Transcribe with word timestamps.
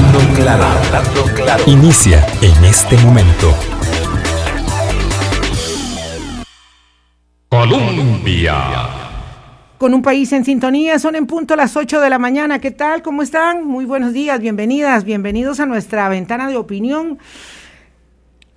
Hablando 0.00 0.34
claro, 0.34 0.64
hablando 0.64 1.24
claro. 1.34 1.64
Inicia 1.66 2.26
en 2.40 2.64
este 2.64 2.96
momento. 2.98 3.54
Colombia. 7.50 8.88
Con 9.76 9.92
un 9.92 10.00
país 10.00 10.32
en 10.32 10.46
sintonía, 10.46 10.98
son 10.98 11.16
en 11.16 11.26
punto 11.26 11.54
las 11.54 11.76
8 11.76 12.00
de 12.00 12.08
la 12.08 12.18
mañana. 12.18 12.60
¿Qué 12.60 12.70
tal? 12.70 13.02
¿Cómo 13.02 13.20
están? 13.20 13.66
Muy 13.66 13.84
buenos 13.84 14.14
días, 14.14 14.40
bienvenidas, 14.40 15.04
bienvenidos 15.04 15.60
a 15.60 15.66
nuestra 15.66 16.08
ventana 16.08 16.48
de 16.48 16.56
opinión. 16.56 17.18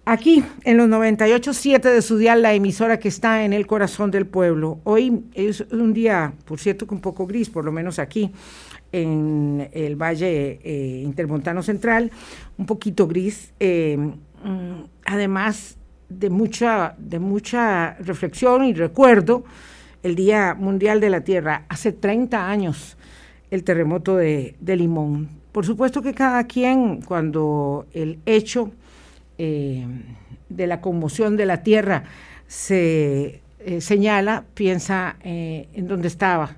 Aquí, 0.05 0.45
en 0.63 0.77
los 0.77 0.87
98.7 0.87 1.81
de 1.81 2.01
su 2.01 2.17
dial, 2.17 2.41
la 2.41 2.53
emisora 2.53 2.99
que 2.99 3.09
está 3.09 3.43
en 3.43 3.51
el 3.51 3.67
corazón 3.67 4.11
del 4.11 4.25
pueblo. 4.25 4.79
Hoy 4.85 5.25
es 5.33 5.61
un 5.71 5.93
día, 5.93 6.33
por 6.45 6.59
cierto, 6.59 6.87
que 6.87 6.95
un 6.95 7.01
poco 7.01 7.27
gris, 7.27 7.49
por 7.49 7.65
lo 7.65 7.73
menos 7.73 7.99
aquí 7.99 8.31
en 8.93 9.69
el 9.73 9.95
Valle 9.95 10.59
eh, 10.63 11.01
Intermontano 11.03 11.61
Central, 11.61 12.11
un 12.57 12.65
poquito 12.65 13.07
gris. 13.07 13.51
Eh, 13.59 13.97
mm, 13.97 14.83
además 15.05 15.77
de 16.07 16.29
mucha, 16.29 16.95
de 16.97 17.19
mucha 17.19 17.95
reflexión 17.95 18.63
y 18.63 18.73
recuerdo, 18.73 19.43
el 20.03 20.15
Día 20.15 20.53
Mundial 20.53 21.01
de 21.01 21.09
la 21.09 21.21
Tierra, 21.21 21.65
hace 21.69 21.91
30 21.91 22.49
años, 22.49 22.97
el 23.51 23.63
terremoto 23.63 24.15
de, 24.15 24.55
de 24.59 24.75
Limón. 24.75 25.29
Por 25.51 25.65
supuesto 25.65 26.01
que 26.01 26.13
cada 26.13 26.45
quien, 26.45 27.01
cuando 27.01 27.87
el 27.93 28.19
hecho 28.25 28.71
eh, 29.37 29.85
de 30.49 30.67
la 30.67 30.81
conmoción 30.81 31.35
de 31.35 31.45
la 31.45 31.63
tierra 31.63 32.03
se 32.47 33.41
señala, 33.79 34.43
piensa 34.53 35.15
en 35.23 35.87
dónde 35.87 36.09
estaba, 36.09 36.57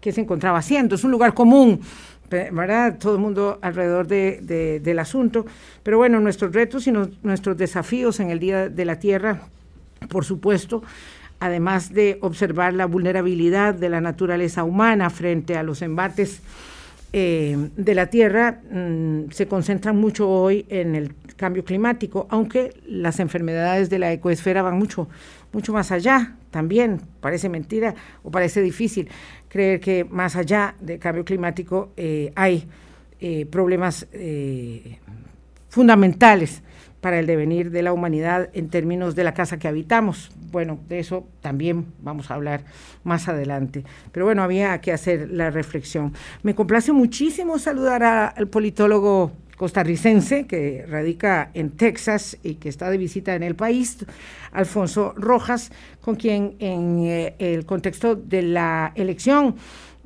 qué, 0.00 0.12
se 0.12 0.20
encontraba 0.20 0.58
haciendo. 0.58 0.94
Es 0.94 1.04
un 1.04 1.10
lugar 1.10 1.34
común, 1.34 1.80
¿verdad? 2.30 2.98
Todo 2.98 3.14
el 3.14 3.20
mundo 3.20 3.58
alrededor 3.62 4.06
del 4.06 4.98
asunto. 4.98 5.46
Pero 5.82 5.98
bueno, 5.98 6.20
nuestros 6.20 6.52
retos 6.52 6.86
y 6.86 6.92
nuestros 6.92 7.56
desafíos 7.56 8.20
en 8.20 8.30
el 8.30 8.38
Día 8.38 8.68
de 8.68 8.84
la 8.84 8.98
Tierra, 8.98 9.42
por 10.08 10.24
supuesto, 10.24 10.82
además 11.40 11.92
de 11.92 12.18
observar 12.20 12.74
la 12.74 12.86
vulnerabilidad 12.86 13.74
de 13.74 13.88
la 13.88 14.00
naturaleza 14.00 14.64
humana 14.64 15.10
frente 15.10 15.56
a 15.56 15.62
los 15.62 15.82
embates 15.82 16.42
eh, 17.12 17.70
de 17.74 17.94
la 17.94 18.08
Tierra 18.08 18.60
mm, 18.70 19.30
se 19.30 19.48
concentran 19.48 19.96
mucho 19.96 20.28
hoy 20.28 20.66
en 20.68 20.94
el 20.94 21.14
cambio 21.36 21.64
climático, 21.64 22.26
aunque 22.28 22.74
las 22.86 23.18
enfermedades 23.18 23.88
de 23.88 23.98
la 23.98 24.12
ecoesfera 24.12 24.60
van 24.60 24.78
mucho, 24.78 25.08
mucho 25.52 25.72
más 25.72 25.90
allá 25.90 26.34
también. 26.50 27.00
Parece 27.20 27.48
mentira 27.48 27.94
o 28.22 28.30
parece 28.30 28.60
difícil 28.60 29.08
creer 29.48 29.80
que 29.80 30.04
más 30.04 30.36
allá 30.36 30.74
del 30.80 30.98
cambio 30.98 31.24
climático 31.24 31.92
eh, 31.96 32.32
hay 32.34 32.66
eh, 33.20 33.46
problemas 33.46 34.06
fundamentales 35.68 36.62
para 37.00 37.20
el 37.20 37.26
devenir 37.26 37.70
de 37.70 37.82
la 37.82 37.92
humanidad 37.92 38.50
en 38.54 38.68
términos 38.68 39.14
de 39.14 39.24
la 39.24 39.34
casa 39.34 39.58
que 39.58 39.68
habitamos. 39.68 40.30
Bueno, 40.50 40.78
de 40.88 40.98
eso 40.98 41.26
también 41.40 41.86
vamos 42.00 42.30
a 42.30 42.34
hablar 42.34 42.64
más 43.04 43.28
adelante. 43.28 43.84
Pero 44.12 44.26
bueno, 44.26 44.42
había 44.42 44.80
que 44.80 44.92
hacer 44.92 45.30
la 45.30 45.50
reflexión. 45.50 46.12
Me 46.42 46.54
complace 46.54 46.92
muchísimo 46.92 47.58
saludar 47.58 48.02
al 48.02 48.48
politólogo 48.48 49.32
costarricense 49.58 50.46
que 50.46 50.86
radica 50.88 51.50
en 51.52 51.70
Texas 51.70 52.38
y 52.42 52.54
que 52.54 52.70
está 52.70 52.88
de 52.88 52.96
visita 52.96 53.34
en 53.34 53.42
el 53.42 53.56
país, 53.56 53.98
Alfonso 54.52 55.12
Rojas, 55.16 55.70
con 56.00 56.14
quien 56.14 56.54
en 56.60 57.00
eh, 57.00 57.34
el 57.38 57.66
contexto 57.66 58.14
de 58.14 58.42
la 58.42 58.92
elección 58.94 59.56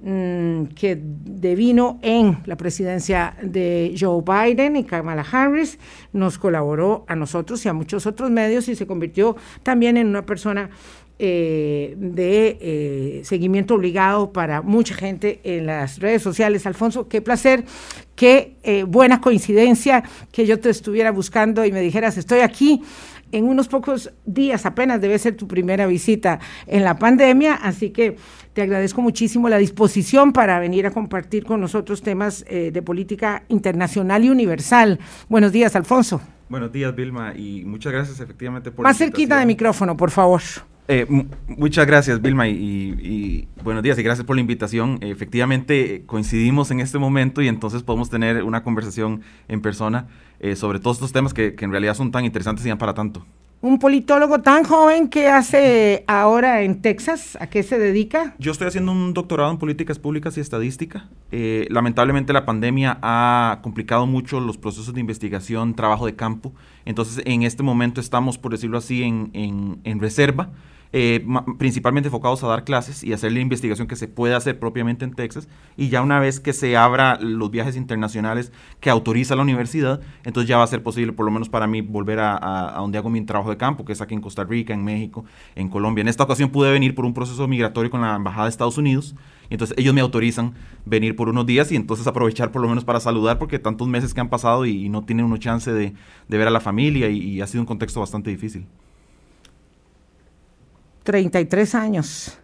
Mm, 0.04 0.64
que 0.74 0.98
devino 1.00 2.00
en 2.02 2.38
la 2.46 2.56
presidencia 2.56 3.36
de 3.40 3.94
Joe 3.96 4.20
Biden 4.26 4.74
y 4.74 4.82
Kamala 4.82 5.24
Harris, 5.30 5.78
nos 6.12 6.38
colaboró 6.38 7.04
a 7.06 7.14
nosotros 7.14 7.64
y 7.64 7.68
a 7.68 7.72
muchos 7.72 8.04
otros 8.06 8.28
medios 8.28 8.66
y 8.66 8.74
se 8.74 8.84
convirtió 8.84 9.36
también 9.62 9.96
en 9.96 10.08
una 10.08 10.26
persona 10.26 10.70
eh, 11.18 11.94
de 11.96 12.58
eh, 12.60 13.20
seguimiento 13.24 13.74
obligado 13.74 14.32
para 14.32 14.62
mucha 14.62 14.94
gente 14.94 15.40
en 15.44 15.66
las 15.66 15.98
redes 15.98 16.22
sociales. 16.22 16.66
Alfonso, 16.66 17.08
qué 17.08 17.20
placer, 17.20 17.64
qué 18.16 18.56
eh, 18.62 18.84
buena 18.84 19.20
coincidencia 19.20 20.02
que 20.30 20.46
yo 20.46 20.60
te 20.60 20.70
estuviera 20.70 21.10
buscando 21.10 21.64
y 21.64 21.72
me 21.72 21.80
dijeras, 21.80 22.16
estoy 22.16 22.40
aquí 22.40 22.82
en 23.32 23.44
unos 23.46 23.66
pocos 23.66 24.12
días, 24.26 24.66
apenas 24.66 25.00
debe 25.00 25.18
ser 25.18 25.36
tu 25.36 25.48
primera 25.48 25.86
visita 25.86 26.38
en 26.66 26.84
la 26.84 26.98
pandemia, 26.98 27.54
así 27.54 27.90
que 27.90 28.16
te 28.52 28.62
agradezco 28.62 29.00
muchísimo 29.00 29.48
la 29.48 29.56
disposición 29.56 30.32
para 30.32 30.60
venir 30.60 30.86
a 30.86 30.90
compartir 30.90 31.44
con 31.44 31.60
nosotros 31.60 32.02
temas 32.02 32.44
eh, 32.48 32.70
de 32.70 32.82
política 32.82 33.44
internacional 33.48 34.24
y 34.24 34.30
universal. 34.30 35.00
Buenos 35.28 35.50
días, 35.52 35.74
Alfonso. 35.74 36.20
Buenos 36.50 36.70
días, 36.70 36.94
Vilma, 36.94 37.32
y 37.34 37.64
muchas 37.64 37.92
gracias 37.92 38.20
efectivamente 38.20 38.70
por... 38.70 38.84
Más 38.84 38.98
cerquita 38.98 39.38
de 39.38 39.46
micrófono, 39.46 39.96
por 39.96 40.10
favor. 40.10 40.42
Eh, 40.88 41.06
muchas 41.46 41.86
gracias, 41.86 42.20
Vilma, 42.20 42.48
y, 42.48 43.48
buenos 43.62 43.82
días 43.82 43.98
y 43.98 44.02
gracias 44.02 44.26
por 44.26 44.36
la 44.36 44.40
invitación. 44.40 44.98
efectivamente, 45.00 45.94
eh, 45.94 46.02
coincidimos 46.06 46.70
en 46.70 46.80
este 46.80 46.98
momento 46.98 47.40
y 47.40 47.48
entonces 47.48 47.82
podemos 47.82 48.10
tener 48.10 48.42
una 48.42 48.62
conversación 48.62 49.22
en 49.48 49.60
persona 49.60 50.08
sobre 50.56 50.80
todos 50.80 50.96
estos 50.96 51.12
temas 51.12 51.32
que 51.34 51.54
en 51.56 51.70
realidad 51.70 51.94
son 51.94 52.10
tan 52.10 52.24
interesantes 52.24 52.66
y 52.66 52.68
dan 52.68 52.78
para 52.78 52.94
tanto 52.94 53.24
un 53.62 53.78
politólogo 53.78 54.40
tan 54.40 54.64
joven 54.64 55.08
que 55.08 55.28
hace 55.28 56.04
ahora 56.08 56.62
en 56.62 56.82
Texas, 56.82 57.38
¿a 57.40 57.46
qué 57.46 57.62
se 57.62 57.78
dedica? 57.78 58.34
Yo 58.38 58.50
estoy 58.50 58.66
haciendo 58.66 58.90
un 58.90 59.14
doctorado 59.14 59.52
en 59.52 59.58
políticas 59.58 60.00
públicas 60.00 60.36
y 60.36 60.40
estadística. 60.40 61.08
Eh, 61.30 61.68
lamentablemente 61.70 62.32
la 62.32 62.44
pandemia 62.44 62.98
ha 63.02 63.60
complicado 63.62 64.04
mucho 64.06 64.40
los 64.40 64.58
procesos 64.58 64.92
de 64.92 65.00
investigación, 65.00 65.74
trabajo 65.74 66.06
de 66.06 66.16
campo. 66.16 66.52
Entonces 66.84 67.22
en 67.24 67.44
este 67.44 67.62
momento 67.62 68.00
estamos, 68.00 68.36
por 68.36 68.50
decirlo 68.50 68.78
así, 68.78 69.04
en, 69.04 69.30
en, 69.32 69.78
en 69.84 70.00
reserva 70.00 70.50
eh, 70.94 71.24
principalmente 71.58 72.08
enfocados 72.08 72.44
a 72.44 72.48
dar 72.48 72.64
clases 72.64 73.02
y 73.02 73.14
hacer 73.14 73.32
la 73.32 73.40
investigación 73.40 73.88
que 73.88 73.96
se 73.96 74.08
puede 74.08 74.34
hacer 74.34 74.58
propiamente 74.58 75.06
en 75.06 75.14
Texas. 75.14 75.48
Y 75.76 75.88
ya 75.88 76.02
una 76.02 76.20
vez 76.20 76.38
que 76.38 76.52
se 76.52 76.76
abra 76.76 77.18
los 77.18 77.50
viajes 77.50 77.76
internacionales 77.76 78.52
que 78.80 78.90
autoriza 78.90 79.34
la 79.34 79.42
universidad, 79.42 80.00
entonces 80.24 80.48
ya 80.48 80.58
va 80.58 80.64
a 80.64 80.66
ser 80.66 80.82
posible, 80.82 81.14
por 81.14 81.24
lo 81.24 81.32
menos 81.32 81.48
para 81.48 81.66
mí, 81.66 81.80
volver 81.80 82.20
a, 82.20 82.74
donde 82.76 82.98
hago 82.98 83.08
mi 83.08 83.22
trabajo 83.22 83.48
de 83.48 83.56
campo, 83.56 83.84
que 83.86 83.92
es 83.92 84.02
aquí 84.02 84.12
en 84.14 84.20
Costa 84.20 84.44
Rica, 84.44 84.74
en 84.74 84.84
México, 84.84 85.24
en 85.54 85.68
Colombia. 85.68 86.02
En 86.02 86.08
esta 86.08 86.24
ocasión 86.24 86.50
pude 86.50 86.70
venir 86.70 86.94
por 86.94 87.06
un 87.06 87.14
proceso 87.14 87.48
migratorio 87.48 87.90
con 87.90 88.02
la 88.02 88.14
Embajada 88.16 88.44
de 88.44 88.50
Estados 88.50 88.76
Unidos. 88.76 89.14
Y 89.48 89.54
entonces 89.54 89.76
ellos 89.78 89.94
me 89.94 90.00
autorizan 90.00 90.54
venir 90.86 91.16
por 91.16 91.28
unos 91.28 91.44
días 91.46 91.72
y 91.72 91.76
entonces 91.76 92.06
aprovechar 92.06 92.52
por 92.52 92.62
lo 92.62 92.68
menos 92.68 92.84
para 92.84 93.00
saludar 93.00 93.38
porque 93.38 93.58
tantos 93.58 93.86
meses 93.88 94.14
que 94.14 94.20
han 94.20 94.30
pasado 94.30 94.64
y, 94.66 94.88
no 94.88 95.04
tienen 95.04 95.26
uno 95.26 95.36
chance 95.36 95.72
de, 95.72 95.94
ver 96.28 96.48
a 96.48 96.50
la 96.50 96.60
familia 96.60 97.08
y 97.10 97.40
ha 97.40 97.46
sido 97.46 97.60
un 97.62 97.66
contexto 97.66 98.00
bastante 98.00 98.30
difícil. 98.30 98.66
33 101.02 101.74
años. 101.74 102.38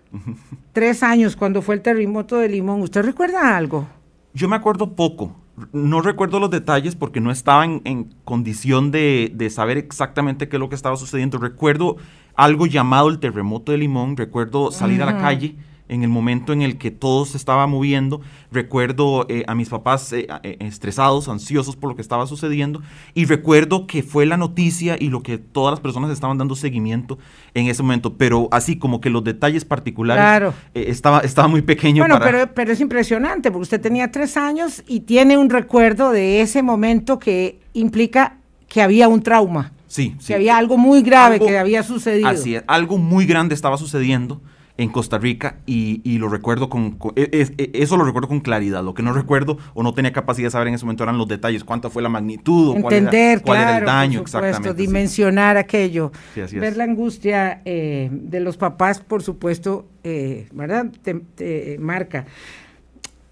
Tres 0.72 1.02
años 1.02 1.36
cuando 1.36 1.62
fue 1.62 1.74
el 1.74 1.82
terremoto 1.82 2.36
de 2.36 2.48
Limón. 2.48 2.82
¿Usted 2.82 3.02
recuerda 3.02 3.56
algo? 3.56 3.86
Yo 4.34 4.48
me 4.48 4.56
acuerdo 4.56 4.94
poco. 4.94 5.36
No 5.72 6.00
recuerdo 6.00 6.38
los 6.38 6.50
detalles 6.50 6.94
porque 6.94 7.20
no 7.20 7.30
estaba 7.30 7.64
en, 7.64 8.14
condición 8.24 8.90
de, 8.90 9.48
saber 9.50 9.76
exactamente 9.76 10.48
qué 10.48 10.56
es 10.56 10.60
lo 10.60 10.68
que 10.68 10.76
estaba 10.76 10.96
sucediendo. 10.96 11.38
Recuerdo 11.38 11.96
algo 12.36 12.66
llamado 12.66 13.08
el 13.08 13.18
terremoto 13.18 13.72
de 13.72 13.78
Limón. 13.78 14.16
Recuerdo 14.16 14.70
salir 14.70 15.02
a 15.02 15.06
la 15.06 15.18
calle 15.18 15.56
en 15.88 16.02
el 16.02 16.08
momento 16.08 16.52
en 16.52 16.62
el 16.62 16.78
que 16.78 16.90
todo 16.90 17.24
se 17.24 17.36
estaba 17.36 17.66
moviendo. 17.66 18.20
Recuerdo 18.52 19.26
eh, 19.28 19.44
a 19.46 19.54
mis 19.54 19.68
papás 19.68 20.12
eh, 20.12 20.28
eh, 20.42 20.56
estresados, 20.60 21.28
ansiosos 21.28 21.76
por 21.76 21.90
lo 21.90 21.96
que 21.96 22.02
estaba 22.02 22.26
sucediendo. 22.26 22.82
Y 23.14 23.24
recuerdo 23.24 23.86
que 23.86 24.02
fue 24.02 24.26
la 24.26 24.36
noticia 24.36 24.96
y 24.98 25.08
lo 25.08 25.22
que 25.22 25.38
todas 25.38 25.72
las 25.72 25.80
personas 25.80 26.10
estaban 26.10 26.38
dando 26.38 26.54
seguimiento 26.54 27.18
en 27.54 27.66
ese 27.66 27.82
momento. 27.82 28.16
Pero 28.16 28.48
así 28.52 28.78
como 28.78 29.00
que 29.00 29.10
los 29.10 29.24
detalles 29.24 29.64
particulares 29.64 30.54
estaba, 30.74 31.20
estaba 31.20 31.48
muy 31.48 31.62
pequeño. 31.62 32.02
Bueno, 32.02 32.18
pero, 32.22 32.52
pero 32.54 32.72
es 32.72 32.80
impresionante, 32.80 33.50
porque 33.50 33.62
usted 33.62 33.80
tenía 33.80 34.10
tres 34.10 34.36
años 34.36 34.82
y 34.86 35.00
tiene 35.00 35.38
un 35.38 35.50
recuerdo 35.50 36.10
de 36.10 36.40
ese 36.40 36.62
momento 36.62 37.18
que 37.18 37.60
implica 37.72 38.36
que 38.68 38.82
había 38.82 39.08
un 39.08 39.22
trauma. 39.22 39.72
Sí, 39.86 40.14
sí. 40.18 40.28
Que 40.28 40.34
había 40.34 40.58
algo 40.58 40.76
muy 40.76 41.00
grave 41.00 41.40
que 41.40 41.56
había 41.56 41.82
sucedido. 41.82 42.28
Así 42.28 42.54
es, 42.54 42.64
algo 42.66 42.98
muy 42.98 43.24
grande 43.24 43.54
estaba 43.54 43.78
sucediendo 43.78 44.42
en 44.78 44.90
Costa 44.90 45.18
Rica 45.18 45.56
y, 45.66 46.18
lo 46.18 46.28
recuerdo 46.28 46.68
con, 46.68 46.98
e, 47.16 47.46
e, 47.58 47.70
eso 47.74 47.96
lo 47.96 48.04
recuerdo 48.04 48.28
con 48.28 48.40
claridad. 48.40 48.82
Lo 48.82 48.94
que 48.94 49.02
no 49.02 49.12
recuerdo 49.12 49.58
o 49.74 49.82
no 49.82 49.92
tenía 49.92 50.12
capacidad 50.12 50.46
de 50.46 50.50
saber 50.52 50.68
en 50.68 50.74
ese 50.74 50.84
momento 50.84 51.02
eran 51.02 51.18
los 51.18 51.26
detalles, 51.26 51.64
cuánta 51.64 51.90
fue 51.90 52.00
la 52.00 52.08
magnitud, 52.08 52.76
Entender, 52.76 53.42
cuál, 53.42 53.60
era, 53.60 53.78
el 53.78 53.84
daño, 53.84 54.20
exactamente. 54.20 54.74
Dimensionar 54.74 55.56
aquello. 55.56 56.12
Ver 56.52 56.76
la 56.76 56.84
angustia 56.84 57.60
eh, 57.64 58.08
de 58.12 58.40
los 58.40 58.56
papás, 58.56 59.00
por 59.00 59.22
supuesto, 59.22 59.86
eh, 60.04 60.48
¿verdad? 60.52 60.86
Te, 61.02 61.76
marca. 61.80 62.26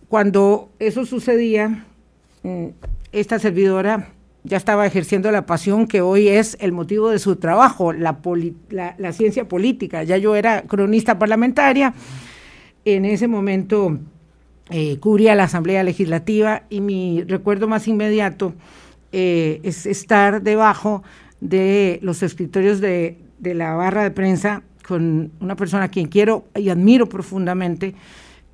Cuando 0.09 0.71
eso 0.81 1.07
sucedía, 1.07 1.87
mm, 2.43 2.67
esta 3.13 3.39
servidora 3.39 4.09
ya 4.47 4.57
estaba 4.57 4.87
ejerciendo 4.87 5.31
la 5.31 5.45
pasión 5.45 5.87
que 5.87 6.01
hoy 6.01 6.29
es 6.29 6.57
el 6.61 6.73
motivo 6.73 7.11
de 7.11 7.19
su 7.19 7.37
trabajo, 7.37 7.93
la, 7.93 8.19
la, 8.71 9.13
ciencia 9.13 9.49
política. 9.49 10.05
Ya 10.05 10.17
yo 10.17 10.37
era 10.37 10.63
cronista 10.63 11.19
parlamentaria. 11.19 11.95
En 12.85 13.05
ese 13.05 13.27
momento 13.29 13.99
eh, 14.71 14.99
cubría 14.99 15.35
la 15.35 15.45
Asamblea 15.45 15.83
Legislativa 15.83 16.63
y 16.71 16.81
mi 16.81 17.23
recuerdo 17.25 17.67
más 17.69 17.89
inmediato 17.89 18.55
eh, 19.13 19.61
es 19.65 19.87
estar 19.87 20.43
debajo 20.43 21.03
de 21.41 21.99
los 22.03 22.23
escritorios 22.23 22.81
de, 22.81 23.19
de 23.39 23.55
la 23.55 23.75
barra 23.75 24.05
de 24.05 24.11
prensa 24.13 24.63
con 24.87 25.33
una 25.41 25.57
persona 25.57 25.85
a 25.85 25.89
quien 25.89 26.07
quiero 26.07 26.45
y 26.55 26.69
admiro 26.69 27.09
profundamente, 27.09 27.95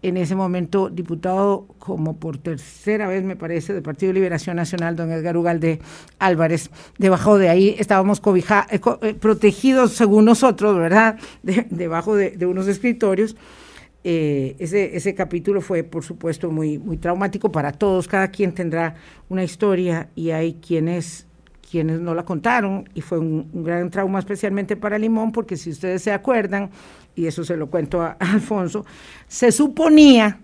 en 0.03 0.17
ese 0.17 0.35
momento 0.35 0.91
diputado 0.91 1.67
como 1.79 2.17
por 2.17 2.37
tercera 2.39 3.07
vez, 3.07 3.23
me 3.23 3.37
parece, 3.37 3.73
del 3.73 3.83
Partido 3.83 4.13
Liberación 4.13 4.57
Nacional, 4.57 4.97
don 4.97 5.11
Edgar 5.13 5.37
Ugalde 5.37 5.81
Álvarez. 6.19 6.71
Debajo 6.99 7.39
de 7.39 7.49
ahí 7.49 7.77
estábamos 7.79 8.21
cobija, 8.21 8.67
eh, 8.71 8.81
eh, 9.03 9.15
protegidos, 9.15 9.93
según 9.93 10.25
nosotros, 10.25 10.77
¿verdad?, 10.77 11.19
debajo 11.43 12.17
de, 12.17 12.47
unos 12.47 12.67
escritorios. 12.67 13.37
Eh, 14.05 14.57
ese, 14.59 14.97
ese 14.97 15.15
capítulo 15.15 15.61
fue, 15.61 15.85
por 15.85 16.03
supuesto, 16.03 16.51
muy, 16.51 16.79
muy 16.79 16.97
traumático 16.97 17.53
para 17.53 17.71
todos. 17.71 18.09
Cada 18.09 18.29
quien 18.29 18.53
tendrá 18.53 18.97
una 19.29 19.45
historia 19.45 20.09
y 20.17 20.31
hay 20.31 20.55
quienes 20.55 21.27
quienes 21.73 22.03
no 22.03 22.15
la 22.15 22.23
contaron 22.23 22.87
y 22.93 23.01
fue 23.01 23.19
un, 23.19 23.49
gran 23.65 23.89
trauma 23.89 24.19
especialmente 24.19 24.77
para 24.77 24.99
Limón 24.99 25.33
porque 25.33 25.57
si 25.57 25.71
ustedes 25.71 26.03
se 26.03 26.13
acuerdan, 26.13 26.69
y 27.17 27.25
eso 27.25 27.45
se 27.45 27.57
lo 27.57 27.69
cuento 27.69 28.03
a, 28.03 28.11
Alfonso, 28.21 28.85
se 29.27 29.51
suponía 29.51 30.39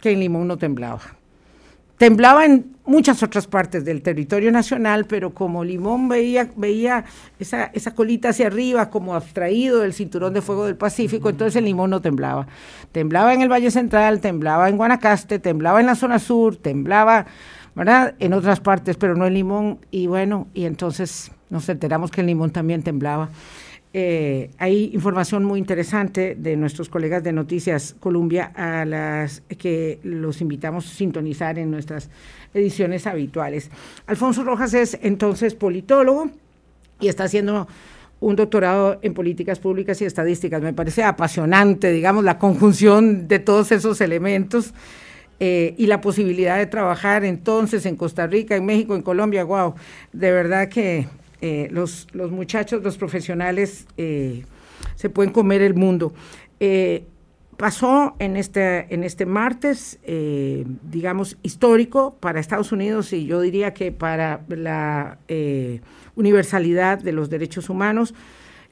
que 0.00 0.12
en 0.12 0.20
Limón 0.20 0.46
no 0.46 0.58
temblaba. 0.58 1.00
Temblaba 1.98 2.46
en 2.46 2.76
muchas 2.86 3.20
otras 3.24 3.48
partes 3.48 3.84
del 3.84 4.00
territorio 4.00 4.52
nacional, 4.52 5.06
pero 5.06 5.34
como 5.34 5.64
Limón 5.64 6.08
veía, 6.08 6.48
veía 6.54 7.04
esa, 7.40 7.64
esa 7.74 7.92
colita 7.92 8.28
hacia 8.28 8.46
arriba 8.46 8.90
como 8.90 9.16
abstraído 9.16 9.80
del 9.80 9.92
cinturón 9.92 10.32
de 10.34 10.40
fuego 10.40 10.66
del 10.66 10.76
Pacífico, 10.76 11.30
entonces 11.30 11.56
el 11.56 11.64
Limón 11.64 11.90
no 11.90 12.00
temblaba. 12.00 12.46
Temblaba 12.92 13.34
en 13.34 13.42
el 13.42 13.50
Valle 13.50 13.72
Central, 13.72 14.20
temblaba 14.20 14.68
en 14.68 14.76
Guanacaste, 14.76 15.40
temblaba 15.40 15.80
en 15.80 15.86
la 15.86 15.96
zona 15.96 16.20
sur, 16.20 16.54
temblaba 16.56 17.26
¿verdad? 17.74 18.14
En 18.18 18.32
otras 18.32 18.60
partes, 18.60 18.96
pero 18.96 19.14
no 19.14 19.26
en 19.26 19.34
Limón. 19.34 19.78
Y 19.90 20.06
bueno, 20.06 20.48
y 20.54 20.64
entonces 20.64 21.30
nos 21.48 21.68
enteramos 21.68 22.10
que 22.10 22.20
en 22.20 22.28
Limón 22.28 22.50
también 22.50 22.82
temblaba. 22.82 23.30
Eh, 23.92 24.50
hay 24.58 24.92
información 24.94 25.44
muy 25.44 25.58
interesante 25.58 26.36
de 26.38 26.56
nuestros 26.56 26.88
colegas 26.88 27.24
de 27.24 27.32
Noticias 27.32 27.96
Colombia 27.98 28.52
a 28.54 28.84
las 28.84 29.42
que 29.58 29.98
los 30.04 30.40
invitamos 30.40 30.86
a 30.86 30.94
sintonizar 30.94 31.58
en 31.58 31.72
nuestras 31.72 32.08
ediciones 32.54 33.08
habituales. 33.08 33.68
Alfonso 34.06 34.44
Rojas 34.44 34.74
es 34.74 34.96
entonces 35.02 35.56
politólogo 35.56 36.30
y 37.00 37.08
está 37.08 37.24
haciendo 37.24 37.66
un 38.20 38.36
doctorado 38.36 38.98
en 39.02 39.12
políticas 39.12 39.58
públicas 39.58 40.00
y 40.02 40.04
estadísticas. 40.04 40.62
Me 40.62 40.72
parece 40.72 41.02
apasionante, 41.02 41.90
digamos, 41.90 42.22
la 42.22 42.38
conjunción 42.38 43.26
de 43.26 43.40
todos 43.40 43.72
esos 43.72 44.00
elementos. 44.00 44.72
Eh, 45.42 45.74
y 45.78 45.86
la 45.86 46.02
posibilidad 46.02 46.58
de 46.58 46.66
trabajar 46.66 47.24
entonces 47.24 47.86
en 47.86 47.96
Costa 47.96 48.26
Rica, 48.26 48.56
en 48.56 48.66
México, 48.66 48.94
en 48.94 49.00
Colombia, 49.00 49.42
wow, 49.42 49.74
de 50.12 50.32
verdad 50.32 50.68
que 50.68 51.08
eh, 51.40 51.68
los, 51.70 52.08
los, 52.12 52.30
muchachos, 52.30 52.82
los 52.82 52.98
profesionales 52.98 53.86
eh, 53.96 54.44
se 54.96 55.08
pueden 55.08 55.32
comer 55.32 55.62
el 55.62 55.72
mundo. 55.72 56.12
pasó 57.56 58.16
en 58.18 58.36
este, 58.36 58.92
en 58.92 59.02
este 59.02 59.24
martes, 59.24 59.98
digamos, 60.82 61.38
histórico 61.42 62.16
para 62.20 62.38
Estados 62.38 62.70
Unidos 62.70 63.12
y 63.14 63.24
yo 63.24 63.40
diría 63.40 63.72
que 63.72 63.92
para 63.92 64.42
la 64.48 65.18
universalidad 66.16 66.98
de 66.98 67.12
los 67.12 67.30
derechos 67.30 67.70
humanos 67.70 68.14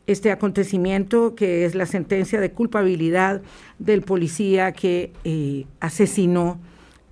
este 0.08 0.32
acontecimiento 0.32 1.34
que 1.34 1.66
es 1.66 1.74
la 1.74 1.84
sentencia 1.84 2.40
de 2.40 2.50
culpabilidad 2.50 3.42
del 3.78 4.00
policía 4.00 4.72
que 4.72 5.12
eh, 5.22 5.66
asesinó 5.80 6.58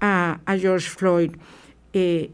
a, 0.01 0.41
George 0.59 0.89
Floyd. 0.89 1.33
Eh, 1.93 2.31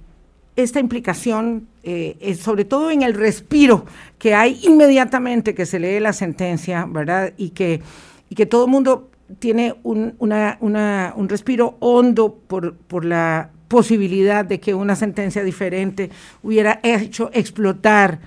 esta 0.55 0.79
implicación, 0.79 1.67
eh, 1.83 2.37
sobre 2.41 2.65
todo 2.65 2.93
en 2.93 3.03
el 3.03 3.15
respiro 3.15 3.87
que 4.19 4.35
hay 4.35 4.61
inmediatamente 4.63 5.53
que 5.53 5.67
se 5.67 5.81
lee 5.81 5.99
la 5.99 6.13
sentencia, 6.13 6.87
¿verdad? 6.89 7.33
Y 7.37 7.51
que, 7.51 7.83
y 8.31 8.37
que 8.37 8.47
todo 8.47 8.67
el 8.67 8.71
mundo 8.71 9.11
tiene 9.41 9.75
un, 9.83 10.15
un 10.21 11.29
respiro 11.29 11.77
hondo 11.81 12.39
por, 12.47 12.77
por 12.77 13.05
la 13.05 13.51
posibilidad 13.67 14.45
de 14.45 14.61
que 14.61 14.75
una 14.75 14.95
sentencia 14.95 15.43
diferente 15.43 16.11
hubiera 16.43 16.79
hecho 16.85 17.31
explotar 17.33 18.21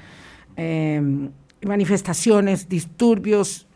manifestaciones, 1.66 2.70
disturbios 2.70 3.68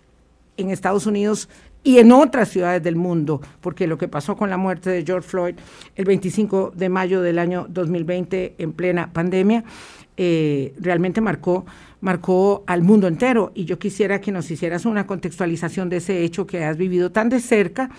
en 0.58 0.72
Estados 0.72 1.06
Unidos 1.06 1.50
y 1.84 2.00
en 2.00 2.12
otras 2.12 2.50
ciudades 2.50 2.84
del 2.84 2.96
mundo, 2.96 3.42
porque 3.62 3.88
lo 3.88 3.98
que 3.98 4.08
pasó 4.08 4.36
con 4.36 4.50
la 4.50 4.58
muerte 4.58 4.90
de 4.90 5.06
George 5.06 5.28
Floyd 5.28 5.56
el 5.96 6.06
25 6.06 6.74
de 6.76 6.90
mayo 6.90 7.22
del 7.22 7.40
año 7.40 7.66
2020 7.70 8.56
en 8.58 8.74
plena 8.74 9.12
pandemia, 9.14 9.64
eh, 10.18 10.74
realmente 10.78 11.22
marcó, 11.22 11.66
marcó 12.02 12.66
al 12.68 12.82
mundo 12.82 13.08
entero. 13.08 13.54
Y 13.56 13.64
yo 13.64 13.80
quisiera 13.80 14.20
que 14.20 14.34
nos 14.34 14.52
hicieras 14.52 14.86
una 14.86 15.08
contextualización 15.08 15.88
de 15.88 15.98
ese 15.98 16.24
hecho 16.24 16.46
que 16.46 16.66
has 16.66 16.76
vivido 16.76 17.12
tan 17.12 17.30
de 17.30 17.40
cerca 17.40 17.90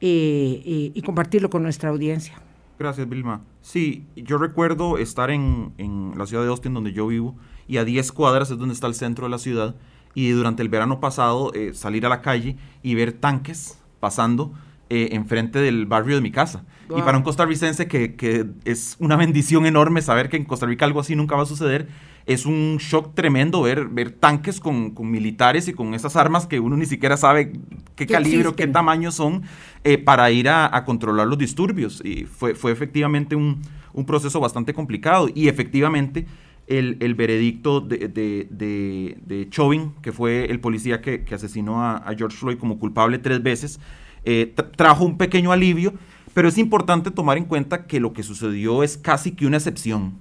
eh, 0.00 0.92
y, 0.94 1.02
compartirlo 1.02 1.50
con 1.50 1.64
nuestra 1.64 1.90
audiencia. 1.90 2.34
Gracias, 2.78 3.08
Vilma. 3.08 3.40
Sí, 3.60 4.04
yo 4.14 4.38
recuerdo 4.38 4.98
estar 4.98 5.30
en, 5.30 5.72
en 5.78 6.12
la 6.16 6.26
ciudad 6.26 6.44
de 6.44 6.50
Austin, 6.50 6.74
donde 6.74 6.92
yo 6.92 7.08
vivo, 7.08 7.34
y 7.66 7.78
a 7.78 7.84
10 7.84 8.12
cuadras 8.12 8.50
es 8.50 8.58
donde 8.58 8.74
está 8.74 8.86
el 8.86 8.94
centro 8.94 9.26
de 9.26 9.30
la 9.30 9.38
ciudad. 9.38 9.74
Y 10.14 10.30
durante 10.30 10.62
el 10.62 10.68
verano 10.68 11.00
pasado 11.00 11.52
eh, 11.54 11.72
salir 11.74 12.06
a 12.06 12.08
la 12.08 12.22
calle 12.22 12.56
y 12.82 12.94
ver 12.94 13.12
tanques 13.12 13.78
pasando 13.98 14.52
eh, 14.90 15.08
enfrente 15.12 15.58
del 15.58 15.86
barrio 15.86 16.14
de 16.14 16.20
mi 16.20 16.30
casa. 16.30 16.64
Y 16.94 17.00
para 17.00 17.16
un 17.16 17.24
costarricense 17.24 17.88
que, 17.88 18.14
que, 18.14 18.46
es 18.64 18.96
una 18.98 19.16
bendición 19.16 19.64
enorme 19.64 20.02
saber 20.02 20.28
que 20.28 20.36
en 20.36 20.44
Costa 20.44 20.66
Rica 20.66 20.84
algo 20.84 21.00
así 21.00 21.16
nunca 21.16 21.34
va 21.34 21.44
a 21.44 21.46
suceder, 21.46 21.88
es 22.26 22.46
un 22.46 22.76
shock 22.78 23.14
tremendo 23.14 23.62
ver, 23.62 23.86
ver 23.86 24.10
tanques 24.10 24.60
con, 24.60 24.90
con 24.90 25.10
militares 25.10 25.66
y 25.68 25.72
con 25.72 25.94
esas 25.94 26.16
armas 26.16 26.46
que 26.46 26.60
uno 26.60 26.76
ni 26.76 26.86
siquiera 26.86 27.16
sabe 27.16 27.52
qué 27.96 28.06
calibre 28.06 28.48
o 28.48 28.56
qué 28.56 28.66
tamaño 28.66 29.10
son 29.10 29.42
eh, 29.84 29.98
para 29.98 30.30
ir 30.30 30.48
a, 30.48 30.74
a, 30.74 30.84
controlar 30.84 31.26
los 31.26 31.38
disturbios. 31.38 32.02
Y 32.04 32.24
fue, 32.26 32.54
fue 32.54 32.70
efectivamente 32.70 33.34
un, 33.34 33.62
un 33.94 34.04
proceso 34.04 34.38
bastante 34.38 34.74
complicado. 34.74 35.28
Y 35.34 35.48
efectivamente 35.48 36.26
el, 36.66 37.14
veredicto 37.14 37.80
de, 37.80 38.08
de, 38.08 39.48
Chauvin, 39.50 39.92
que 40.02 40.12
fue 40.12 40.46
el 40.46 40.60
policía 40.60 41.00
que, 41.00 41.24
asesinó 41.34 41.84
a, 41.84 42.12
George 42.16 42.36
Floyd 42.36 42.58
como 42.58 42.78
culpable 42.78 43.18
tres 43.18 43.42
veces, 43.42 43.80
eh, 44.24 44.54
trajo 44.76 45.04
un 45.04 45.18
pequeño 45.18 45.52
alivio, 45.52 45.94
pero 46.32 46.48
es 46.48 46.58
importante 46.58 47.10
tomar 47.10 47.36
en 47.36 47.44
cuenta 47.44 47.86
que 47.86 48.00
lo 48.00 48.12
que 48.12 48.22
sucedió 48.22 48.82
es 48.82 48.96
casi 48.96 49.32
que 49.32 49.46
una 49.46 49.58
excepción. 49.58 50.14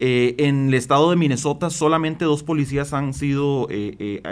Eh, 0.00 0.34
en 0.38 0.68
el 0.68 0.74
estado 0.74 1.10
de 1.10 1.16
Minnesota 1.16 1.70
solamente 1.70 2.24
dos 2.24 2.44
policías 2.44 2.92
han 2.92 3.14
sido 3.14 3.66
eh, 3.70 4.22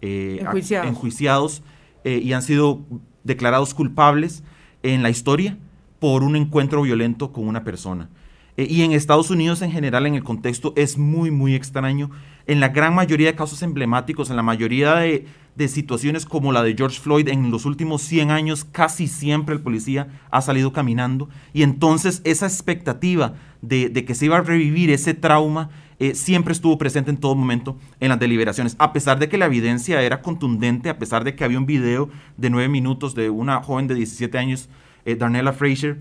enjuiciados, 0.00 0.88
enjuiciados 0.88 1.62
y 2.04 2.32
han 2.32 2.42
sido 2.42 2.82
declarados 3.22 3.72
culpables 3.72 4.42
en 4.82 5.02
la 5.02 5.10
historia 5.10 5.56
por 6.00 6.22
un 6.22 6.36
encuentro 6.36 6.82
violento 6.82 7.32
con 7.32 7.48
una 7.48 7.64
persona. 7.64 8.10
Eh, 8.56 8.66
y 8.68 8.82
en 8.82 8.92
Estados 8.92 9.30
Unidos 9.30 9.62
en 9.62 9.72
general, 9.72 10.06
en 10.06 10.14
el 10.14 10.24
contexto, 10.24 10.72
es 10.76 10.98
muy, 10.98 11.30
muy 11.30 11.54
extraño. 11.54 12.10
En 12.46 12.60
la 12.60 12.68
gran 12.68 12.94
mayoría 12.94 13.28
de 13.28 13.34
casos 13.34 13.62
emblemáticos, 13.62 14.30
en 14.30 14.36
la 14.36 14.42
mayoría 14.42 14.96
de, 14.96 15.26
situaciones 15.68 16.26
como 16.26 16.52
la 16.52 16.62
de 16.62 16.74
George 16.76 17.00
Floyd, 17.00 17.28
en 17.28 17.50
los 17.50 17.64
últimos 17.64 18.02
100 18.02 18.30
años, 18.30 18.64
casi 18.64 19.06
siempre 19.06 19.54
el 19.54 19.62
policía 19.62 20.08
ha 20.30 20.42
salido 20.42 20.72
caminando. 20.72 21.28
Y 21.52 21.62
entonces 21.62 22.20
esa 22.24 22.46
expectativa 22.46 23.34
de, 23.62 24.04
que 24.04 24.14
se 24.14 24.26
iba 24.26 24.36
a 24.36 24.42
revivir 24.42 24.90
ese 24.90 25.14
trauma 25.14 25.70
eh, 26.00 26.14
siempre 26.16 26.52
estuvo 26.52 26.76
presente 26.76 27.10
en 27.10 27.16
todo 27.16 27.36
momento 27.36 27.78
en 28.00 28.08
las 28.08 28.18
deliberaciones, 28.18 28.74
a 28.80 28.92
pesar 28.92 29.20
de 29.20 29.28
que 29.28 29.38
la 29.38 29.46
evidencia 29.46 30.02
era 30.02 30.22
contundente, 30.22 30.88
a 30.90 30.98
pesar 30.98 31.22
de 31.22 31.36
que 31.36 31.44
había 31.44 31.56
un 31.56 31.66
video 31.66 32.10
de 32.36 32.50
nueve 32.50 32.68
minutos 32.68 33.14
de 33.14 33.30
una 33.30 33.62
joven 33.62 33.86
de 33.86 33.94
17 33.94 34.36
años, 34.36 34.68
eh, 35.04 35.14
Darnella 35.14 35.52
Fraser, 35.52 35.98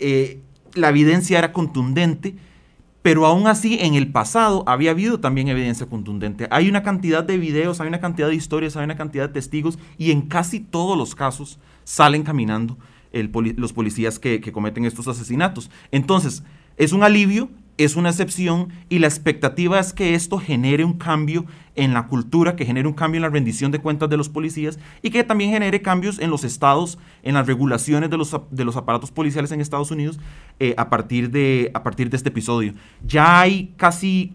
eh, 0.00 0.40
la 0.76 0.90
evidencia 0.90 1.38
era 1.38 1.52
contundente, 1.52 2.36
pero 3.02 3.24
aún 3.24 3.46
así 3.46 3.78
en 3.80 3.94
el 3.94 4.10
pasado 4.10 4.64
había 4.66 4.90
habido 4.90 5.20
también 5.20 5.48
evidencia 5.48 5.86
contundente. 5.86 6.48
Hay 6.50 6.68
una 6.68 6.82
cantidad 6.82 7.22
de 7.22 7.38
videos, 7.38 7.80
hay 7.80 7.88
una 7.88 8.00
cantidad 8.00 8.28
de 8.28 8.34
historias, 8.34 8.76
hay 8.76 8.84
una 8.84 8.96
cantidad 8.96 9.28
de 9.28 9.34
testigos 9.34 9.78
y 9.96 10.10
en 10.10 10.22
casi 10.22 10.60
todos 10.60 10.98
los 10.98 11.14
casos 11.14 11.58
salen 11.84 12.24
caminando 12.24 12.76
los 13.12 13.72
policías 13.72 14.18
que, 14.18 14.40
cometen 14.52 14.84
estos 14.84 15.08
asesinatos. 15.08 15.70
Entonces, 15.90 16.42
es 16.76 16.92
un 16.92 17.02
alivio 17.02 17.48
es 17.78 17.96
una 17.96 18.10
excepción 18.10 18.68
y 18.88 18.98
la 18.98 19.06
expectativa 19.06 19.78
es 19.78 19.92
que 19.92 20.14
esto 20.14 20.38
genere 20.38 20.84
un 20.84 20.94
cambio 20.94 21.44
en 21.74 21.92
la 21.92 22.06
cultura, 22.06 22.56
que 22.56 22.64
genere 22.64 22.88
un 22.88 22.94
cambio 22.94 23.18
en 23.18 23.22
la 23.22 23.28
rendición 23.28 23.70
de 23.70 23.80
cuentas 23.80 24.08
de 24.08 24.16
los 24.16 24.28
policías 24.28 24.78
y 25.02 25.10
que 25.10 25.24
también 25.24 25.50
genere 25.50 25.82
cambios 25.82 26.18
en 26.18 26.30
los 26.30 26.44
estados, 26.44 26.98
en 27.22 27.34
las 27.34 27.46
regulaciones 27.46 28.08
de 28.08 28.16
los, 28.16 28.34
de 28.50 28.64
los 28.64 28.76
aparatos 28.76 29.10
policiales 29.10 29.52
en 29.52 29.60
Estados 29.60 29.90
Unidos 29.90 30.18
eh, 30.58 30.74
a, 30.78 30.88
partir 30.88 31.30
de, 31.30 31.70
a 31.74 31.82
partir 31.82 32.08
de 32.08 32.16
este 32.16 32.30
episodio. 32.30 32.72
Ya 33.06 33.40
hay 33.40 33.74
casi 33.76 34.32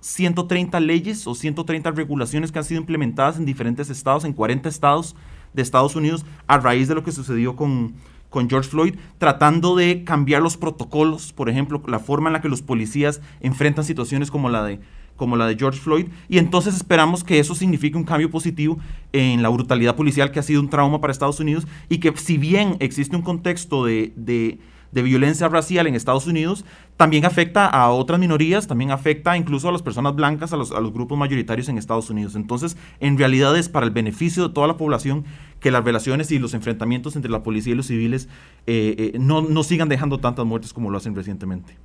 130 0.00 0.76
eh, 0.76 0.80
leyes 0.80 1.26
o 1.28 1.34
130 1.34 1.92
regulaciones 1.92 2.50
que 2.50 2.58
han 2.58 2.64
sido 2.64 2.80
implementadas 2.80 3.36
en 3.36 3.44
diferentes 3.44 3.88
estados, 3.88 4.24
en 4.24 4.32
40 4.32 4.68
estados 4.68 5.14
de 5.52 5.62
Estados 5.62 5.94
Unidos, 5.94 6.26
a 6.48 6.58
raíz 6.58 6.88
de 6.88 6.96
lo 6.96 7.04
que 7.04 7.12
sucedió 7.12 7.54
con, 7.54 7.94
con 8.34 8.50
George 8.50 8.68
Floyd, 8.68 8.96
tratando 9.18 9.76
de 9.76 10.02
cambiar 10.02 10.42
los 10.42 10.56
protocolos, 10.56 11.32
por 11.32 11.48
ejemplo, 11.48 11.80
la 11.86 12.00
forma 12.00 12.28
en 12.28 12.32
la 12.32 12.40
que 12.40 12.48
los 12.48 12.62
policías 12.62 13.20
enfrentan 13.40 13.84
situaciones 13.84 14.32
como 14.32 14.50
la 14.50 14.64
de 14.64 14.80
como 15.14 15.36
la 15.36 15.46
de 15.46 15.54
George 15.56 15.78
Floyd, 15.78 16.06
y 16.28 16.38
entonces 16.38 16.74
esperamos 16.74 17.22
que 17.22 17.38
eso 17.38 17.54
signifique 17.54 17.96
un 17.96 18.02
cambio 18.02 18.32
positivo 18.32 18.80
en 19.12 19.40
la 19.40 19.48
brutalidad 19.50 19.94
policial 19.94 20.32
que 20.32 20.40
ha 20.40 20.42
sido 20.42 20.60
un 20.60 20.68
trauma 20.68 21.00
para 21.00 21.12
Estados 21.12 21.38
Unidos 21.38 21.68
y 21.88 21.98
que 21.98 22.12
si 22.16 22.36
bien 22.36 22.76
existe 22.80 23.14
un 23.14 23.22
contexto 23.22 23.84
de, 23.84 24.12
de 24.16 24.58
de 24.94 25.02
violencia 25.02 25.48
racial 25.48 25.86
en 25.86 25.94
Estados 25.94 26.26
Unidos 26.26 26.64
también 26.96 27.24
afecta 27.24 27.66
a 27.66 27.90
otras 27.90 28.20
minorías, 28.20 28.68
también 28.68 28.92
afecta 28.92 29.36
incluso 29.36 29.68
a 29.68 29.72
las 29.72 29.82
personas 29.82 30.14
blancas, 30.14 30.52
a 30.52 30.56
los, 30.56 30.70
a 30.70 30.80
los, 30.80 30.92
grupos 30.92 31.18
mayoritarios 31.18 31.68
en 31.68 31.76
Estados 31.76 32.08
Unidos. 32.08 32.36
Entonces, 32.36 32.76
en 33.00 33.18
realidad 33.18 33.56
es 33.58 33.68
para 33.68 33.84
el 33.84 33.92
beneficio 33.92 34.48
de 34.48 34.54
toda 34.54 34.68
la 34.68 34.76
población 34.76 35.24
que 35.58 35.72
las 35.72 35.84
relaciones 35.84 36.30
y 36.30 36.38
los 36.38 36.54
enfrentamientos 36.54 37.16
entre 37.16 37.30
la 37.30 37.42
policía 37.42 37.72
y 37.72 37.76
los 37.76 37.86
civiles 37.86 38.28
eh, 38.66 39.12
eh, 39.14 39.18
no, 39.18 39.42
no, 39.42 39.64
sigan 39.64 39.88
dejando 39.88 40.18
tantas 40.18 40.46
muertes 40.46 40.72
como 40.72 40.90
lo 40.90 40.98
hacen 40.98 41.14
recientemente. 41.16 41.76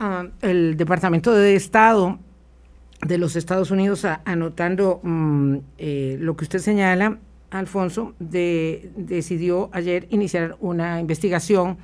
Uh, 0.00 0.28
el 0.40 0.76
Departamento 0.76 1.32
de 1.32 1.54
Estado 1.54 2.18
de 3.06 3.18
los 3.18 3.36
Estados 3.36 3.70
Unidos, 3.70 4.04
a, 4.04 4.22
anotando 4.24 5.00
um, 5.04 5.60
eh, 5.78 6.16
lo 6.20 6.36
que 6.36 6.44
usted 6.44 6.58
señala, 6.58 7.18
Alfonso, 7.50 8.14
de, 8.18 8.90
decidió 8.96 9.70
ayer 9.72 10.06
iniciar 10.10 10.56
una 10.60 11.00
investigación 11.00 11.78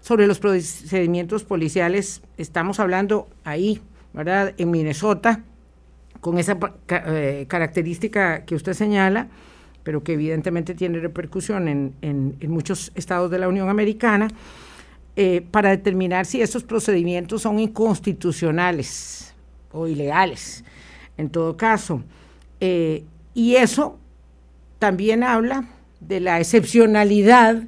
sobre 0.00 0.26
los 0.26 0.38
procedimientos 0.38 1.44
policiales, 1.44 2.22
estamos 2.38 2.80
hablando 2.80 3.28
ahí, 3.44 3.80
¿verdad? 4.12 4.54
En 4.58 4.70
Minnesota, 4.70 5.42
con 6.20 6.38
esa 6.38 6.58
eh, 6.88 7.46
característica 7.48 8.44
que 8.44 8.54
usted 8.54 8.74
señala, 8.74 9.28
pero 9.82 10.02
que 10.02 10.14
evidentemente 10.14 10.74
tiene 10.74 11.00
repercusión 11.00 11.68
en, 11.68 11.94
en, 12.02 12.50
muchos 12.50 12.92
estados 12.94 13.30
de 13.30 13.38
la 13.38 13.48
Unión 13.48 13.68
Americana, 13.68 14.28
eh, 15.16 15.44
para 15.50 15.70
determinar 15.70 16.26
si 16.26 16.40
esos 16.40 16.62
procedimientos 16.62 17.42
son 17.42 17.58
inconstitucionales 17.58 19.34
o 19.72 19.86
ilegales, 19.86 20.64
en 21.16 21.30
todo 21.30 21.56
caso. 21.56 22.02
Eh, 22.60 23.04
y 23.34 23.56
eso 23.56 23.98
también 24.78 25.22
habla 25.22 25.64
de 26.00 26.20
la 26.20 26.40
excepcionalidad 26.40 27.62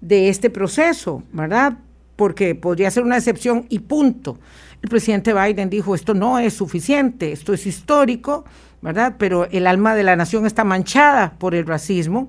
de 0.00 0.28
este 0.28 0.50
proceso, 0.50 1.22
¿verdad? 1.32 1.78
Porque 2.16 2.54
podría 2.54 2.90
ser 2.90 3.02
una 3.02 3.16
excepción 3.16 3.66
y 3.68 3.80
punto. 3.80 4.38
El 4.82 4.88
presidente 4.88 5.34
Biden 5.34 5.70
dijo, 5.70 5.94
esto 5.94 6.14
no 6.14 6.38
es 6.38 6.54
suficiente, 6.54 7.32
esto 7.32 7.52
es 7.52 7.66
histórico, 7.66 8.44
¿verdad? 8.80 9.16
Pero 9.18 9.46
el 9.50 9.66
alma 9.66 9.94
de 9.94 10.04
la 10.04 10.16
nación 10.16 10.46
está 10.46 10.64
manchada 10.64 11.34
por 11.38 11.54
el 11.54 11.66
racismo. 11.66 12.28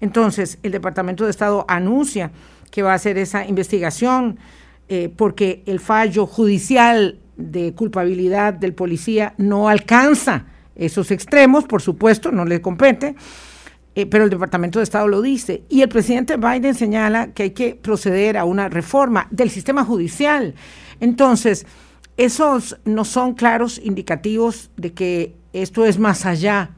Entonces, 0.00 0.58
el 0.62 0.72
Departamento 0.72 1.24
de 1.24 1.30
Estado 1.30 1.64
anuncia 1.68 2.30
que 2.70 2.82
va 2.82 2.92
a 2.92 2.94
hacer 2.94 3.18
esa 3.18 3.46
investigación 3.46 4.38
eh, 4.88 5.12
porque 5.14 5.62
el 5.66 5.78
fallo 5.78 6.26
judicial 6.26 7.18
de 7.36 7.74
culpabilidad 7.74 8.54
del 8.54 8.74
policía 8.74 9.34
no 9.36 9.68
alcanza 9.68 10.46
esos 10.74 11.10
extremos, 11.10 11.64
por 11.64 11.82
supuesto, 11.82 12.32
no 12.32 12.44
le 12.44 12.60
compete. 12.60 13.14
Eh, 13.94 14.06
pero 14.06 14.24
el 14.24 14.30
Departamento 14.30 14.78
de 14.78 14.84
Estado 14.84 15.08
lo 15.08 15.20
dice. 15.20 15.64
Y 15.68 15.82
el 15.82 15.88
presidente 15.88 16.36
Biden 16.36 16.74
señala 16.74 17.32
que 17.32 17.44
hay 17.44 17.50
que 17.50 17.74
proceder 17.74 18.38
a 18.38 18.44
una 18.44 18.68
reforma 18.68 19.26
del 19.30 19.50
sistema 19.50 19.84
judicial. 19.84 20.54
Entonces, 21.00 21.66
esos 22.16 22.78
no 22.84 23.04
son 23.04 23.34
claros 23.34 23.80
indicativos 23.82 24.70
de 24.76 24.92
que 24.92 25.34
esto 25.52 25.84
es 25.86 25.98
más 25.98 26.26
allá, 26.26 26.70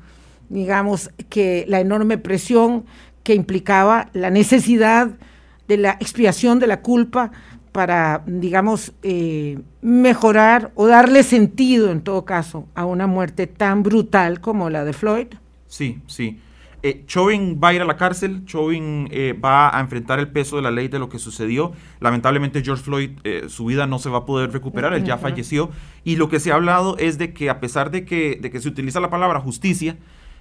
digamos, 0.48 1.10
que 1.28 1.64
la 1.68 1.80
enorme 1.80 2.16
presión 2.16 2.84
que 3.22 3.34
implicaba 3.34 4.08
la 4.12 4.30
necesidad 4.30 5.10
de 5.68 5.76
la 5.76 5.92
expiación 6.00 6.58
de 6.58 6.66
la 6.66 6.80
culpa 6.80 7.32
para, 7.72 8.22
digamos, 8.26 8.92
eh, 9.02 9.58
mejorar 9.80 10.72
o 10.74 10.86
darle 10.86 11.22
sentido, 11.22 11.90
en 11.90 12.02
todo 12.02 12.24
caso, 12.24 12.68
a 12.74 12.84
una 12.84 13.06
muerte 13.06 13.46
tan 13.46 13.82
brutal 13.82 14.40
como 14.40 14.70
la 14.70 14.84
de 14.84 14.92
Floyd. 14.92 15.28
Sí, 15.66 16.00
sí. 16.06 16.38
Eh, 16.82 17.04
Chauvin 17.06 17.60
va 17.62 17.68
a 17.68 17.74
ir 17.74 17.82
a 17.82 17.84
la 17.84 17.96
cárcel, 17.96 18.44
Chauvin 18.44 19.08
eh, 19.12 19.32
va 19.32 19.76
a 19.76 19.80
enfrentar 19.80 20.18
el 20.18 20.28
peso 20.28 20.56
de 20.56 20.62
la 20.62 20.70
ley 20.72 20.88
de 20.88 20.98
lo 20.98 21.08
que 21.08 21.18
sucedió. 21.18 21.72
Lamentablemente 22.00 22.62
George 22.62 22.82
Floyd, 22.82 23.10
eh, 23.22 23.44
su 23.48 23.66
vida 23.66 23.86
no 23.86 24.00
se 24.00 24.10
va 24.10 24.18
a 24.18 24.26
poder 24.26 24.50
recuperar, 24.52 24.92
él 24.92 25.04
ya 25.04 25.16
falleció. 25.16 25.70
Y 26.02 26.16
lo 26.16 26.28
que 26.28 26.40
se 26.40 26.50
ha 26.50 26.56
hablado 26.56 26.96
es 26.98 27.18
de 27.18 27.32
que 27.32 27.50
a 27.50 27.60
pesar 27.60 27.92
de 27.92 28.04
que, 28.04 28.38
de 28.40 28.50
que 28.50 28.60
se 28.60 28.68
utiliza 28.68 28.98
la 28.98 29.10
palabra 29.10 29.40
justicia, 29.40 29.96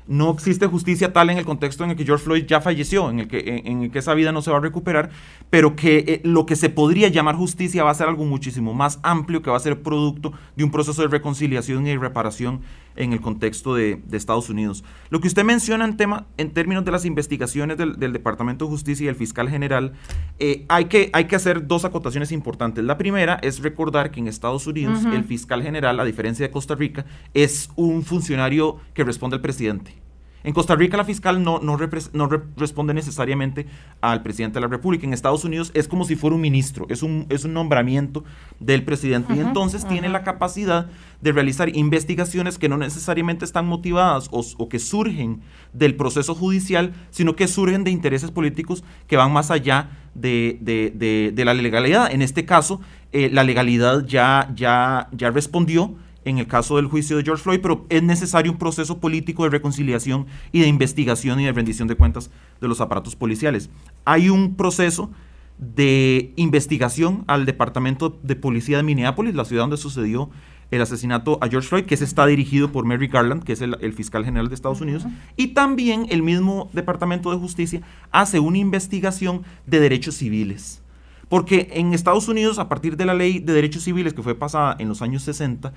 no 0.08 0.32
existe 0.32 0.68
justicia 0.68 1.14
tal 1.14 1.30
en 1.30 1.38
el 1.38 1.46
contexto 1.46 1.84
en 1.84 1.92
el 1.92 1.96
que 1.96 2.06
George 2.06 2.26
Floyd 2.26 2.46
ya 2.46 2.60
falleció, 2.60 3.10
en 3.10 3.20
el 3.22 3.28
que, 3.28 3.62
en, 3.64 3.84
el 3.84 3.92
que 3.92 4.00
esa 4.00 4.14
vida 4.14 4.32
no 4.32 4.42
se 4.42 4.52
va 4.52 4.58
a 4.58 4.62
recuperar, 4.62 5.10
pero 5.50 5.76
que 5.76 5.98
eh, 6.08 6.22
lo 6.24 6.46
que 6.46 6.56
se 6.56 6.70
podría 6.70 7.08
llamar 7.10 7.36
justicia 7.36 7.84
va 7.84 7.92
a 7.92 7.94
ser 7.94 8.08
algo 8.08 8.26
muchísimo 8.26 8.74
más 8.74 9.00
amplio, 9.04 9.42
que 9.42 9.50
va 9.50 9.58
a 9.58 9.60
ser 9.62 9.82
producto 9.82 10.34
de 10.56 10.64
un 10.64 10.72
proceso 10.72 11.02
de 11.02 11.08
reconciliación 11.08 11.88
y 11.88 11.96
reparación 11.98 12.62
en 12.96 13.14
el 13.14 13.22
contexto 13.22 13.76
de, 13.76 14.02
de, 14.06 14.18
Estados 14.18 14.50
Unidos. 14.50 14.84
Lo 15.10 15.20
que 15.20 15.28
usted 15.28 15.44
menciona 15.44 15.86
en, 15.86 15.98
tema, 15.98 16.28
en 16.38 16.52
términos 16.52 16.86
de 16.86 16.92
las 16.92 17.06
investigaciones 17.06 17.78
del, 17.78 17.98
del 17.98 18.14
Departamento 18.14 18.66
de 18.66 18.72
Justicia 18.72 19.06
y 19.06 19.08
el 19.08 19.16
fiscal 19.16 19.50
general, 19.50 19.94
eh, 20.40 20.66
hay, 20.70 20.86
que, 20.86 21.10
hay 21.14 21.26
que 21.26 21.36
hacer 21.36 21.68
dos 21.68 21.86
acotaciones 21.86 22.32
importantes. 22.32 22.84
La 22.84 22.98
primera 22.98 23.36
es 23.42 23.60
recordar 23.60 24.12
que 24.12 24.20
en 24.20 24.28
Estados 24.28 24.68
Unidos 24.68 25.04
uh 25.04 25.10
-huh. 25.10 25.16
el 25.16 25.24
fiscal 25.24 25.64
general, 25.64 26.00
a 26.00 26.06
diferencia 26.06 26.46
de 26.46 26.52
Costa 26.52 26.76
Rica, 26.76 27.06
es 27.34 27.70
un 27.76 28.04
funcionario 28.04 28.78
que 28.94 29.04
responde 29.04 29.36
al 29.36 29.42
presidente. 29.42 30.01
En 30.44 30.54
Costa 30.54 30.76
Rica 30.76 30.98
la 30.98 31.06
fiscal 31.06 31.44
no, 31.44 31.60
no, 31.60 31.78
no 32.14 32.28
re 32.28 32.42
responde 32.58 32.94
necesariamente 32.94 33.68
al 34.02 34.24
presidente 34.24 34.56
de 34.56 34.62
la 34.62 34.68
República. 34.68 35.06
En 35.06 35.14
Estados 35.14 35.44
Unidos 35.44 35.72
es 35.74 35.88
como 35.88 36.06
si 36.06 36.16
fuera 36.16 36.36
un 36.36 36.42
ministro, 36.42 36.86
es 36.90 37.04
un, 37.04 37.26
es 37.30 37.46
un 37.46 37.54
nombramiento 37.54 38.24
del 38.60 38.84
presidente 38.84 39.34
uh 39.34 39.36
-huh, 39.36 39.38
y 39.38 39.42
entonces 39.42 39.84
uh 39.84 39.86
-huh. 39.86 39.90
tiene 39.90 40.10
la 40.10 40.24
capacidad 40.24 40.88
de 41.22 41.32
realizar 41.32 41.70
investigaciones 41.76 42.58
que 42.58 42.70
no 42.70 42.78
necesariamente 42.78 43.46
están 43.46 43.68
motivadas 43.68 44.28
o, 44.32 44.44
o, 44.58 44.70
que 44.70 44.80
surgen 44.80 45.42
del 45.74 45.96
proceso 45.96 46.34
judicial, 46.36 46.94
sino 47.12 47.36
que 47.36 47.48
surgen 47.48 47.84
de 47.84 47.92
intereses 47.92 48.32
políticos 48.32 48.84
que 49.08 49.18
van 49.18 49.32
más 49.32 49.52
allá 49.52 49.90
de, 50.16 50.58
de, 50.62 50.92
de, 50.96 51.32
de 51.34 51.46
la 51.46 51.54
legalidad. 51.54 52.12
En 52.12 52.22
este 52.22 52.46
caso, 52.46 52.82
eh, 53.12 53.30
la 53.32 53.44
legalidad 53.44 54.06
ya, 54.06 54.52
ya, 54.56 55.08
ya 55.12 55.30
respondió 55.30 55.96
en 56.26 56.38
el 56.38 56.48
caso 56.48 56.76
del 56.76 56.88
juicio 56.88 57.18
de 57.18 57.24
George 57.24 57.44
Floyd, 57.44 57.60
pero 57.62 57.86
es 57.90 58.04
necesario 58.04 58.52
un 58.52 58.58
proceso 58.58 59.00
político 59.00 59.44
de 59.44 59.50
reconciliación 59.50 60.28
y 60.52 60.62
de 60.62 60.68
investigación 60.68 61.40
y 61.40 61.46
de 61.46 61.52
rendición 61.52 61.88
de 61.88 61.96
cuentas 61.96 62.30
de 62.60 62.68
los 62.68 62.82
aparatos 62.82 63.16
policiales. 63.16 63.70
Hay 64.06 64.30
un 64.30 64.56
proceso 64.56 65.12
de 65.58 66.34
investigación 66.36 67.24
al 67.28 67.46
Departamento 67.46 68.20
de 68.24 68.36
Policía 68.36 68.78
de 68.78 68.84
Minneapolis, 68.84 69.36
la 69.36 69.46
ciudad 69.46 69.64
donde 69.64 69.78
sucedió 69.78 70.30
el 70.72 70.82
asesinato 70.82 71.38
a 71.42 71.50
George 71.50 71.68
Floyd, 71.68 71.86
que 71.86 71.98
se 71.98 72.06
está 72.06 72.26
dirigido 72.26 72.72
por 72.72 72.86
Mary 72.86 73.08
Garland, 73.08 73.44
que 73.44 73.54
es 73.54 73.62
el, 73.62 73.78
el 73.82 73.94
fiscal 73.94 74.24
general 74.24 74.48
de 74.48 74.56
Estados 74.56 74.82
Unidos, 74.82 75.04
uh 75.06 75.10
-huh. 75.10 75.14
y 75.36 75.48
también 75.50 76.08
el 76.10 76.24
mismo 76.24 76.70
Departamento 76.74 77.30
de 77.30 77.38
Justicia 77.38 77.82
hace 78.12 78.40
una 78.40 78.58
investigación 78.58 79.44
de 79.68 79.82
derechos 79.82 80.16
civiles. 80.16 80.82
Porque 81.28 81.70
en 81.74 81.94
Estados 81.94 82.28
Unidos, 82.28 82.60
a 82.60 82.68
partir 82.68 82.98
de 82.98 83.06
la 83.06 83.14
ley 83.14 83.40
de 83.40 83.54
derechos 83.54 83.84
civiles 83.84 84.14
que 84.14 84.22
fue 84.22 84.36
pasada 84.36 84.76
en 84.80 84.90
los 84.90 85.02
años 85.02 85.24
60, 85.24 85.72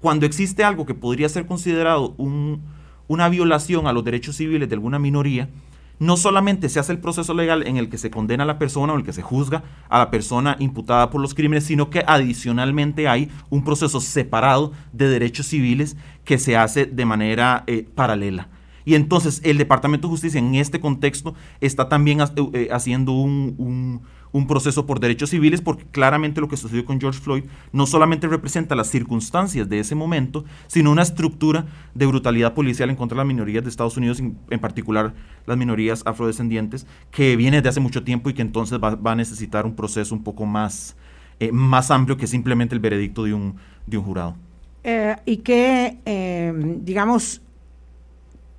cuando 0.00 0.26
existe 0.26 0.64
algo 0.64 0.86
que 0.86 0.94
podría 0.94 1.28
ser 1.28 1.46
considerado 1.46 2.14
un, 2.16 2.62
una 3.08 3.28
violación 3.28 3.86
a 3.86 3.92
los 3.92 4.04
derechos 4.04 4.36
civiles 4.36 4.68
de 4.68 4.74
alguna 4.74 4.98
minoría, 4.98 5.48
no 5.98 6.16
solamente 6.16 6.68
se 6.68 6.80
hace 6.80 6.92
el 6.92 6.98
proceso 6.98 7.32
legal 7.32 7.64
en 7.66 7.76
el 7.76 7.88
que 7.88 7.98
se 7.98 8.10
condena 8.10 8.42
a 8.42 8.46
la 8.46 8.58
persona 8.58 8.92
o 8.92 8.96
el 8.96 9.04
que 9.04 9.12
se 9.12 9.22
juzga 9.22 9.62
a 9.88 9.98
la 9.98 10.10
persona 10.10 10.56
imputada 10.58 11.10
por 11.10 11.20
los 11.20 11.34
crímenes, 11.34 11.64
sino 11.64 11.90
que 11.90 12.02
adicionalmente 12.06 13.06
hay 13.06 13.30
un 13.50 13.62
proceso 13.62 14.00
separado 14.00 14.72
de 14.92 15.08
derechos 15.08 15.46
civiles 15.46 15.96
que 16.24 16.38
se 16.38 16.56
hace 16.56 16.86
de 16.86 17.04
manera 17.04 17.62
eh, 17.68 17.86
paralela. 17.94 18.48
Y 18.84 18.96
entonces 18.96 19.40
el 19.44 19.58
Departamento 19.58 20.08
de 20.08 20.12
Justicia 20.12 20.40
en 20.40 20.56
este 20.56 20.80
contexto 20.80 21.34
está 21.60 21.88
también 21.88 22.18
eh, 22.20 22.68
haciendo 22.72 23.12
un 23.12 24.02
un 24.32 24.46
proceso 24.46 24.86
por 24.86 24.98
derechos 24.98 25.30
civiles 25.30 25.60
porque 25.60 25.84
claramente 25.90 26.40
lo 26.40 26.48
que 26.48 26.56
sucedió 26.56 26.84
con 26.84 27.00
George 27.00 27.20
Floyd 27.20 27.44
no 27.72 27.86
solamente 27.86 28.26
representa 28.26 28.74
las 28.74 28.88
circunstancias 28.88 29.68
de 29.68 29.78
ese 29.78 29.94
momento, 29.94 30.44
sino 30.66 30.90
una 30.90 31.02
estructura 31.02 31.66
de 31.94 32.06
brutalidad 32.06 32.54
policial 32.54 32.90
en 32.90 32.96
contra 32.96 33.16
de 33.16 33.20
las 33.20 33.26
minorías 33.26 33.62
de 33.62 33.70
Estados 33.70 33.96
Unidos, 33.96 34.20
en, 34.20 34.60
particular 34.60 35.12
las 35.46 35.56
minorías 35.56 36.02
afrodescendientes, 36.06 36.86
que 37.10 37.36
viene 37.36 37.60
de 37.60 37.68
hace 37.68 37.80
mucho 37.80 38.02
tiempo 38.04 38.30
y 38.30 38.34
que 38.34 38.42
entonces 38.42 38.78
va, 38.78 38.98
a 39.04 39.14
necesitar 39.14 39.66
un 39.66 39.74
proceso 39.74 40.14
un 40.14 40.22
poco 40.22 40.46
más, 40.46 40.96
eh, 41.38 41.52
más 41.52 41.90
amplio 41.90 42.16
que 42.16 42.26
simplemente 42.26 42.74
el 42.74 42.80
veredicto 42.80 43.24
de 43.24 43.34
un, 43.34 43.56
de 43.86 43.98
un 43.98 44.04
jurado. 44.04 44.36
Eh, 44.84 45.16
y 45.26 45.38
que, 45.38 45.98
eh, 46.06 46.52
digamos, 46.80 47.40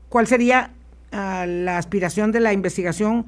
¿cuál 0.07 0.27
sería 0.27 0.71
uh, 1.11 1.45
la 1.45 1.77
aspiración 1.77 2.31
de 2.31 2.39
la 2.39 2.53
investigación? 2.53 3.25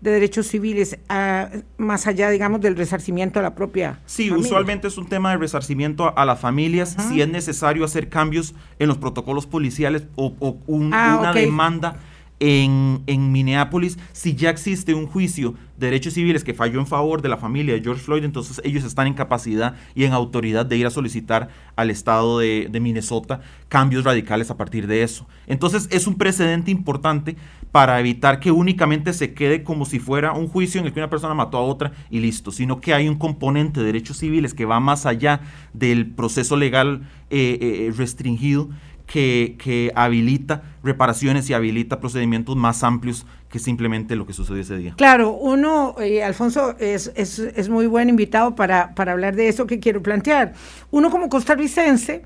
De 0.00 0.12
derechos 0.12 0.46
civiles, 0.46 0.98
uh, 1.10 1.58
más 1.76 2.06
allá, 2.06 2.30
digamos, 2.30 2.60
del 2.60 2.76
resarcimiento 2.76 3.40
a 3.40 3.42
la 3.42 3.54
propia. 3.54 4.00
Sí, 4.06 4.28
familia. 4.28 4.46
usualmente 4.46 4.88
es 4.88 4.96
un 4.96 5.06
tema 5.06 5.32
de 5.32 5.38
resarcimiento 5.38 6.06
a, 6.06 6.10
a 6.10 6.24
las 6.24 6.38
familias, 6.38 6.96
si 7.08 7.20
es 7.20 7.28
necesario 7.28 7.84
hacer 7.84 8.08
cambios 8.08 8.54
en 8.78 8.88
los 8.88 8.98
protocolos 8.98 9.46
policiales 9.46 10.04
o, 10.14 10.34
o 10.38 10.58
un, 10.66 10.94
ah, 10.94 11.18
una 11.20 11.30
okay. 11.30 11.46
demanda 11.46 11.96
en, 12.40 13.32
Minneapolis, 13.32 13.98
si 14.12 14.34
ya 14.34 14.50
existe 14.50 14.94
un 14.94 15.06
juicio 15.06 15.54
de 15.76 15.86
derechos 15.86 16.14
civiles 16.14 16.44
que 16.44 16.54
falló 16.54 16.80
en 16.80 16.86
favor 16.86 17.22
de 17.22 17.28
la 17.28 17.36
familia 17.36 17.74
de 17.74 17.82
George 17.82 18.02
Floyd, 18.02 18.24
entonces 18.24 18.60
ellos 18.64 18.84
están 18.84 19.06
en 19.06 19.14
capacidad 19.14 19.76
y 19.94 20.04
en 20.04 20.12
autoridad 20.12 20.66
de 20.66 20.76
ir 20.76 20.86
a 20.86 20.90
solicitar 20.90 21.48
al 21.76 21.90
estado 21.90 22.38
de, 22.38 22.68
de 22.70 22.80
Minnesota 22.80 23.40
cambios 23.68 24.04
radicales 24.04 24.50
a 24.50 24.56
partir 24.56 24.86
de 24.86 25.02
eso. 25.02 25.26
Entonces 25.46 25.88
es 25.90 26.06
un 26.06 26.16
precedente 26.16 26.70
importante 26.70 27.36
para 27.72 28.00
evitar 28.00 28.40
que 28.40 28.50
únicamente 28.50 29.12
se 29.12 29.34
quede 29.34 29.62
como 29.62 29.84
si 29.84 29.98
fuera 29.98 30.32
un 30.32 30.48
juicio 30.48 30.80
en 30.80 30.86
el 30.86 30.92
que 30.92 31.00
una 31.00 31.10
persona 31.10 31.34
mató 31.34 31.58
a 31.58 31.62
otra 31.62 31.92
y 32.10 32.20
listo, 32.20 32.50
sino 32.50 32.80
que 32.80 32.94
hay 32.94 33.08
un 33.08 33.16
componente 33.16 33.80
de 33.80 33.86
derechos 33.86 34.18
civiles 34.18 34.54
que 34.54 34.64
va 34.64 34.80
más 34.80 35.06
allá 35.06 35.40
del 35.74 36.06
proceso 36.06 36.56
legal 36.56 37.02
eh, 37.30 37.58
eh, 37.60 37.92
restringido 37.96 38.70
que, 39.08 39.90
habilita 39.94 40.62
reparaciones 40.84 41.48
y 41.48 41.54
habilita 41.54 41.98
procedimientos 41.98 42.56
más 42.56 42.84
amplios 42.84 43.26
que 43.48 43.58
simplemente 43.58 44.14
lo 44.14 44.26
que 44.26 44.34
sucedió 44.34 44.60
ese 44.60 44.76
día. 44.76 44.94
Claro, 44.96 45.32
uno, 45.32 45.96
eh, 45.98 46.22
Alfonso, 46.22 46.76
es, 46.78 47.10
es, 47.16 47.38
es, 47.38 47.68
muy 47.68 47.86
buen 47.86 48.10
invitado 48.10 48.54
para, 48.54 48.94
para, 48.94 49.12
hablar 49.12 49.34
de 49.34 49.48
eso 49.48 49.66
que 49.66 49.80
quiero 49.80 50.02
plantear. 50.02 50.52
Uno 50.90 51.10
como 51.10 51.30
costarricense 51.30 52.22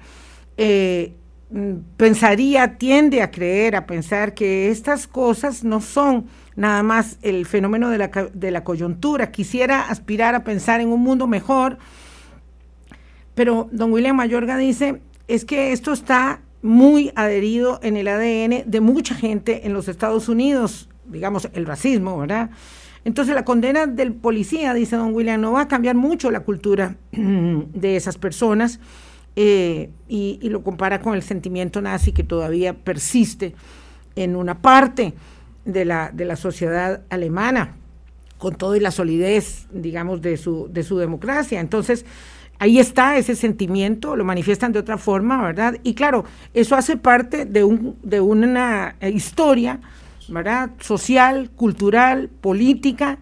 eh, 0.57 1.15
mm, 1.51 1.75
pensaría, 1.97 2.77
tiende 2.77 3.23
a 3.23 3.31
creer, 3.31 3.77
a 3.77 3.87
pensar 3.87 4.35
que 4.35 4.69
estas 4.69 5.07
cosas 5.07 5.62
no 5.62 5.81
son 5.81 6.27
nada 6.57 6.83
más 6.83 7.19
el 7.23 7.47
fenómeno 7.47 7.91
de 7.91 7.99
la, 7.99 8.09
de 8.09 8.51
la 8.51 8.65
coyuntura. 8.65 9.31
Quisiera 9.31 9.89
aspirar 9.89 10.35
a 10.35 10.43
pensar 10.43 10.81
en 10.81 10.89
un 10.89 11.01
mundo 11.01 11.29
mejor, 11.29 11.79
pero 13.37 13.69
don 13.71 13.93
William 13.93 14.17
Mayorga 14.17 14.57
dice, 14.57 15.01
es 15.29 15.45
que 15.45 15.73
esto 15.73 15.93
está 15.93 16.41
muy 16.62 17.12
adherido 17.16 17.81
en 17.83 17.97
el 17.97 18.09
ADN 18.09 18.71
de 18.71 18.81
mucha 18.81 19.14
gente 19.14 19.66
en 19.66 19.73
los 19.73 19.88
Estados 19.88 20.28
Unidos, 20.28 20.88
digamos, 21.04 21.49
el 21.52 21.66
racismo, 21.66 22.16
¿verdad? 22.19 22.50
Entonces 23.04 23.35
la 23.35 23.45
condena 23.45 23.87
del 23.87 24.14
policía, 24.14 24.73
dice 24.75 24.97
don 24.97 25.12
William, 25.12 25.40
no 25.40 25.52
va 25.52 25.62
a 25.62 25.69
cambiar 25.69 25.97
mucho 25.97 26.31
la 26.31 26.40
cultura 26.40 26.97
de 27.12 27.97
esas 27.97 28.16
personas 28.16 28.78
eh, 29.35 29.90
y, 30.09 30.38
lo 30.49 30.62
compara 30.62 31.00
con 31.00 31.14
el 31.14 31.23
sentimiento 31.23 31.81
nazi 31.81 32.12
que 32.12 32.23
todavía 32.23 32.75
persiste 32.75 33.54
en 34.14 34.37
una 34.37 34.61
parte 34.61 35.14
de 35.64 35.85
la, 35.85 36.11
de 36.12 36.26
la 36.26 36.37
sociedad 36.37 37.02
alemana, 37.09 37.76
con 38.38 38.54
todo 38.57 38.76
y 38.76 38.81
la 38.81 38.90
solidez, 38.90 39.66
digamos, 39.73 40.21
de 40.21 40.37
su, 40.37 40.69
de 40.71 40.83
su 40.83 40.99
democracia. 40.99 41.61
Entonces, 41.61 42.04
ahí 42.62 42.78
está 42.78 43.16
ese 43.16 43.35
sentimiento, 43.35 44.14
lo 44.14 44.25
manifiestan 44.25 44.71
de 44.71 44.78
otra 44.78 44.97
forma, 44.97 45.42
¿verdad? 45.42 45.78
Y 45.83 45.95
claro, 45.95 46.25
eso 46.54 46.76
hace 46.76 46.97
parte 46.97 47.45
de, 47.45 47.64
un, 47.64 47.97
de 48.04 48.21
una 48.21 48.95
historia, 49.00 49.81
¿verdad? 50.28 50.71
Social, 50.78 51.50
cultural, 51.57 52.28
política, 52.28 53.19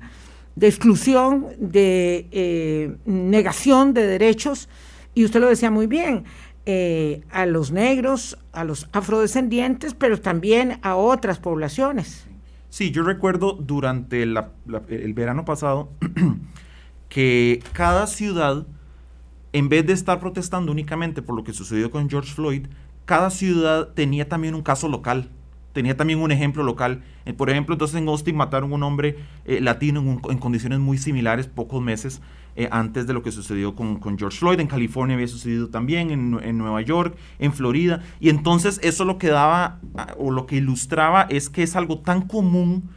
de 0.57 0.69
exclusión, 0.69 1.47
de 1.59 2.29
eh, 2.33 2.97
negación 3.07 3.95
de 3.95 4.07
derechos, 4.07 4.69
y 5.15 5.25
usted 5.25 5.41
lo 5.41 5.49
decía 5.49 5.71
muy 5.71 5.87
bien, 5.87 6.25
eh, 6.67 7.23
a 7.31 7.47
los 7.47 7.71
negros, 7.73 8.37
a 8.53 8.65
los 8.65 8.91
afrodescendientes, 8.93 9.95
pero 9.95 10.21
también 10.21 10.81
a 10.83 10.97
otras 10.97 11.39
poblaciones. 11.39 12.27
Sí, 12.69 12.91
yo 12.91 13.05
recuerdo 13.05 13.55
durante 13.55 14.23
el 14.23 15.15
verano 15.15 15.47
pasado 15.47 15.89
que 17.09 17.63
cada 17.73 18.07
ciudad 18.07 18.67
en 19.53 19.69
vez 19.69 19.87
de 19.87 19.93
estar 19.93 20.21
protestando 20.21 20.71
únicamente 20.73 21.23
por 21.23 21.35
lo 21.35 21.45
que 21.45 21.53
sucedió 21.53 21.91
con 21.91 22.09
George 22.09 22.33
Floyd, 22.33 22.67
cada 23.05 23.31
ciudad 23.31 23.89
tenía 23.89 24.29
también 24.29 24.55
un 24.55 24.63
caso 24.63 24.89
local, 24.89 25.31
tenía 25.73 25.97
también 25.97 26.21
un 26.21 26.31
ejemplo 26.31 26.63
local. 26.63 27.03
Eh, 27.27 27.33
por 27.33 27.51
ejemplo, 27.51 27.75
entonces 27.75 27.97
en 27.97 28.09
Austin 28.09 28.37
mataron 28.37 28.71
a 28.73 28.75
un 28.77 28.83
hombre 28.83 29.17
eh, 29.45 29.61
latino 29.61 30.01
en, 30.01 30.39
condiciones 30.39 30.79
muy 30.79 30.99
similares 30.99 31.47
pocos 31.47 31.83
meses 31.83 32.21
eh, 32.57 32.69
antes 32.71 33.07
de 33.07 33.13
lo 33.13 33.23
que 33.23 33.33
sucedió 33.33 33.75
con, 33.75 34.01
George 34.19 34.39
Floyd. 34.39 34.61
En 34.61 34.69
California 34.69 35.15
había 35.15 35.29
sucedido 35.29 35.69
también, 35.69 36.11
en, 36.11 36.39
en, 36.43 36.59
Nueva 36.59 36.83
York, 36.83 37.17
en 37.39 37.53
Florida. 37.53 38.03
Y 38.21 38.29
entonces 38.29 38.79
eso 38.83 39.05
lo 39.05 39.19
que 39.19 39.29
daba 39.29 39.81
ah, 39.97 40.15
o 40.19 40.31
lo 40.31 40.47
que 40.47 40.57
ilustraba 40.57 41.23
es 41.23 41.51
que 41.51 41.65
es 41.65 41.75
algo 41.75 41.99
tan 41.99 42.23
común, 42.23 42.91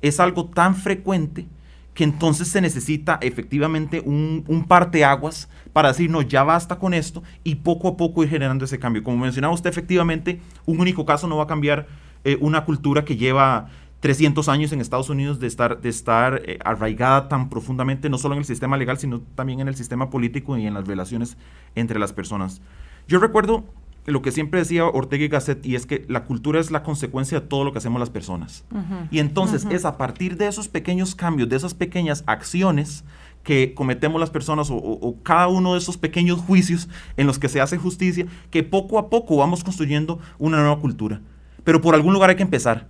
es 0.00 0.18
algo 0.18 0.46
tan 0.46 0.74
frecuente 0.74 1.46
que 1.94 2.04
entonces 2.04 2.48
se 2.48 2.60
necesita 2.60 3.18
efectivamente 3.20 4.00
un, 4.04 4.44
un 4.48 4.64
parteaguas 4.64 5.48
para 5.72 5.88
decir, 5.88 6.10
no, 6.10 6.22
ya 6.22 6.42
basta 6.42 6.78
con 6.78 6.94
esto 6.94 7.22
y 7.44 7.56
poco 7.56 7.88
a 7.88 7.96
poco 7.96 8.22
ir 8.22 8.30
generando 8.30 8.64
ese 8.64 8.78
cambio. 8.78 9.02
Como 9.02 9.18
mencionaba 9.18 9.52
usted, 9.52 9.70
efectivamente, 9.70 10.40
un 10.64 10.80
único 10.80 11.04
caso 11.04 11.26
no 11.26 11.36
va 11.36 11.44
a 11.44 11.46
cambiar 11.46 11.86
eh, 12.24 12.38
una 12.40 12.64
cultura 12.64 13.04
que 13.04 13.16
lleva 13.16 13.68
300 14.00 14.48
años 14.48 14.72
en 14.72 14.80
Estados 14.80 15.10
Unidos 15.10 15.38
de 15.38 15.46
estar, 15.46 15.80
de 15.80 15.88
estar 15.88 16.42
eh, 16.44 16.58
arraigada 16.64 17.28
tan 17.28 17.48
profundamente, 17.48 18.08
no 18.08 18.18
solo 18.18 18.34
en 18.34 18.40
el 18.40 18.44
sistema 18.44 18.76
legal, 18.76 18.98
sino 18.98 19.20
también 19.34 19.60
en 19.60 19.68
el 19.68 19.76
sistema 19.76 20.10
político 20.10 20.56
y 20.56 20.66
en 20.66 20.74
las 20.74 20.86
relaciones 20.86 21.36
entre 21.74 21.98
las 21.98 22.12
personas. 22.12 22.62
Yo 23.06 23.18
recuerdo 23.18 23.64
lo 24.06 24.20
que 24.20 24.32
siempre 24.32 24.60
decía 24.60 24.84
Ortega 24.86 25.24
y 25.24 25.28
Gasset, 25.28 25.64
y 25.64 25.76
es 25.76 25.86
que 25.86 26.04
la 26.08 26.24
cultura 26.24 26.60
es 26.60 26.70
la 26.70 26.82
consecuencia 26.82 27.40
de 27.40 27.46
todo 27.46 27.64
lo 27.64 27.72
que 27.72 27.78
hacemos 27.78 28.00
las 28.00 28.10
personas. 28.10 28.64
Y 29.10 29.20
entonces 29.20 29.66
es 29.70 29.84
a 29.84 29.96
partir 29.96 30.36
de 30.36 30.48
esos 30.48 30.68
pequeños 30.68 31.14
cambios, 31.14 31.48
de 31.48 31.56
esas 31.56 31.74
pequeñas 31.74 32.24
acciones 32.26 33.04
que 33.44 33.74
cometemos 33.74 34.20
las 34.20 34.30
personas 34.30 34.68
o, 34.70 35.16
cada 35.22 35.48
uno 35.48 35.72
de 35.72 35.78
esos 35.78 35.96
pequeños 35.96 36.40
juicios 36.40 36.88
en 37.16 37.26
los 37.26 37.38
que 37.38 37.48
se 37.48 37.60
hace 37.60 37.76
justicia, 37.76 38.26
que 38.50 38.62
poco 38.62 38.98
a 38.98 39.08
poco 39.08 39.36
vamos 39.36 39.62
construyendo 39.62 40.18
una 40.38 40.58
nueva 40.58 40.80
cultura. 40.80 41.20
Pero 41.64 41.80
por 41.80 41.94
algún 41.94 42.12
lugar 42.12 42.30
hay 42.30 42.36
que 42.36 42.42
empezar. 42.42 42.86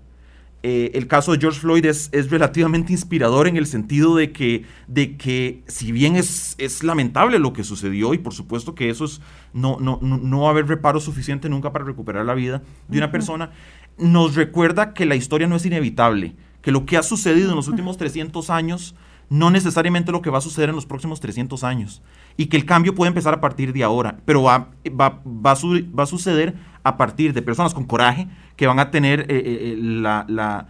Eh, 0.65 0.93
el 0.95 1.09
caso 1.09 1.33
de 1.33 1.41
George 1.41 1.59
Floyd 1.59 1.85
es, 1.87 2.09
es, 2.13 2.31
relativamente 2.31 2.93
inspirador 2.93 3.49
en 3.49 3.57
el 3.57 3.67
sentido 3.67 4.15
de 4.15 4.31
que, 4.31 4.65
de 4.87 5.17
que 5.17 5.65
si 5.67 5.91
bien 5.91 6.15
es, 6.15 6.55
es 6.57 6.85
lamentable 6.85 7.41
lo 7.41 7.53
que 7.53 7.65
sucedió 7.65 8.15
y 8.15 8.19
por 8.19 8.33
supuesto 8.33 8.77
que 8.77 8.89
eso 8.89 9.05
es, 9.05 9.21
no, 9.53 9.79
no, 9.81 9.99
no, 10.01 10.41
va 10.43 10.49
a 10.49 10.51
haber 10.53 10.69
reparo 10.69 11.01
suficiente 11.01 11.49
nunca 11.49 11.73
para 11.73 11.85
recuperar 11.85 12.25
la 12.25 12.35
vida 12.35 12.63
de 12.87 12.99
una 12.99 13.11
persona, 13.11 13.51
nos 13.99 14.37
recuerda 14.37 14.95
que 14.95 15.05
la 15.05 15.17
historia 15.17 15.49
no 15.49 15.57
es 15.57 15.67
inevitable, 15.67 16.37
que 16.61 16.71
lo 16.71 16.87
que 16.87 16.97
ha 16.97 17.03
sucedido 17.03 17.51
en 17.51 17.57
los 17.57 17.67
últimos 17.67 17.97
300 17.97 18.49
años 18.49 18.95
no 19.33 19.51
necesariamente 19.51 20.13
lo 20.13 20.21
que 20.21 20.29
va 20.29 20.39
a 20.39 20.43
suceder 20.43 20.69
en 20.69 20.75
los 20.75 20.85
próximos 20.85 21.19
300 21.19 21.65
años 21.65 22.03
y 22.37 22.47
que 22.47 22.59
el 22.59 22.67
cambio 22.67 22.95
puede 22.95 23.09
empezar 23.09 23.33
a 23.33 23.41
partir 23.41 23.73
de 23.73 23.83
ahora, 23.83 24.19
pero 24.27 24.43
va, 24.43 24.69
va, 24.89 25.23
va, 25.25 25.53
a, 25.53 26.07
suceder 26.07 26.55
a 26.83 26.99
partir 26.99 27.33
de 27.33 27.41
personas 27.41 27.73
con 27.73 27.85
coraje 27.85 28.29
que 28.57 28.67
van 28.67 28.79
a 28.79 28.91
tener 28.91 29.21
eh, 29.21 29.27
eh, 29.31 29.43
eh, 29.73 29.77
la, 29.79 30.27
la, 30.29 30.69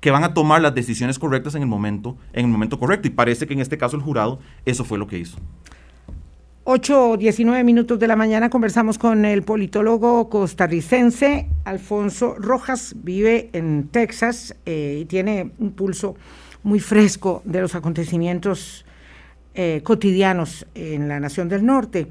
que 0.00 0.10
van 0.10 0.22
a 0.22 0.34
tomar 0.34 0.60
las 0.60 0.74
decisiones 0.74 1.18
correctas 1.18 1.54
en 1.54 1.62
el 1.62 1.68
momento 1.68 2.18
en 2.34 2.44
el 2.44 2.50
momento 2.50 2.78
correcto 2.78 3.08
y 3.08 3.10
parece 3.10 3.46
que 3.46 3.54
en 3.54 3.60
este 3.60 3.78
caso 3.78 3.96
el 3.96 4.02
jurado 4.02 4.38
eso 4.66 4.84
fue 4.84 4.98
lo 4.98 5.06
que 5.06 5.18
hizo. 5.18 5.38
8 6.64 7.10
o 7.10 7.16
19 7.16 7.64
minutos 7.64 7.98
de 7.98 8.06
la 8.06 8.16
mañana 8.16 8.50
conversamos 8.50 8.98
con 8.98 9.24
el 9.24 9.44
politólogo 9.44 10.28
costarricense 10.28 11.48
Alfonso 11.64 12.36
Rojas, 12.38 12.96
vive 12.98 13.48
en 13.54 13.88
Texas 13.88 14.54
y 14.66 15.06
tiene 15.06 15.52
un 15.58 15.72
pulso 15.72 16.16
muy 16.64 16.80
fresco 16.80 17.42
de 17.44 17.60
los 17.60 17.74
acontecimientos 17.76 18.84
eh, 19.54 19.82
cotidianos 19.84 20.66
en 20.74 21.08
la 21.08 21.20
nación 21.20 21.48
del 21.48 21.64
norte. 21.64 22.08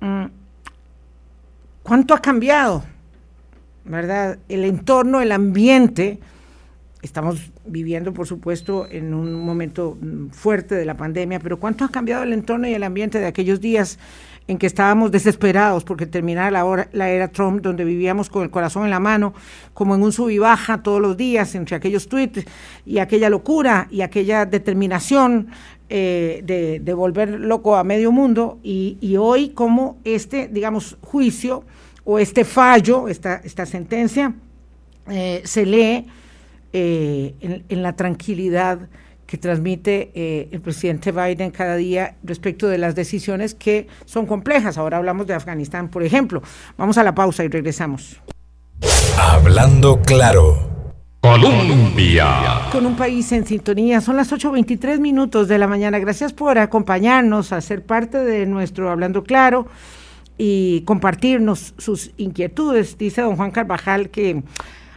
Mm, 0.00 0.26
¿Cuánto 1.82 2.12
ha 2.12 2.20
cambiado? 2.20 2.84
¿Verdad? 3.84 4.38
El 4.48 4.64
entorno, 4.64 5.22
el 5.22 5.32
ambiente. 5.32 6.18
Estamos 7.00 7.50
viviendo, 7.64 8.12
por 8.12 8.26
supuesto, 8.26 8.88
en 8.90 9.14
un 9.14 9.32
momento 9.34 9.96
mm, 10.00 10.30
fuerte 10.30 10.74
de 10.74 10.84
la 10.84 10.96
pandemia, 10.96 11.38
pero 11.38 11.58
¿cuánto 11.58 11.84
ha 11.84 11.90
cambiado 11.90 12.24
el 12.24 12.32
entorno 12.32 12.66
y 12.68 12.74
el 12.74 12.82
ambiente 12.82 13.20
de 13.20 13.26
aquellos 13.26 13.60
días 13.60 13.98
en 14.48 14.58
que 14.58 14.66
estábamos 14.66 15.10
desesperados 15.10 15.84
porque 15.84 16.06
terminara 16.06 16.50
la, 16.50 16.88
la 16.92 17.10
era 17.10 17.28
Trump, 17.28 17.62
donde 17.62 17.84
vivíamos 17.84 18.30
con 18.30 18.42
el 18.42 18.50
corazón 18.50 18.84
en 18.84 18.90
la 18.90 19.00
mano, 19.00 19.34
como 19.74 19.94
en 19.94 20.02
un 20.02 20.12
sub 20.12 20.30
y 20.30 20.38
baja 20.38 20.82
todos 20.82 21.00
los 21.00 21.16
días 21.16 21.54
entre 21.54 21.76
aquellos 21.76 22.08
tweets 22.08 22.44
y 22.84 22.98
aquella 22.98 23.28
locura 23.28 23.88
y 23.90 24.02
aquella 24.02 24.46
determinación 24.46 25.48
eh, 25.88 26.42
de, 26.44 26.94
volver 26.94 27.40
loco 27.40 27.76
a 27.76 27.84
medio 27.84 28.12
mundo. 28.12 28.58
Y, 28.62 29.16
hoy 29.18 29.50
como 29.50 29.98
este, 30.04 30.48
digamos, 30.48 30.96
juicio 31.00 31.64
o 32.04 32.18
este 32.18 32.44
fallo, 32.44 33.08
esta, 33.08 33.66
sentencia, 33.66 34.34
eh, 35.08 35.42
se 35.44 35.66
lee 35.66 36.06
eh, 36.72 37.34
en 37.68 37.82
la 37.82 37.94
tranquilidad 37.94 38.88
que 39.26 39.36
transmite 39.38 40.10
eh, 40.14 40.48
el 40.52 40.60
presidente 40.60 41.12
Biden 41.12 41.50
cada 41.50 41.76
día 41.76 42.16
respecto 42.22 42.68
de 42.68 42.78
las 42.78 42.94
decisiones 42.94 43.54
que 43.54 43.88
son 44.04 44.26
complejas. 44.26 44.78
Ahora 44.78 44.98
hablamos 44.98 45.26
de 45.26 45.34
Afganistán, 45.34 45.88
por 45.88 46.02
ejemplo. 46.02 46.42
Vamos 46.76 46.96
a 46.98 47.02
la 47.02 47.14
pausa 47.14 47.44
y 47.44 47.48
regresamos. 47.48 48.20
Hablando 49.18 50.00
claro. 50.02 50.76
Colombia. 51.20 52.68
Con 52.70 52.86
un 52.86 52.94
país 52.94 53.32
en 53.32 53.44
sintonía. 53.46 54.00
Son 54.00 54.16
las 54.16 54.32
8.23 54.32 55.00
minutos 55.00 55.48
de 55.48 55.58
la 55.58 55.66
mañana. 55.66 55.98
Gracias 55.98 56.32
por 56.32 56.56
acompañarnos 56.58 57.52
a 57.52 57.60
ser 57.60 57.84
parte 57.84 58.18
de 58.18 58.46
nuestro 58.46 58.90
Hablando 58.90 59.24
Claro 59.24 59.66
y 60.38 60.82
compartirnos 60.82 61.74
sus 61.78 62.12
inquietudes. 62.16 62.96
Dice 62.96 63.22
don 63.22 63.36
Juan 63.36 63.50
Carvajal 63.50 64.10
que 64.10 64.42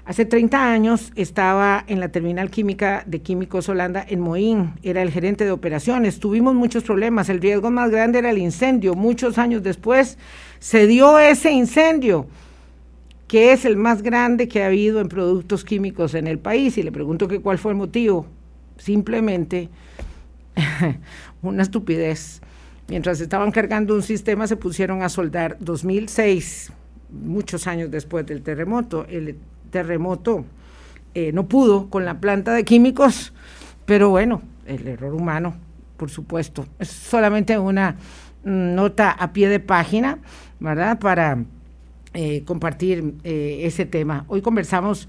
Hace 0.09 0.25
30 0.25 0.73
años 0.73 1.11
estaba 1.15 1.83
en 1.85 1.99
la 1.99 2.09
terminal 2.09 2.49
química 2.49 3.03
de 3.05 3.21
Químicos 3.21 3.69
Holanda 3.69 4.03
en 4.09 4.21
Moín, 4.21 4.73
era 4.81 5.03
el 5.03 5.11
gerente 5.11 5.45
de 5.45 5.51
operaciones. 5.51 6.19
Tuvimos 6.19 6.55
muchos 6.55 6.81
problemas, 6.81 7.29
el 7.29 7.39
riesgo 7.39 7.69
más 7.69 7.91
grande 7.91 8.17
era 8.17 8.31
el 8.31 8.39
incendio. 8.39 8.95
Muchos 8.95 9.37
años 9.37 9.61
después 9.61 10.17
se 10.57 10.87
dio 10.87 11.19
ese 11.19 11.51
incendio, 11.51 12.25
que 13.27 13.53
es 13.53 13.65
el 13.65 13.75
más 13.75 14.01
grande 14.01 14.47
que 14.47 14.63
ha 14.63 14.65
habido 14.65 14.99
en 14.99 15.09
productos 15.09 15.63
químicos 15.63 16.15
en 16.15 16.25
el 16.25 16.39
país. 16.39 16.79
Y 16.79 16.81
le 16.81 16.91
pregunto 16.91 17.27
que 17.27 17.39
cuál 17.39 17.59
fue 17.59 17.73
el 17.73 17.77
motivo. 17.77 18.25
Simplemente 18.77 19.69
una 21.43 21.61
estupidez. 21.61 22.41
Mientras 22.87 23.21
estaban 23.21 23.51
cargando 23.51 23.93
un 23.93 24.01
sistema 24.01 24.47
se 24.47 24.55
pusieron 24.55 25.03
a 25.03 25.09
soldar 25.09 25.57
2006, 25.59 26.73
muchos 27.11 27.67
años 27.67 27.91
después 27.91 28.25
del 28.25 28.41
terremoto. 28.41 29.05
Terremoto 29.69 30.45
eh, 31.15 31.31
no 31.31 31.47
pudo 31.47 31.89
con 31.89 32.05
la 32.05 32.19
planta 32.19 32.53
de 32.53 32.63
químicos, 32.63 33.33
pero 33.85 34.09
bueno, 34.09 34.41
el 34.67 34.87
error 34.87 35.13
humano, 35.13 35.55
por 35.97 36.09
supuesto. 36.09 36.67
Es 36.77 36.89
solamente 36.89 37.57
una 37.57 37.95
nota 38.43 39.11
a 39.11 39.33
pie 39.33 39.49
de 39.49 39.59
página, 39.59 40.19
¿verdad? 40.59 40.99
Para 40.99 41.43
eh, 42.13 42.43
compartir 42.45 43.15
eh, 43.23 43.61
ese 43.63 43.85
tema. 43.85 44.25
Hoy 44.27 44.41
conversamos 44.41 45.07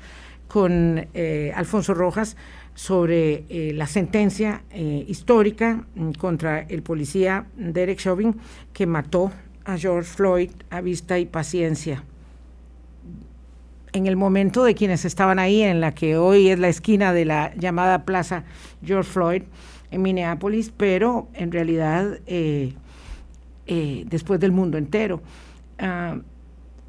con 0.49 1.07
Alfonso 1.55 1.95
Rojas 1.95 2.37
sobre 2.75 3.45
la 3.73 3.87
sentencia 3.87 4.65
histórica 5.07 5.85
mm, 5.95 6.11
contra 6.13 6.63
el 6.63 6.83
policía 6.83 7.47
Derek 7.57 8.01
Chauvin 8.01 8.35
que 8.73 8.85
mató 8.85 9.31
a 9.65 9.77
George 9.77 10.11
Floyd 10.11 10.51
a 10.71 10.81
vista 10.81 11.21
y 11.21 11.27
paciencia 11.27 12.03
en 13.93 14.07
el 14.07 14.17
momento 14.17 14.65
de 14.65 14.75
quienes 14.75 15.05
estaban 15.05 15.39
ahí, 15.39 15.63
en 15.63 15.81
la 15.81 15.93
que 15.93 16.17
hoy 16.17 16.49
es 16.49 16.59
la 16.59 16.69
esquina 16.69 17.13
de 17.13 17.25
la 17.25 17.55
llamada 17.57 18.05
Plaza 18.05 18.45
George 18.85 19.11
Floyd 19.11 19.43
en 19.91 20.03
Minneapolis, 20.03 20.73
pero 20.77 21.29
en 21.35 21.51
realidad 21.53 22.19
eh, 22.27 22.75
eh, 23.67 24.05
después 24.07 24.41
del 24.41 24.53
mundo 24.53 24.79
entero. 24.79 25.23
Ah, 25.79 26.17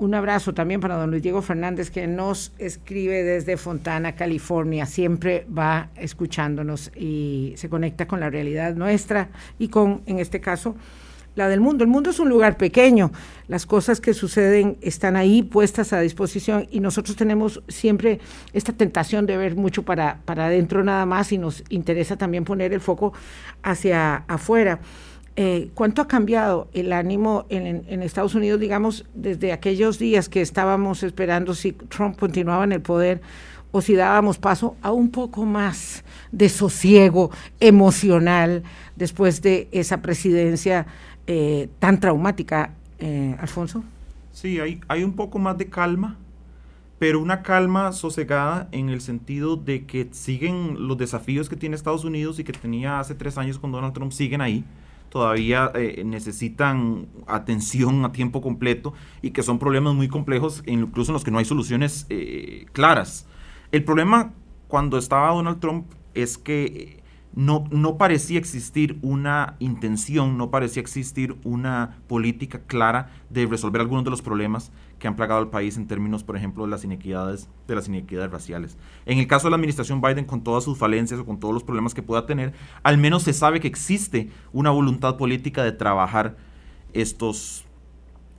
un 0.02 0.16
abrazo 0.16 0.52
también 0.52 0.82
para 0.82 0.96
don 0.96 1.12
Luis 1.12 1.22
Diego 1.22 1.44
Fernández, 1.44 1.92
que 1.92 2.08
nos 2.08 2.54
escribe 2.58 3.22
desde 3.22 3.56
Fontana, 3.56 4.16
California. 4.16 4.88
Siempre 4.88 5.46
va 5.56 5.92
escuchándonos 5.96 6.92
y 6.96 7.54
se 7.56 7.70
conecta 7.70 8.08
con 8.08 8.20
la 8.20 8.32
realidad 8.32 8.74
nuestra 8.74 9.30
y 9.60 9.68
con, 9.68 10.02
en 10.08 10.18
este 10.18 10.42
caso, 10.42 10.76
la 11.36 11.48
del 11.50 11.62
mundo. 11.62 11.84
El 11.84 11.90
mundo 11.90 12.10
es 12.10 12.20
un 12.20 12.30
lugar 12.30 12.58
pequeño, 12.58 13.12
las 13.48 13.66
cosas 13.66 14.02
que 14.02 14.14
suceden 14.14 14.78
están 14.82 15.16
ahí 15.16 15.44
puestas 15.44 15.94
a 15.94 16.00
disposición 16.00 16.68
y 16.72 16.80
nosotros 16.80 17.16
tenemos 17.16 17.62
siempre 17.68 18.20
esta 18.54 18.74
tentación 18.74 19.26
de 19.26 19.38
ver 19.38 19.56
mucho 19.56 19.84
para, 19.84 20.20
para 20.26 20.48
adentro 20.48 20.84
nada 20.84 21.06
más 21.06 21.32
y 21.32 21.38
nos 21.38 21.64
interesa 21.70 22.18
también 22.18 22.44
poner 22.44 22.74
el 22.74 22.82
foco 22.82 23.14
hacia 23.64 24.24
afuera. 24.28 24.80
Eh, 25.38 25.70
¿Cuánto 25.74 26.02
ha 26.02 26.08
cambiado 26.10 26.68
el 26.74 26.92
ánimo 26.92 27.46
en, 27.48 27.86
en, 27.88 28.04
Estados 28.04 28.36
Unidos, 28.36 28.60
digamos, 28.60 29.06
desde 29.14 29.54
aquellos 29.54 29.98
días 29.98 30.28
que 30.28 30.42
estábamos 30.42 31.04
esperando 31.04 31.56
si 31.56 31.72
Trump 31.72 32.20
continuaba 32.20 32.66
en 32.66 32.74
el 32.74 32.82
poder 32.82 33.22
o 33.72 33.82
si 33.82 33.96
dábamos 33.96 34.38
paso 34.38 34.76
a 34.82 34.92
un 34.92 35.10
poco 35.10 35.46
más 35.46 36.04
de 36.32 36.50
sosiego 36.50 37.32
emocional 37.60 38.64
después 38.96 39.42
de 39.42 39.70
esa 39.72 40.02
presidencia 40.02 40.86
eh, 41.28 41.70
tan 41.80 42.00
traumática, 42.00 42.74
eh, 43.00 43.36
Alfonso? 43.40 43.84
Sí, 44.32 44.60
hay, 44.60 45.04
un 45.04 45.14
poco 45.14 45.40
más 45.40 45.58
de 45.58 45.68
calma, 45.68 46.18
pero 47.00 47.20
una 47.20 47.42
calma 47.44 47.92
sosegada 47.92 48.70
en 48.72 48.90
el 48.90 49.02
sentido 49.02 49.56
de 49.56 49.86
que 49.86 50.10
siguen 50.12 50.88
los 50.88 50.98
desafíos 50.98 51.50
que 51.50 51.56
tiene 51.56 51.76
Estados 51.76 52.06
Unidos 52.06 52.40
y 52.40 52.44
que 52.44 52.54
tenía 52.54 53.00
hace 53.00 53.16
tres 53.16 53.38
años 53.38 53.60
con 53.60 53.72
Donald 53.72 53.94
Trump, 53.94 54.12
siguen 54.12 54.42
ahí. 54.42 54.64
Todavía 55.10 55.72
eh, 55.76 56.04
necesitan 56.06 57.08
atención 57.28 58.06
a 58.06 58.14
tiempo 58.14 58.42
completo 58.42 58.94
y 59.22 59.32
que 59.32 59.44
son 59.44 59.60
problemas 59.60 59.94
muy 59.94 60.08
complejos, 60.08 60.64
incluso 60.66 61.12
en 61.12 61.14
los 61.14 61.24
que 61.24 61.32
no 61.32 61.40
hay 61.40 61.46
soluciones 61.46 62.08
claras. 62.72 63.28
El 63.74 63.84
problema 63.84 64.32
cuando 64.70 64.98
estaba 64.98 65.34
Donald 65.34 65.60
Trump 65.60 65.86
es 66.14 66.38
que 66.38 67.01
no, 67.34 67.64
no 67.72 67.98
parecía 67.98 68.38
existir 68.38 69.00
una 69.02 69.56
intención, 69.60 70.38
no 70.38 70.52
parecía 70.52 70.82
existir 70.82 71.38
una 71.44 71.98
política 72.08 72.62
clara 72.68 73.10
de 73.30 73.46
resolver 73.46 73.82
algunos 73.82 74.04
de 74.04 74.10
los 74.10 74.22
problemas 74.22 74.72
que 75.00 75.08
han 75.08 75.16
plagado 75.16 75.40
al 75.40 75.50
país 75.50 75.78
en 75.78 75.88
términos, 75.88 76.24
por 76.24 76.36
ejemplo, 76.36 76.66
de 76.66 76.70
las 76.70 76.84
inequidades, 76.84 77.50
de 77.68 77.76
las 77.76 77.88
inequidades 77.88 78.32
raciales. 78.32 78.78
En 79.06 79.18
el 79.18 79.28
caso 79.28 79.48
de 79.48 79.52
la 79.52 79.56
administración 79.56 80.02
Biden, 80.02 80.26
con 80.26 80.44
todas 80.44 80.64
sus 80.64 80.78
falencias 80.78 81.20
o 81.20 81.26
con 81.26 81.40
todos 81.40 81.54
los 81.54 81.64
problemas 81.64 81.94
que 81.94 82.04
pueda 82.04 82.26
tener, 82.26 82.54
al 82.84 82.98
menos 82.98 83.24
se 83.24 83.34
sabe 83.34 83.60
que 83.60 83.68
existe 83.68 84.30
una 84.52 84.70
voluntad 84.70 85.18
política 85.18 85.64
de 85.64 85.72
trabajar 85.72 86.36
estos, 86.94 87.66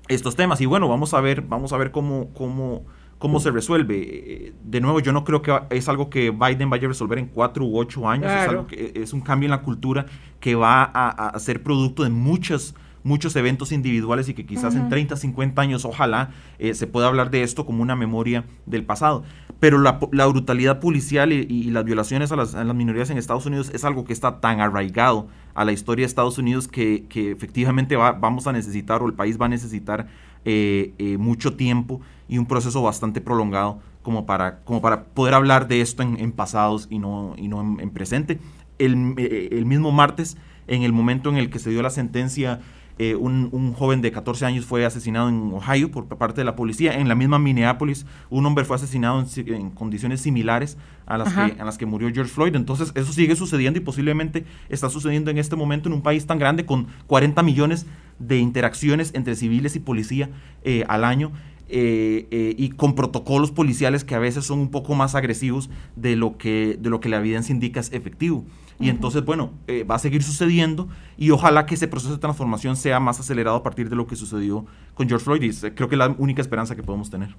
estos 0.09 0.37
temas. 0.37 0.61
Y 0.61 0.67
bueno, 0.67 0.89
vamos 0.89 1.15
a 1.15 1.21
ver, 1.21 1.43
vamos 1.43 1.73
a 1.73 1.79
ver 1.79 1.91
cómo, 1.91 2.29
cómo 2.35 2.85
¿Cómo 3.23 3.39
se 3.39 3.53
resuelve? 3.53 4.53
De 4.65 4.81
nuevo, 4.81 4.99
yo 4.99 5.13
no 5.13 5.23
creo 5.23 5.43
que 5.43 5.57
es 5.71 5.89
algo 5.89 6.11
que 6.11 6.31
Biden 6.31 6.71
vaya 6.71 6.87
a 6.87 6.89
resolver 6.89 7.21
en 7.21 7.27
cuatro 7.27 7.65
u 7.65 7.79
ocho 7.79 8.09
años. 8.09 8.29
Es, 8.29 8.49
algo 8.49 8.67
que, 8.67 8.95
es 8.97 9.13
un 9.13 9.21
cambio 9.21 9.47
en 9.47 9.53
la 9.53 9.63
cultura 9.63 10.07
que 10.41 10.57
va 10.57 10.83
a, 10.83 11.39
ser 11.39 11.63
producto 11.63 12.03
de 12.03 12.11
muchos, 12.11 12.75
muchos 13.05 13.37
eventos 13.37 13.71
individuales 13.71 14.29
y 14.29 14.35
que 14.35 14.45
quizás 14.45 14.75
en 14.75 14.89
30, 14.89 15.15
50 15.17 15.63
años, 15.63 15.85
ojalá, 15.85 16.31
eh, 16.59 16.75
se 16.75 16.89
pueda 16.89 17.07
hablar 17.07 17.31
de 17.31 17.45
esto 17.45 17.65
como 17.65 17.81
una 17.81 17.95
memoria 17.95 18.45
del 18.67 18.85
pasado. 18.85 19.23
Pero 19.61 19.79
la, 19.79 20.01
brutalidad 20.27 20.81
policial 20.81 21.33
y, 21.33 21.71
las 21.71 21.85
violaciones 21.85 22.33
a 22.33 22.37
las, 22.37 22.57
minorías 22.75 23.09
en 23.11 23.19
Estados 23.19 23.47
Unidos 23.47 23.71
es 23.73 23.85
algo 23.85 24.05
que 24.05 24.13
está 24.13 24.41
tan 24.41 24.61
arraigado 24.61 25.29
a 25.55 25.65
la 25.65 25.71
historia 25.71 26.03
de 26.03 26.09
Estados 26.09 26.39
Unidos 26.39 26.67
que, 26.67 27.07
efectivamente 27.15 27.95
vamos 27.95 28.49
a 28.49 28.53
necesitar 28.53 29.01
o 29.01 29.07
el 29.07 29.15
país 29.15 29.41
va 29.41 29.47
a 29.47 29.49
necesitar 29.49 30.09
eh, 30.45 30.95
eh, 30.99 31.19
mucho 31.19 31.55
tiempo 31.55 32.01
y 32.29 32.39
un 32.39 32.47
proceso 32.47 32.83
bastante 32.83 33.21
prolongado 33.21 33.81
como 34.03 34.27
para, 34.27 34.61
como 34.65 34.81
para 34.83 35.05
poder 35.05 35.35
hablar 35.35 35.69
de 35.69 35.81
esto 35.81 36.03
en, 36.03 36.33
pasados 36.33 36.89
y 36.91 36.99
no, 36.99 37.35
y 37.37 37.49
no 37.49 37.79
en, 37.81 37.91
presente. 37.91 38.41
El, 38.79 39.15
eh, 39.19 39.51
el, 39.53 39.67
mismo 39.67 39.93
martes, 39.93 40.37
en 40.67 40.83
el 40.83 40.93
momento 40.93 41.31
en 41.31 41.37
el 41.37 41.51
que 41.51 41.59
se 41.59 41.71
dio 41.71 41.83
la 41.83 41.91
sentencia, 41.91 42.61
eh, 43.03 43.17
un, 43.17 43.49
un, 43.51 43.73
joven 43.73 44.01
de 44.01 44.13
14 44.13 44.47
años 44.47 44.65
fue 44.65 44.87
asesinado 44.87 45.29
en 45.29 45.53
Ohio 45.53 45.91
por 45.91 46.07
parte 46.07 46.41
de 46.41 46.45
la 46.45 46.55
policía. 46.55 46.95
En 46.95 47.09
la 47.09 47.17
misma 47.17 47.41
Minneapolis, 47.41 48.07
un 48.31 48.47
hombre 48.47 48.65
fue 48.65 48.77
asesinado 48.77 49.25
en, 49.37 49.71
condiciones 49.71 50.21
similares 50.21 50.79
a 51.05 51.19
las, 51.19 51.33
que, 51.33 51.61
a 51.61 51.65
las 51.65 51.79
que 51.79 51.85
murió 51.85 52.11
George 52.15 52.33
Floyd. 52.33 52.55
Entonces, 52.55 52.93
eso 52.95 53.13
sigue 53.13 53.35
sucediendo 53.35 53.81
y 53.81 53.83
posiblemente 53.83 54.45
está 54.69 54.89
sucediendo 54.89 55.33
en 55.33 55.39
este 55.39 55.57
momento 55.57 55.89
en 55.89 55.95
un 55.95 56.03
país 56.03 56.27
tan 56.27 56.39
grande 56.39 56.65
con 56.65 56.87
40 57.09 57.43
millones 57.43 57.87
de 58.21 58.39
interacciones 58.39 59.11
entre 59.15 59.35
civiles 59.35 59.75
y 59.75 59.81
policía 59.81 60.31
eh, 60.63 60.85
al 60.87 61.03
año. 61.03 61.33
Eh, 61.75 62.29
eh, 62.31 62.55
y 62.59 62.69
con 62.69 62.95
protocolos 62.95 63.51
policiales 63.51 64.05
que 64.05 64.15
a 64.15 64.19
veces 64.19 64.45
son 64.45 64.59
un 64.59 64.71
poco 64.71 64.95
más 64.95 65.15
agresivos 65.15 65.71
de 65.97 66.17
lo 66.17 66.37
que, 66.37 66.77
de 66.79 66.91
lo 66.91 67.01
que 67.01 67.09
la 67.09 67.17
evidencia 67.17 67.53
indica 67.53 67.81
es 67.81 67.91
efectivo. 67.93 68.45
Y 68.83 68.91
entonces, 68.91 69.25
bueno, 69.25 69.53
eh, 69.67 69.85
va 69.85 69.95
a 69.95 69.99
seguir 69.99 70.23
sucediendo 70.23 70.89
y 71.17 71.31
ojalá 71.31 71.65
que 71.67 71.75
ese 71.75 71.89
proceso 71.89 72.13
de 72.13 72.19
transformación 72.19 72.77
sea 72.77 73.01
más 73.01 73.21
acelerado 73.21 73.57
a 73.57 73.63
partir 73.63 73.89
de 73.89 73.97
lo 73.97 74.07
que 74.07 74.17
sucedió 74.17 74.67
con 74.95 75.09
George 75.09 75.25
Floyd. 75.25 75.43
Y 75.43 75.71
creo 75.71 75.89
que 75.89 75.95
es 75.95 75.99
la 75.99 76.15
única 76.19 76.43
esperanza 76.43 76.75
que 76.75 76.83
podemos 76.83 77.09
tener. 77.09 77.35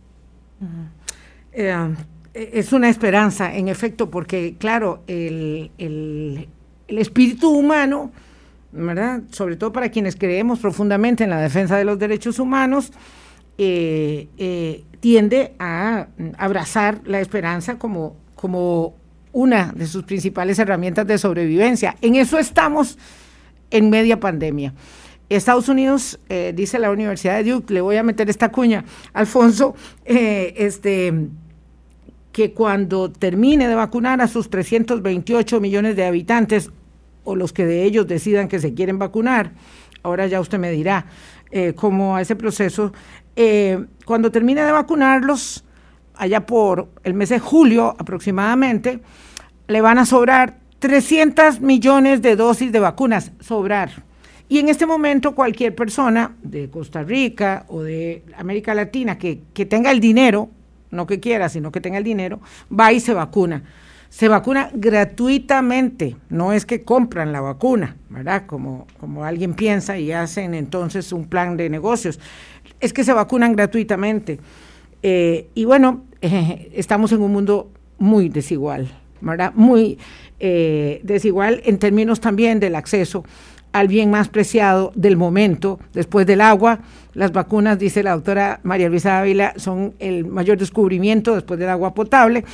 es 2.34 2.74
una 2.74 2.90
esperanza, 2.90 3.54
en 3.54 3.68
efecto, 3.68 4.10
porque, 4.10 4.56
claro, 4.58 5.04
el, 5.08 5.72
el, 5.78 6.48
el 6.88 6.98
espíritu 6.98 7.50
humano, 7.50 8.12
¿verdad? 8.72 9.22
Sobre 9.32 9.56
todo 9.56 9.72
para 9.72 9.90
quienes 9.90 10.16
creemos 10.16 10.60
profundamente 10.60 11.24
en 11.24 11.30
la 11.30 11.40
defensa 11.40 11.78
de 11.78 11.86
los 11.86 12.00
derechos 12.00 12.40
humanos, 12.40 12.92
eh, 13.58 14.30
eh, 14.38 14.84
tiende 15.00 15.54
a 15.60 16.08
abrazar 16.38 17.02
la 17.06 17.20
esperanza 17.20 17.78
como, 17.78 18.16
como 18.36 18.96
una 19.34 19.74
de 19.76 19.86
sus 19.88 20.04
principales 20.04 20.58
herramientas 20.60 21.06
de 21.06 21.18
sobrevivencia. 21.18 21.98
En 22.02 22.16
eso 22.16 22.40
estamos 22.40 22.98
en 23.70 23.90
media 23.90 24.20
pandemia. 24.20 24.74
Estados 25.28 25.68
Unidos, 25.68 26.20
eh, 26.30 26.54
dice 26.56 26.80
la 26.80 26.92
Universidad 26.92 27.44
de 27.44 27.52
Duke, 27.52 27.74
le 27.74 27.82
voy 27.82 27.98
a 27.98 28.04
meter 28.04 28.30
esta 28.30 28.50
cuña, 28.50 28.86
Alfonso, 29.14 29.76
este, 30.06 31.28
que 32.32 32.54
cuando 32.54 33.12
termine 33.12 33.68
de 33.68 33.76
vacunar 33.76 34.22
a 34.22 34.28
sus 34.28 34.50
328 34.50 35.60
millones 35.60 35.96
de 35.96 36.06
habitantes, 36.06 36.72
o 37.26 37.36
los 37.36 37.52
que 37.52 37.66
de 37.66 37.84
ellos 37.84 38.08
decidan 38.08 38.48
que 38.48 38.60
se 38.60 38.74
quieren 38.74 39.00
vacunar, 39.00 39.52
ahora 40.04 40.28
ya 40.28 40.40
usted 40.40 40.60
me 40.60 40.72
dirá 40.72 41.08
cómo 41.76 42.16
a 42.16 42.22
ese 42.22 42.36
proceso, 42.36 42.92
eh, 43.36 43.86
cuando 44.06 44.32
termine 44.32 44.62
de 44.64 44.72
vacunarlos, 44.72 45.64
allá 46.16 46.46
por 46.46 46.90
el 47.04 47.14
mes 47.14 47.30
de 47.30 47.40
julio 47.40 47.96
aproximadamente, 47.98 49.00
le 49.68 49.82
van 49.82 49.98
a 49.98 50.06
sobrar 50.06 50.58
300 50.80 51.62
millones 51.62 52.22
de 52.22 52.36
dosis 52.36 52.72
de 52.72 52.80
vacunas, 52.80 53.32
sobrar. 53.40 54.04
Y 54.50 54.60
en 54.60 54.70
este 54.70 54.86
momento 54.86 55.34
cualquier 55.34 55.74
persona 55.74 56.36
de 56.44 56.70
Costa 56.70 57.04
Rica 57.04 57.66
o 57.70 57.82
de 57.82 58.24
América 58.38 58.74
Latina 58.74 59.18
que, 59.18 59.42
tenga 59.66 59.92
el 59.92 60.00
dinero, 60.00 60.50
no 60.92 61.08
que 61.08 61.20
quiera, 61.20 61.50
sino 61.50 61.72
que 61.72 61.82
tenga 61.82 61.98
el 61.98 62.04
dinero, 62.04 62.42
va 62.70 62.92
y 62.92 63.00
se 63.00 63.14
vacuna. 63.14 63.64
Se 64.10 64.28
vacuna 64.28 64.70
gratuitamente, 64.74 66.18
no 66.30 66.54
es 66.54 66.68
que 66.68 66.84
compran 66.84 67.32
la 67.32 67.42
vacuna, 67.42 67.96
¿verdad? 68.10 68.46
Como, 68.46 68.86
como 69.00 69.24
alguien 69.24 69.56
piensa 69.56 69.98
y 69.98 70.12
hacen 70.12 70.54
entonces 70.54 71.12
un 71.14 71.26
plan 71.26 71.58
de 71.58 71.70
negocios. 71.70 72.20
Es 72.80 72.94
que 72.94 73.04
se 73.04 73.14
vacunan 73.14 73.56
gratuitamente. 73.56 74.40
Eh, 75.04 75.50
y 75.54 75.66
bueno, 75.66 76.06
estamos 76.22 77.12
en 77.12 77.22
un 77.22 77.32
mundo 77.32 77.70
muy 78.00 78.30
desigual, 78.30 78.90
¿verdad? 79.22 79.52
Muy 79.56 80.00
eh, 80.40 81.02
desigual 81.04 81.62
en 81.66 81.78
términos 81.78 82.20
también 82.20 82.60
del 82.60 82.76
acceso 82.76 83.24
al 83.74 83.88
bien 83.88 84.12
más 84.12 84.30
preciado 84.30 84.92
del 84.96 85.18
momento, 85.18 85.80
después 85.94 86.26
del 86.28 86.42
agua. 86.42 86.80
Las 87.14 87.32
vacunas, 87.32 87.80
dice 87.80 88.04
la 88.04 88.12
doctora 88.12 88.60
María 88.64 88.88
Luisa 88.88 89.20
Ávila, 89.20 89.54
son 89.58 89.96
el 90.00 90.26
mayor 90.26 90.58
descubrimiento 90.58 91.34
después 91.34 91.60
del 91.60 91.70
agua 91.70 91.94
potable 91.94 92.46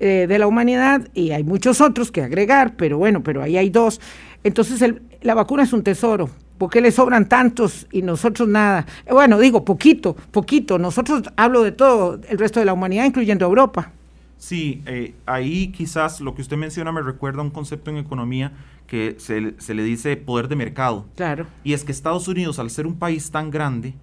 eh, 0.00 0.26
de 0.26 0.38
la 0.38 0.46
humanidad 0.46 1.08
y 1.14 1.30
hay 1.30 1.44
muchos 1.44 1.80
otros 1.80 2.10
que 2.10 2.22
agregar, 2.22 2.74
pero 2.76 2.98
bueno, 2.98 3.22
pero 3.22 3.42
ahí 3.42 3.56
hay 3.56 3.68
dos. 3.70 4.00
Entonces 4.44 4.82
la 5.20 5.34
vacuna 5.34 5.62
es 5.62 5.72
un 5.72 5.82
tesoro. 5.82 6.30
¿Por 6.58 6.70
qué 6.70 6.80
le 6.80 6.92
sobran 6.92 7.28
tantos 7.28 7.86
y 7.90 8.02
nosotros 8.02 8.48
nada? 8.48 8.86
Eh, 9.06 9.12
bueno, 9.12 9.38
digo, 9.38 9.64
poquito, 9.64 10.14
poquito. 10.30 10.78
Nosotros 10.78 11.22
hablo 11.36 11.62
de 11.62 11.72
todo, 11.72 12.20
el 12.28 12.38
resto 12.38 12.60
de 12.60 12.66
la 12.66 12.72
humanidad, 12.72 13.04
incluyendo 13.04 13.44
Europa. 13.44 13.92
Sí, 14.38 14.82
eh, 14.86 15.14
ahí 15.26 15.68
quizás 15.68 16.20
lo 16.20 16.34
que 16.34 16.42
usted 16.42 16.56
menciona 16.56 16.90
me 16.90 17.00
recuerda 17.00 17.40
a 17.40 17.44
un 17.44 17.50
concepto 17.50 17.90
en 17.90 17.96
economía 17.96 18.52
que 18.86 19.14
se, 19.18 19.54
se, 19.58 19.74
le 19.74 19.84
dice 19.84 20.16
poder 20.16 20.48
de 20.48 20.56
mercado. 20.56 21.06
Claro. 21.16 21.46
Y 21.62 21.72
es 21.72 21.84
que 21.84 21.92
Estados 21.92 22.26
Unidos, 22.28 22.58
al 22.58 22.70
ser 22.70 22.86
un 22.86 22.98
país 22.98 23.30
tan 23.30 23.50
grande, 23.50 23.94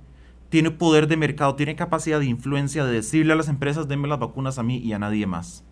tiene 0.49 0.71
poder 0.71 1.07
de 1.07 1.17
mercado, 1.17 1.55
tiene 1.55 1.75
capacidad 1.75 2.19
de 2.19 2.25
influencia 2.25 2.83
de 2.85 2.93
decirle 2.93 3.33
a 3.33 3.35
las 3.35 3.49
empresas, 3.49 3.87
denme 3.87 4.07
las 4.07 4.19
vacunas 4.19 4.57
a 4.57 4.63
mí 4.63 4.77
y 4.77 4.93
a 4.93 4.99
nadie 4.99 5.27
más. 5.27 5.63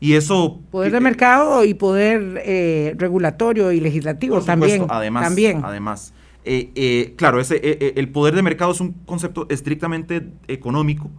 Y 0.00 0.14
eso... 0.14 0.60
Poder 0.70 0.92
de 0.92 1.00
mercado 1.00 1.64
y 1.64 1.74
poder 1.74 2.42
eh, 2.44 2.94
regulatorio 2.96 3.72
y 3.72 3.80
legislativo 3.80 4.36
por 4.36 4.44
también. 4.44 4.86
Además, 4.88 5.24
también. 5.24 5.60
además. 5.64 6.14
Eh, 6.44 6.70
eh, 6.76 7.14
claro, 7.16 7.40
ese, 7.40 7.60
el 7.96 8.08
poder 8.10 8.34
de 8.34 8.42
mercado 8.42 8.72
es 8.72 8.80
un 8.80 8.92
concepto 9.04 9.46
estrictamente 9.50 10.30
económico 10.46 11.10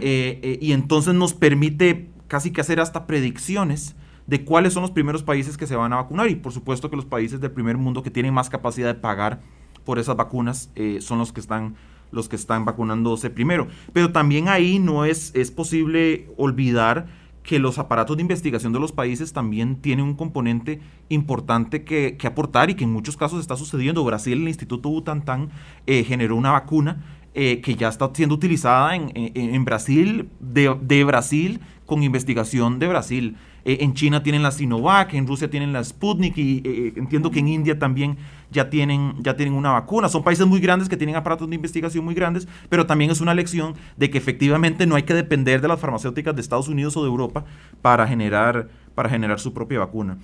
y 0.00 0.72
entonces 0.72 1.14
nos 1.14 1.34
permite 1.34 2.08
casi 2.28 2.52
que 2.52 2.60
hacer 2.60 2.80
hasta 2.80 3.06
predicciones 3.06 3.96
de 4.28 4.44
cuáles 4.44 4.74
son 4.74 4.82
los 4.82 4.90
primeros 4.90 5.22
países 5.22 5.56
que 5.56 5.66
se 5.66 5.74
van 5.74 5.92
a 5.94 5.96
vacunar 5.96 6.28
y 6.28 6.36
por 6.36 6.52
supuesto 6.52 6.90
que 6.90 6.96
los 6.96 7.06
países 7.06 7.40
del 7.40 7.50
primer 7.50 7.78
mundo 7.78 8.02
que 8.02 8.10
tienen 8.10 8.34
más 8.34 8.50
capacidad 8.50 8.88
de 8.88 9.00
pagar 9.00 9.40
por 9.84 9.98
esas 9.98 10.16
vacunas 10.16 10.70
eh, 10.76 10.98
son 11.00 11.18
los 11.18 11.32
que 11.32 11.40
están 11.40 11.74
los 12.10 12.28
que 12.28 12.36
están 12.36 12.64
vacunándose 12.64 13.28
primero. 13.28 13.68
Pero 13.92 14.12
también 14.12 14.48
ahí 14.48 14.78
no 14.78 15.04
es, 15.04 15.30
es 15.34 15.50
posible 15.50 16.28
olvidar 16.38 17.06
que 17.48 17.58
los 17.58 17.78
aparatos 17.78 18.14
de 18.14 18.20
investigación 18.20 18.74
de 18.74 18.78
los 18.78 18.92
países 18.92 19.32
también 19.32 19.76
tienen 19.76 20.04
un 20.04 20.12
componente 20.12 20.80
importante 21.08 21.82
que, 21.82 22.14
aportar 22.26 22.68
y 22.68 22.74
que 22.74 22.84
en 22.84 22.92
muchos 22.92 23.16
casos 23.16 23.40
está 23.40 23.56
sucediendo. 23.56 24.04
Brasil, 24.04 24.42
el 24.42 24.48
Instituto 24.48 24.90
Butantan, 24.90 25.48
eh, 25.86 26.04
generó 26.04 26.36
una 26.36 26.50
vacuna 26.50 27.02
eh, 27.32 27.62
que 27.62 27.74
ya 27.74 27.88
está 27.88 28.10
siendo 28.12 28.34
utilizada 28.34 28.94
en, 28.94 29.64
Brasil, 29.64 30.28
de, 30.40 31.04
Brasil, 31.04 31.60
con 31.86 32.02
investigación 32.02 32.78
de 32.78 32.86
Brasil. 32.86 33.36
Eh, 33.64 33.78
en 33.80 33.94
China 33.94 34.22
tienen 34.22 34.42
la 34.42 34.50
Sinovac, 34.50 35.14
en 35.14 35.26
Rusia 35.26 35.48
tienen 35.48 35.72
la 35.72 35.82
Sputnik 35.82 36.36
y 36.36 36.92
entiendo 36.96 37.30
que 37.30 37.38
en 37.38 37.48
India 37.48 37.78
también 37.78 38.18
ya 38.50 38.70
tienen, 38.70 39.14
ya 39.22 39.36
tienen 39.36 39.54
una 39.54 39.72
vacuna. 39.72 40.08
Son 40.08 40.22
países 40.22 40.46
muy 40.46 40.60
grandes 40.60 40.88
que 40.88 40.96
tienen 40.96 41.16
aparatos 41.16 41.48
de 41.48 41.54
investigación 41.54 42.04
muy 42.04 42.14
grandes, 42.14 42.48
pero 42.68 42.86
también 42.86 43.10
es 43.10 43.20
una 43.20 43.34
lección 43.34 43.74
de 43.96 44.10
que 44.10 44.18
efectivamente 44.18 44.86
no 44.86 44.96
hay 44.96 45.02
que 45.02 45.14
depender 45.14 45.60
de 45.60 45.68
las 45.68 45.80
farmacéuticas 45.80 46.34
de 46.34 46.40
Estados 46.40 46.68
Unidos 46.68 46.96
o 46.96 47.02
de 47.02 47.08
Europa 47.08 47.44
para 47.82 48.06
generar, 48.06 48.68
para 48.94 49.08
generar 49.08 49.40
su 49.40 49.52
propia 49.52 49.80
vacuna. 49.80 50.18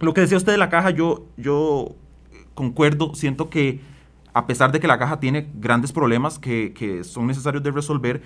Lo 0.00 0.14
que 0.14 0.20
decía 0.20 0.36
usted 0.36 0.52
de 0.52 0.58
la 0.58 0.68
caja, 0.68 0.90
yo, 0.90 1.26
yo 1.36 1.94
concuerdo, 2.54 3.14
siento 3.14 3.48
que 3.48 3.80
a 4.32 4.46
pesar 4.46 4.72
de 4.72 4.80
que 4.80 4.88
la 4.88 4.98
caja 4.98 5.20
tiene 5.20 5.48
grandes 5.54 5.92
problemas 5.92 6.38
que, 6.38 6.72
que, 6.74 7.04
son 7.04 7.28
necesarios 7.28 7.62
de 7.62 7.70
resolver, 7.70 8.20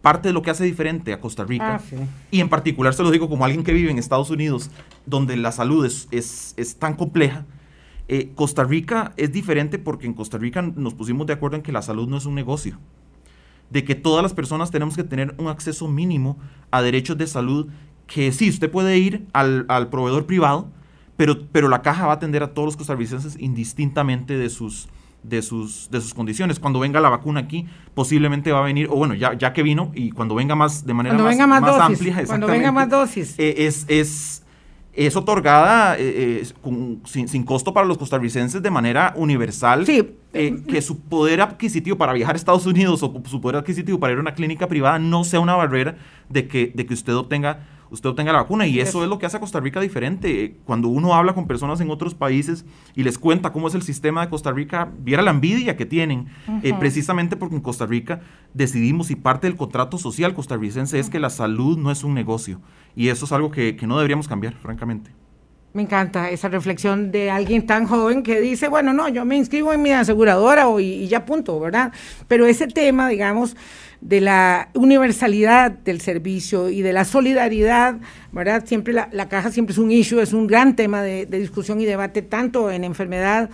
parte 0.00 0.28
de 0.28 0.32
lo 0.32 0.40
que 0.40 0.50
hace 0.50 0.64
diferente 0.64 1.12
a 1.12 1.20
Costa 1.20 1.44
Rica, 1.44 1.76
ah, 1.76 2.04
y 2.30 2.40
en 2.40 2.48
particular 2.48 2.94
se 2.94 3.02
lo 3.02 3.10
digo 3.10 3.28
como 3.28 3.44
alguien 3.44 3.62
que 3.62 3.74
vive 3.74 3.90
en 3.90 3.98
Estados 3.98 4.30
Unidos, 4.30 4.70
donde 5.04 5.36
la 5.36 5.52
salud 5.52 5.84
es, 5.84 6.08
es, 6.10 6.76
tan 6.78 6.94
compleja, 6.94 7.44
eh, 8.12 8.32
Costa 8.34 8.64
Rica 8.64 9.12
es 9.16 9.30
diferente 9.30 9.78
porque 9.78 10.04
en 10.04 10.14
Costa 10.14 10.36
Rica 10.36 10.62
nos 10.62 10.94
pusimos 10.94 11.28
de 11.28 11.32
acuerdo 11.32 11.56
en 11.56 11.62
que 11.62 11.70
la 11.70 11.80
salud 11.80 12.08
no 12.08 12.16
es 12.16 12.26
un 12.26 12.34
negocio, 12.34 12.76
de 13.70 13.84
que 13.84 13.94
todas 13.94 14.20
las 14.24 14.34
personas 14.34 14.72
tenemos 14.72 14.96
que 14.96 15.04
tener 15.04 15.32
un 15.38 15.46
acceso 15.46 15.86
mínimo 15.86 16.36
a 16.72 16.82
derechos 16.82 17.16
de 17.18 17.28
salud, 17.28 17.68
que 18.08 18.32
sí, 18.32 18.50
usted 18.50 18.68
puede 18.68 18.98
ir 18.98 19.28
al, 19.32 19.64
al 19.68 19.90
proveedor 19.90 20.26
privado, 20.26 20.68
pero, 21.16 21.46
pero 21.52 21.68
la 21.68 21.82
caja 21.82 22.06
va 22.06 22.14
a 22.14 22.16
atender 22.16 22.42
a 22.42 22.52
todos 22.52 22.66
los 22.66 22.76
costarricenses 22.76 23.36
indistintamente 23.38 24.36
de 24.36 24.50
sus 24.50 24.88
de 25.22 25.42
sus, 25.42 25.88
de 25.90 26.00
sus 26.00 26.14
condiciones. 26.14 26.58
Cuando 26.58 26.80
venga 26.80 27.00
la 27.00 27.10
vacuna 27.10 27.40
aquí, 27.40 27.66
posiblemente 27.94 28.52
va 28.52 28.60
a 28.60 28.62
venir, 28.62 28.88
o 28.90 28.96
bueno, 28.96 29.14
ya, 29.14 29.34
ya 29.34 29.52
que 29.52 29.62
vino, 29.62 29.92
y 29.94 30.10
cuando 30.10 30.34
venga 30.34 30.54
más 30.54 30.84
de 30.84 30.94
manera 30.94 31.14
más, 31.14 31.36
más, 31.46 31.80
amplia, 31.80 32.24
cuando 32.26 32.46
venga 32.46 32.72
más 32.72 32.88
dosis. 32.88 33.38
Eh, 33.38 33.66
es, 33.66 33.84
es, 33.88 34.39
es 34.92 35.16
otorgada 35.16 35.96
eh, 35.98 36.42
eh, 36.42 36.98
sin, 37.04 37.28
sin, 37.28 37.44
costo 37.44 37.72
para 37.72 37.86
los 37.86 37.96
costarricenses 37.96 38.62
de 38.62 38.70
manera 38.70 39.12
universal. 39.16 39.86
Sí. 39.86 40.16
que 40.32 40.82
su 40.82 41.00
poder 41.00 41.40
adquisitivo 41.40 41.96
para 41.96 42.12
viajar 42.12 42.34
a 42.34 42.38
Estados 42.38 42.66
Unidos 42.66 43.02
o 43.02 43.22
su 43.26 43.40
poder 43.40 43.56
adquisitivo 43.56 43.98
para 43.98 44.12
ir 44.12 44.18
a 44.18 44.22
una 44.22 44.34
clínica 44.34 44.68
privada 44.68 44.98
no 44.98 45.24
sea 45.24 45.40
una 45.40 45.54
barrera 45.54 45.96
de 46.28 46.46
que, 46.46 46.72
de 46.74 46.86
que 46.86 46.94
usted 46.94 47.14
obtenga 47.14 47.66
usted 47.90 48.08
obtenga 48.08 48.32
la 48.32 48.42
vacuna. 48.42 48.66
Y 48.66 48.80
eso 48.80 49.02
es 49.02 49.08
lo 49.08 49.18
que 49.18 49.26
hace 49.26 49.36
a 49.36 49.40
Costa 49.40 49.60
Rica 49.60 49.80
diferente. 49.80 50.56
Cuando 50.64 50.88
uno 50.88 51.14
habla 51.14 51.34
con 51.34 51.46
personas 51.46 51.80
en 51.80 51.90
otros 51.90 52.14
países 52.14 52.64
y 52.94 53.02
les 53.02 53.18
cuenta 53.18 53.52
cómo 53.52 53.68
es 53.68 53.74
el 53.74 53.82
sistema 53.82 54.22
de 54.22 54.30
Costa 54.30 54.52
Rica, 54.52 54.90
viera 54.98 55.22
la 55.22 55.30
envidia 55.30 55.76
que 55.76 55.86
tienen, 55.86 56.28
eh, 56.62 56.72
precisamente 56.78 57.36
porque 57.36 57.56
en 57.56 57.60
Costa 57.60 57.86
Rica 57.86 58.20
decidimos 58.54 59.10
y 59.10 59.16
parte 59.16 59.46
del 59.46 59.56
contrato 59.56 59.98
social 59.98 60.34
costarricense 60.34 60.98
es 60.98 61.10
que 61.10 61.20
la 61.20 61.30
salud 61.30 61.78
no 61.78 61.90
es 61.90 62.04
un 62.04 62.14
negocio. 62.14 62.60
Y 62.94 63.08
eso 63.08 63.24
es 63.24 63.32
algo 63.32 63.50
que, 63.50 63.76
no 63.86 63.96
deberíamos 63.96 64.28
cambiar, 64.28 64.54
francamente. 64.54 65.10
Me 65.72 65.82
encanta 65.82 66.30
esa 66.30 66.48
reflexión 66.48 67.12
de 67.12 67.30
alguien 67.30 67.64
tan 67.64 67.86
joven 67.86 68.24
que 68.24 68.40
dice, 68.40 68.66
bueno, 68.66 68.92
no, 68.92 69.08
yo 69.08 69.24
me 69.24 69.36
inscribo 69.36 69.72
en 69.72 69.82
mi 69.82 69.92
aseguradora 69.92 70.66
y, 70.80 71.04
y 71.04 71.06
ya 71.06 71.24
punto, 71.24 71.60
¿verdad? 71.60 71.92
Pero 72.26 72.46
ese 72.46 72.66
tema, 72.66 73.08
digamos, 73.08 73.56
de 74.00 74.20
la 74.20 74.70
universalidad 74.74 75.70
del 75.70 76.00
servicio 76.00 76.70
y 76.70 76.80
de 76.82 76.92
la 76.92 77.04
solidaridad, 77.04 77.96
¿verdad? 78.32 78.64
Siempre 78.66 78.94
la, 78.94 79.28
caja 79.28 79.50
siempre 79.50 79.72
es 79.72 79.78
un 79.78 79.90
issue, 79.90 80.20
es 80.20 80.32
un 80.32 80.46
gran 80.46 80.74
tema 80.74 81.02
de, 81.02 81.26
discusión 81.26 81.80
y 81.80 81.84
debate, 81.84 82.22
tanto 82.22 82.70
en 82.70 82.84
enfermedad, 82.84 83.50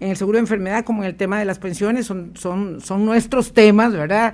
en 0.00 0.08
el 0.08 0.16
seguro 0.16 0.36
de 0.36 0.40
enfermedad 0.40 0.84
como 0.84 1.02
en 1.02 1.08
el 1.08 1.16
tema 1.16 1.38
de 1.38 1.44
las 1.44 1.58
pensiones, 1.58 2.06
son, 2.06 2.32
son, 2.34 2.80
son 2.80 3.04
nuestros 3.04 3.52
temas, 3.52 3.92
¿verdad? 3.92 4.32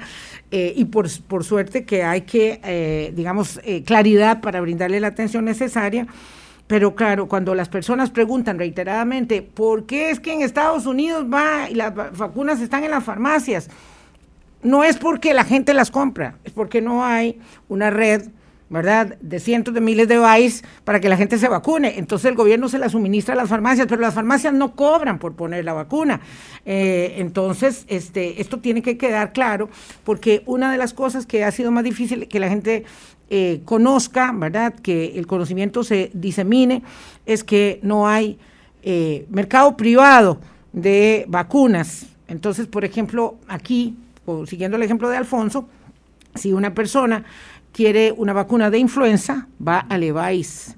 Eh, 0.52 0.72
y 0.76 0.84
por, 0.84 1.08
por, 1.22 1.42
suerte 1.42 1.84
que 1.84 2.04
hay 2.04 2.20
que, 2.20 2.60
eh, 2.62 3.12
digamos, 3.16 3.60
eh, 3.64 3.82
claridad 3.82 4.40
para 4.40 4.60
brindarle 4.60 5.00
la 5.00 5.08
atención 5.08 5.44
necesaria. 5.44 6.06
Pero 6.68 6.94
claro, 6.94 7.26
cuando 7.26 7.54
las 7.54 7.68
personas 7.68 8.10
preguntan 8.10 8.58
reiteradamente, 8.58 9.42
¿por 9.42 9.86
qué 9.86 10.10
es 10.10 10.20
que 10.20 10.32
en 10.32 10.42
Estados 10.42 10.86
Unidos 10.86 11.26
va 11.32 11.68
y 11.70 11.74
las 11.74 11.94
vacunas 11.94 12.60
están 12.60 12.84
en 12.84 12.90
las 12.92 13.04
farmacias? 13.04 13.68
No 14.66 14.82
es 14.82 14.96
porque 14.96 15.32
la 15.32 15.44
gente 15.44 15.74
las 15.74 15.92
compra, 15.92 16.38
es 16.44 16.52
porque 16.52 16.82
no 16.82 17.04
hay 17.04 17.38
una 17.68 17.88
red, 17.90 18.30
¿verdad?, 18.68 19.16
de 19.20 19.38
cientos 19.38 19.72
de 19.72 19.80
miles 19.80 20.08
de 20.08 20.18
VICE 20.18 20.64
para 20.82 20.98
que 20.98 21.08
la 21.08 21.16
gente 21.16 21.38
se 21.38 21.46
vacune. 21.46 21.98
Entonces 21.98 22.28
el 22.28 22.34
gobierno 22.34 22.68
se 22.68 22.80
la 22.80 22.88
suministra 22.88 23.34
a 23.34 23.36
las 23.36 23.48
farmacias, 23.48 23.86
pero 23.86 24.00
las 24.00 24.12
farmacias 24.12 24.52
no 24.52 24.74
cobran 24.74 25.20
por 25.20 25.34
poner 25.34 25.64
la 25.64 25.72
vacuna. 25.72 26.20
Eh, 26.64 27.14
entonces, 27.18 27.84
este, 27.86 28.40
esto 28.40 28.58
tiene 28.58 28.82
que 28.82 28.98
quedar 28.98 29.32
claro, 29.32 29.70
porque 30.02 30.42
una 30.46 30.72
de 30.72 30.78
las 30.78 30.92
cosas 30.92 31.26
que 31.26 31.44
ha 31.44 31.52
sido 31.52 31.70
más 31.70 31.84
difícil 31.84 32.26
que 32.26 32.40
la 32.40 32.48
gente 32.48 32.84
eh, 33.30 33.60
conozca, 33.64 34.32
¿verdad?, 34.34 34.74
que 34.74 35.16
el 35.16 35.28
conocimiento 35.28 35.84
se 35.84 36.10
disemine, 36.12 36.82
es 37.24 37.44
que 37.44 37.78
no 37.84 38.08
hay 38.08 38.36
eh, 38.82 39.26
mercado 39.30 39.76
privado 39.76 40.40
de 40.72 41.24
vacunas. 41.28 42.06
Entonces, 42.26 42.66
por 42.66 42.84
ejemplo, 42.84 43.36
aquí 43.46 43.96
siguiendo 44.46 44.76
el 44.76 44.82
ejemplo 44.82 45.08
de 45.08 45.16
Alfonso, 45.16 45.68
si 46.34 46.52
una 46.52 46.74
persona 46.74 47.24
quiere 47.72 48.12
una 48.12 48.32
vacuna 48.32 48.70
de 48.70 48.78
influenza, 48.78 49.48
va 49.66 49.80
a 49.80 49.98
Levi's. 49.98 50.76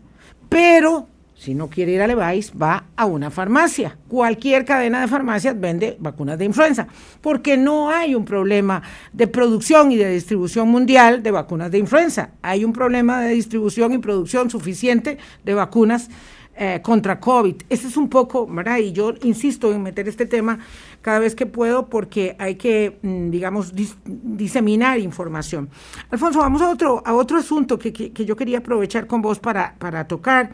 Pero 0.48 1.08
si 1.38 1.54
no 1.54 1.68
quiere 1.68 1.92
ir 1.92 2.02
a 2.02 2.08
Levi's, 2.08 2.52
va 2.60 2.84
a 2.96 3.06
una 3.06 3.30
farmacia. 3.30 3.96
Cualquier 4.08 4.64
cadena 4.64 5.00
de 5.00 5.06
farmacias 5.06 5.58
vende 5.58 5.96
vacunas 6.00 6.36
de 6.36 6.44
influenza, 6.44 6.88
porque 7.20 7.56
no 7.56 7.90
hay 7.90 8.16
un 8.16 8.24
problema 8.24 8.82
de 9.12 9.28
producción 9.28 9.92
y 9.92 9.96
de 9.96 10.12
distribución 10.12 10.68
mundial 10.68 11.22
de 11.22 11.30
vacunas 11.30 11.70
de 11.70 11.78
influenza. 11.78 12.30
Hay 12.42 12.64
un 12.64 12.72
problema 12.72 13.20
de 13.20 13.34
distribución 13.34 13.92
y 13.92 13.98
producción 13.98 14.50
suficiente 14.50 15.18
de 15.44 15.54
vacunas 15.54 16.10
eh, 16.60 16.80
contra 16.82 17.20
COVID. 17.20 17.54
Ese 17.68 17.86
es 17.86 17.96
un 17.96 18.08
poco, 18.08 18.44
¿verdad? 18.44 18.78
Y 18.78 18.90
yo 18.90 19.14
insisto 19.22 19.72
en 19.72 19.80
meter 19.80 20.08
este 20.08 20.26
tema 20.26 20.58
cada 21.02 21.20
vez 21.20 21.36
que 21.36 21.46
puedo 21.46 21.86
porque 21.86 22.34
hay 22.40 22.56
que, 22.56 22.98
mm, 23.00 23.30
digamos, 23.30 23.72
diseminar 24.04 24.98
información. 24.98 25.68
Alfonso, 26.10 26.40
vamos 26.40 26.60
a 26.60 26.68
otro, 26.68 27.00
a 27.06 27.14
otro 27.14 27.38
asunto 27.38 27.78
que, 27.78 27.92
que, 27.92 28.24
yo 28.24 28.34
quería 28.34 28.58
aprovechar 28.58 29.06
con 29.06 29.22
vos 29.22 29.38
para, 29.38 29.76
para 29.78 30.08
tocar. 30.08 30.50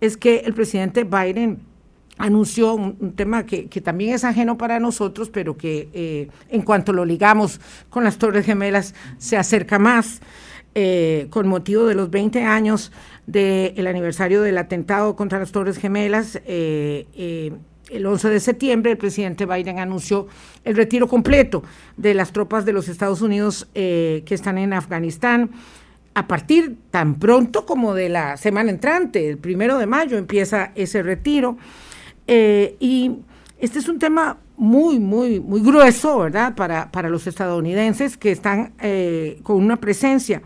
Es 0.00 0.16
que 0.16 0.38
el 0.38 0.54
presidente 0.54 1.04
Biden 1.04 1.60
anunció 2.16 2.72
un, 2.72 3.12
tema 3.12 3.44
que, 3.44 3.66
que, 3.66 3.82
también 3.82 4.14
es 4.14 4.24
ajeno 4.24 4.56
para 4.56 4.80
nosotros, 4.80 5.28
pero 5.28 5.58
que 5.58 5.90
eh, 5.92 6.28
en 6.48 6.62
cuanto 6.62 6.94
lo 6.94 7.04
ligamos 7.04 7.60
con 7.90 8.04
las 8.04 8.16
Torres 8.16 8.46
Gemelas 8.46 8.94
se 9.18 9.36
acerca 9.36 9.78
más. 9.78 10.22
Eh, 10.74 11.26
con 11.28 11.48
motivo 11.48 11.84
de 11.84 11.94
los 11.94 12.08
20 12.08 12.44
años 12.44 12.92
del 13.26 13.86
aniversario 13.86 14.42
del 14.42 14.58
atentado 14.58 15.16
contra 15.16 15.38
las 15.38 15.52
Torres 15.52 15.78
Gemelas, 15.78 16.36
eh, 16.44 17.06
eh, 17.14 17.52
el 17.90 18.06
11 18.06 18.28
de 18.28 18.40
septiembre 18.40 18.92
el 18.92 18.98
presidente 18.98 19.46
Biden 19.46 19.78
anunció 19.78 20.26
el 20.64 20.76
retiro 20.76 21.08
completo 21.08 21.62
de 21.96 22.14
las 22.14 22.32
tropas 22.32 22.64
de 22.64 22.72
los 22.72 22.88
Estados 22.88 23.20
Unidos 23.20 23.68
que 23.74 24.24
están 24.28 24.56
en 24.56 24.72
Afganistán. 24.72 25.50
A 26.14 26.26
partir 26.26 26.76
tan 26.90 27.18
pronto 27.18 27.66
como 27.66 27.92
de 27.94 28.08
la 28.08 28.36
semana 28.38 28.70
entrante, 28.70 29.28
el 29.28 29.36
primero 29.36 29.76
de 29.76 29.86
mayo, 29.86 30.16
empieza 30.16 30.72
ese 30.74 31.02
retiro. 31.02 31.58
y 32.26 33.16
este 33.58 33.78
es 33.78 33.88
un 33.88 33.98
tema 33.98 34.38
muy, 34.56 34.98
muy, 34.98 35.40
muy 35.40 35.60
grueso, 35.60 36.18
¿verdad?, 36.18 36.54
para, 36.54 36.90
para 36.92 37.08
los 37.08 37.26
estadounidenses 37.26 38.16
que 38.16 38.30
están 38.30 38.72
eh, 38.80 39.40
con 39.42 39.56
una 39.56 39.76
presencia 39.76 40.42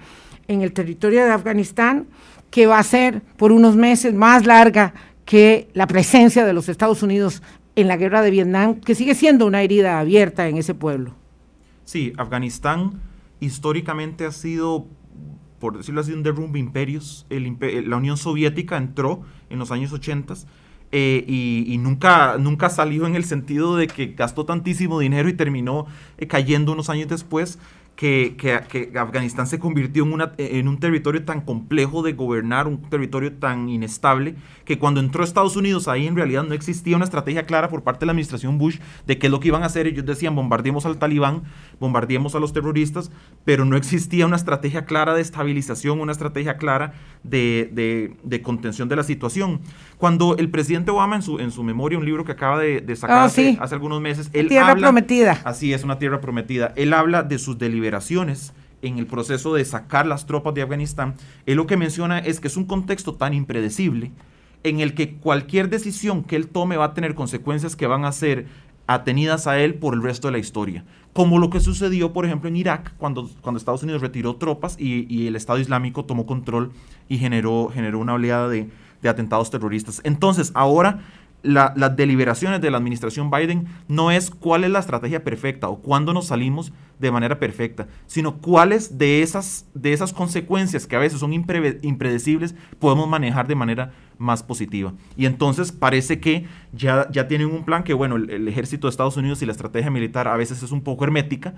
en 0.48 0.62
el 0.62 0.72
territorio 0.72 1.24
de 1.24 1.32
Afganistán 1.32 2.06
que 2.50 2.66
va 2.66 2.78
a 2.78 2.82
ser 2.82 3.22
por 3.36 3.52
unos 3.52 3.76
meses 3.76 4.14
más 4.14 4.46
larga 4.46 4.94
que 5.24 5.68
la 5.74 5.86
presencia 5.86 6.44
de 6.44 6.52
los 6.52 6.68
Estados 6.68 7.02
Unidos 7.02 7.42
en 7.74 7.88
la 7.88 7.96
guerra 7.96 8.22
de 8.22 8.30
Vietnam, 8.30 8.80
que 8.80 8.94
sigue 8.94 9.14
siendo 9.14 9.46
una 9.46 9.62
herida 9.62 10.00
abierta 10.00 10.48
en 10.48 10.56
ese 10.56 10.74
pueblo. 10.74 11.14
Sí, 11.84 12.12
Afganistán 12.16 13.00
históricamente 13.40 14.24
ha 14.24 14.32
sido, 14.32 14.86
por 15.58 15.76
decirlo 15.76 16.00
así, 16.00 16.12
un 16.12 16.22
derrumbe 16.22 16.58
imperios. 16.58 17.26
El, 17.28 17.56
la 17.88 17.96
Unión 17.96 18.16
Soviética 18.16 18.76
entró 18.76 19.22
en 19.50 19.58
los 19.58 19.70
años 19.70 19.92
80 19.92 20.34
eh, 20.92 21.24
y, 21.26 21.76
nunca, 21.78 22.38
nunca 22.38 22.70
salió 22.70 23.06
en 23.06 23.16
el 23.16 23.24
sentido 23.24 23.76
de 23.76 23.88
que 23.88 24.06
gastó 24.06 24.46
tantísimo 24.46 25.00
dinero 25.00 25.28
y 25.28 25.32
terminó 25.32 25.86
eh, 26.16 26.26
cayendo 26.26 26.72
unos 26.72 26.88
años 26.88 27.08
después 27.08 27.58
que, 27.96 28.36
que, 28.38 28.98
Afganistán 28.98 29.46
se 29.46 29.58
convirtió 29.58 30.04
en, 30.04 30.12
una, 30.12 30.32
en 30.36 30.68
un 30.68 30.78
territorio 30.78 31.24
tan 31.24 31.40
complejo 31.40 32.02
de 32.02 32.12
gobernar, 32.12 32.68
un 32.68 32.82
territorio 32.82 33.32
tan 33.32 33.70
inestable, 33.70 34.34
que 34.66 34.78
cuando 34.78 35.00
entró 35.00 35.24
Estados 35.24 35.56
Unidos 35.56 35.88
ahí 35.88 36.06
en 36.06 36.14
realidad 36.14 36.44
no 36.44 36.54
existía 36.54 36.94
una 36.94 37.06
estrategia 37.06 37.46
clara 37.46 37.68
por 37.68 37.82
parte 37.82 38.00
de 38.00 38.06
la 38.06 38.12
administración 38.12 38.58
Bush 38.58 38.78
de 39.06 39.18
qué 39.18 39.28
es 39.28 39.30
lo 39.30 39.40
que 39.40 39.48
iban 39.48 39.62
a 39.62 39.66
hacer. 39.66 39.86
Ellos 39.86 40.04
decían 40.04 40.34
bombardeemos 40.34 40.84
al 40.84 40.98
talibán, 40.98 41.44
bombardeemos 41.80 42.34
a 42.34 42.38
los 42.38 42.52
terroristas, 42.52 43.10
pero 43.44 43.64
no 43.64 43.76
existía 43.76 44.26
una 44.26 44.36
estrategia 44.36 44.84
clara 44.84 45.14
de 45.14 45.22
estabilización, 45.22 46.00
una 46.00 46.12
estrategia 46.12 46.58
clara 46.58 46.92
de, 47.22 47.70
de, 48.22 48.42
contención 48.42 48.88
de 48.90 48.96
la 48.96 49.04
situación. 49.04 49.60
Cuando 49.98 50.36
el 50.36 50.50
presidente 50.50 50.90
Obama 50.90 51.16
en 51.16 51.22
su, 51.22 51.38
en 51.38 51.50
su 51.50 51.62
memoria, 51.62 51.98
un 51.98 52.04
libro 52.04 52.24
que 52.24 52.32
acaba 52.32 52.60
de, 52.60 52.96
sacar 52.96 53.18
ah, 53.18 53.24
hace, 53.24 53.58
algunos 53.58 54.00
meses, 54.00 54.28
él 54.34 54.48
tierra 54.48 54.74
prometida. 54.76 55.40
Así 55.44 55.72
es, 55.72 55.84
una 55.84 55.98
tierra 55.98 56.20
prometida. 56.20 56.72
Él 56.76 56.92
habla 56.92 57.22
de 57.22 57.38
sus 57.38 57.56
deliberaciones 57.58 58.52
en 58.82 58.98
el 58.98 59.06
proceso 59.06 59.54
de 59.54 59.64
sacar 59.64 60.06
las 60.06 60.26
tropas 60.26 60.54
de 60.54 60.62
Afganistán, 60.62 61.14
él 61.46 61.56
lo 61.56 61.66
que 61.66 61.76
menciona 61.76 62.18
es 62.18 62.40
que 62.40 62.48
es 62.48 62.56
un 62.56 62.66
contexto 62.66 63.14
tan 63.14 63.34
impredecible 63.34 64.12
en 64.62 64.80
el 64.80 64.94
que 64.94 65.16
cualquier 65.16 65.68
decisión 65.70 66.24
que 66.24 66.36
él 66.36 66.48
tome 66.48 66.76
va 66.76 66.86
a 66.86 66.94
tener 66.94 67.14
consecuencias 67.14 67.76
que 67.76 67.86
van 67.86 68.04
a 68.04 68.12
ser 68.12 68.46
atenidas 68.86 69.46
a 69.46 69.58
él 69.58 69.74
por 69.74 69.94
el 69.94 70.02
resto 70.02 70.28
de 70.28 70.32
la 70.32 70.38
historia. 70.38 70.84
Como 71.12 71.38
lo 71.38 71.50
que 71.50 71.60
sucedió, 71.60 72.12
por 72.12 72.24
ejemplo, 72.24 72.48
en 72.48 72.56
Irak, 72.56 72.94
cuando, 72.98 73.28
cuando 73.40 73.58
Estados 73.58 73.82
Unidos 73.82 74.02
retiró 74.02 74.36
tropas 74.36 74.76
y, 74.78 75.26
el 75.26 75.36
Estado 75.36 75.58
Islámico 75.58 76.04
tomó 76.04 76.26
control 76.26 76.72
y 77.08 77.18
generó, 77.18 77.70
generó 77.72 77.98
una 77.98 78.14
oleada 78.14 78.48
de, 78.48 78.68
de 79.02 79.08
atentados 79.08 79.50
terroristas. 79.50 80.00
Entonces, 80.04 80.52
ahora 80.54 81.00
las 81.42 81.96
deliberaciones 81.96 82.60
de 82.60 82.70
la 82.70 82.78
administración 82.78 83.30
Biden 83.30 83.66
no 83.88 84.10
es 84.10 84.30
cuál 84.30 84.64
es 84.64 84.70
la 84.70 84.80
estrategia 84.80 85.22
perfecta 85.22 85.68
o 85.68 85.78
cuándo 85.78 86.12
nos 86.12 86.26
salimos 86.26 86.72
de 86.98 87.12
manera 87.12 87.38
perfecta, 87.38 87.86
sino 88.06 88.38
cuáles 88.38 88.98
de 88.98 89.22
esas, 89.22 89.66
de 89.74 89.92
esas 89.92 90.12
consecuencias 90.12 90.86
que 90.86 90.96
a 90.96 90.98
veces 90.98 91.20
son 91.20 91.32
impredecibles 91.32 92.54
podemos 92.78 93.08
manejar 93.08 93.46
de 93.46 93.54
manera 93.54 93.92
más 94.18 94.42
positiva. 94.42 94.94
Y 95.16 95.26
entonces 95.26 95.72
parece 95.72 96.20
que 96.20 96.46
ya, 96.72 97.08
ya 97.10 97.28
tienen 97.28 97.48
un 97.48 97.64
plan 97.64 97.84
que, 97.84 97.94
bueno, 97.94 98.16
el 98.16 98.48
ejército 98.48 98.86
de 98.86 98.90
Estados 98.90 99.16
Unidos 99.16 99.42
y 99.42 99.46
la 99.46 99.52
estrategia 99.52 99.90
militar 99.90 100.26
a 100.26 100.36
veces 100.36 100.62
es 100.62 100.72
un 100.72 100.80
poco 100.80 101.04
hermética, 101.04 101.54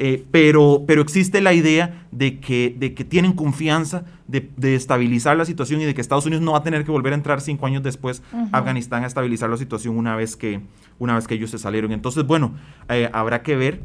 eh, 0.00 0.24
pero, 0.30 0.84
pero 0.86 1.02
existe 1.02 1.40
la 1.40 1.52
idea 1.52 2.06
de 2.12 2.38
que, 2.38 2.74
de 2.78 2.94
que 2.94 3.04
tienen 3.04 3.32
confianza 3.32 4.04
de, 4.28 4.48
de, 4.56 4.76
estabilizar 4.76 5.36
la 5.36 5.44
situación 5.44 5.80
y 5.80 5.86
de 5.86 5.94
que 5.94 6.00
Estados 6.00 6.24
Unidos 6.24 6.44
no 6.44 6.52
va 6.52 6.58
a 6.58 6.62
tener 6.62 6.84
que 6.84 6.92
volver 6.92 7.12
a 7.12 7.16
entrar 7.16 7.40
cinco 7.40 7.66
años 7.66 7.82
después 7.82 8.22
a 8.52 8.58
Afganistán 8.58 9.02
a 9.02 9.08
estabilizar 9.08 9.50
la 9.50 9.56
situación 9.56 9.98
una 9.98 10.14
vez 10.14 10.36
que, 10.36 10.60
una 11.00 11.16
vez 11.16 11.26
que 11.26 11.34
ellos 11.34 11.50
se 11.50 11.58
salieron. 11.58 11.90
Entonces, 11.90 12.24
bueno, 12.24 12.54
eh, 12.88 13.10
habrá 13.12 13.42
que 13.42 13.56
ver 13.56 13.80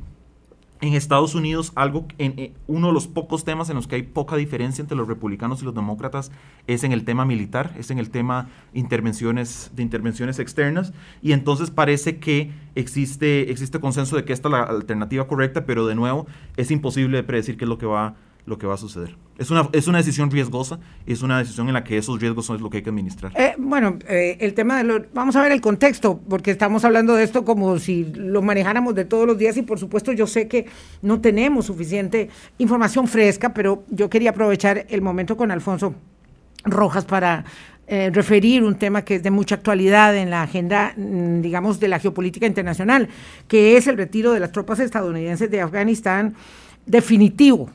en 0.84 0.96
Estados 0.96 1.34
Unidos 1.34 1.72
algo 1.76 2.06
en, 2.18 2.34
eh, 2.38 2.54
uno 2.68 2.88
de 2.88 2.94
los 2.94 3.08
pocos 3.08 3.46
temas 3.46 3.70
en 3.70 3.78
los 3.78 3.88
que 3.88 3.96
hay 3.96 4.04
poca 4.04 4.36
diferencia 4.36 4.82
entre 4.82 4.98
los 4.98 5.08
republicanos 5.08 5.62
y 5.62 5.66
los 5.66 5.74
demócratas 5.74 6.30
es 6.68 6.84
en 6.84 6.92
el 6.92 7.06
tema 7.06 7.24
militar, 7.24 7.74
es 7.78 7.90
en 7.90 8.00
el 8.00 8.10
tema 8.10 8.50
intervenciones 8.74 9.72
de 9.74 9.82
intervenciones 9.82 10.40
externas. 10.40 10.92
Y 11.22 11.32
entonces 11.32 11.72
parece 11.72 12.18
que 12.18 12.52
existe 12.76 13.50
existe 13.50 13.80
consenso 13.80 14.18
de 14.18 14.26
que 14.26 14.34
esta 14.34 14.50
es 14.50 14.52
la 14.52 14.64
alternativa 14.64 15.26
correcta, 15.26 15.66
pero 15.66 15.88
de 15.88 15.96
nuevo 15.96 16.28
es 16.58 16.70
imposible 16.70 17.16
de 17.16 17.24
predecir 17.24 17.56
qué 17.56 17.64
es 17.64 17.70
lo 17.70 17.78
que 17.78 17.86
va 17.86 18.16
lo 18.46 18.58
que 18.58 18.68
va 18.68 18.74
a 18.74 18.78
suceder. 18.78 19.16
Es 19.38 19.50
una, 19.52 19.70
es 19.72 19.88
una 19.88 19.98
decisión 20.00 20.30
riesgosa, 20.30 20.80
es 21.06 21.22
una 21.22 21.40
decisión 21.40 21.68
en 21.68 21.74
la 21.74 21.84
que 21.84 21.98
esos 21.98 22.20
riesgos 22.20 22.46
son 22.46 22.62
lo 22.62 22.70
que 22.70 22.78
hay 22.78 22.84
que 22.84 22.90
administrar. 22.90 23.32
Eh, 23.36 23.56
bueno, 23.58 23.98
eh, 24.08 24.38
el 24.42 24.54
tema 24.54 24.78
de 24.78 24.84
lo, 24.84 25.06
vamos 25.14 25.36
a 25.36 25.42
ver 25.42 25.52
el 25.52 25.62
contexto, 25.62 26.20
porque 26.30 26.52
estamos 26.52 26.84
hablando 26.86 27.16
de 27.16 27.24
esto 27.24 27.46
como 27.46 27.80
si 27.80 28.06
lo 28.14 28.42
manejáramos 28.42 28.96
de 28.96 29.06
todos 29.06 29.26
los 29.26 29.38
días 29.38 29.56
y 29.58 29.62
por 29.62 29.80
supuesto 29.80 30.12
yo 30.12 30.28
sé 30.28 30.48
que 30.48 30.66
no 31.02 31.22
tenemos 31.22 31.66
suficiente 31.66 32.30
información 32.58 33.08
fresca, 33.08 33.54
pero 33.54 33.84
yo 33.90 34.10
quería 34.10 34.32
aprovechar 34.32 34.86
el 34.90 35.02
momento 35.02 35.38
con 35.38 35.50
Alfonso 35.50 35.96
Rojas 36.66 37.06
para 37.06 37.46
eh, 37.88 38.12
referir 38.14 38.64
un 38.64 38.76
tema 38.76 39.04
que 39.04 39.16
es 39.16 39.24
de 39.24 39.32
mucha 39.32 39.56
actualidad 39.56 40.16
en 40.16 40.30
la 40.30 40.44
agenda, 40.44 40.94
mm, 40.96 41.42
digamos, 41.42 41.80
de 41.80 41.88
la 41.88 42.00
geopolítica 42.00 42.46
internacional, 42.46 43.10
que 43.48 43.78
es 43.78 43.88
el 43.88 43.98
retiro 43.98 44.32
de 44.32 44.40
las 44.40 44.52
tropas 44.52 44.80
estadounidenses 44.80 45.50
de 45.50 45.62
Afganistán 45.62 46.36
definitivo 46.86 47.70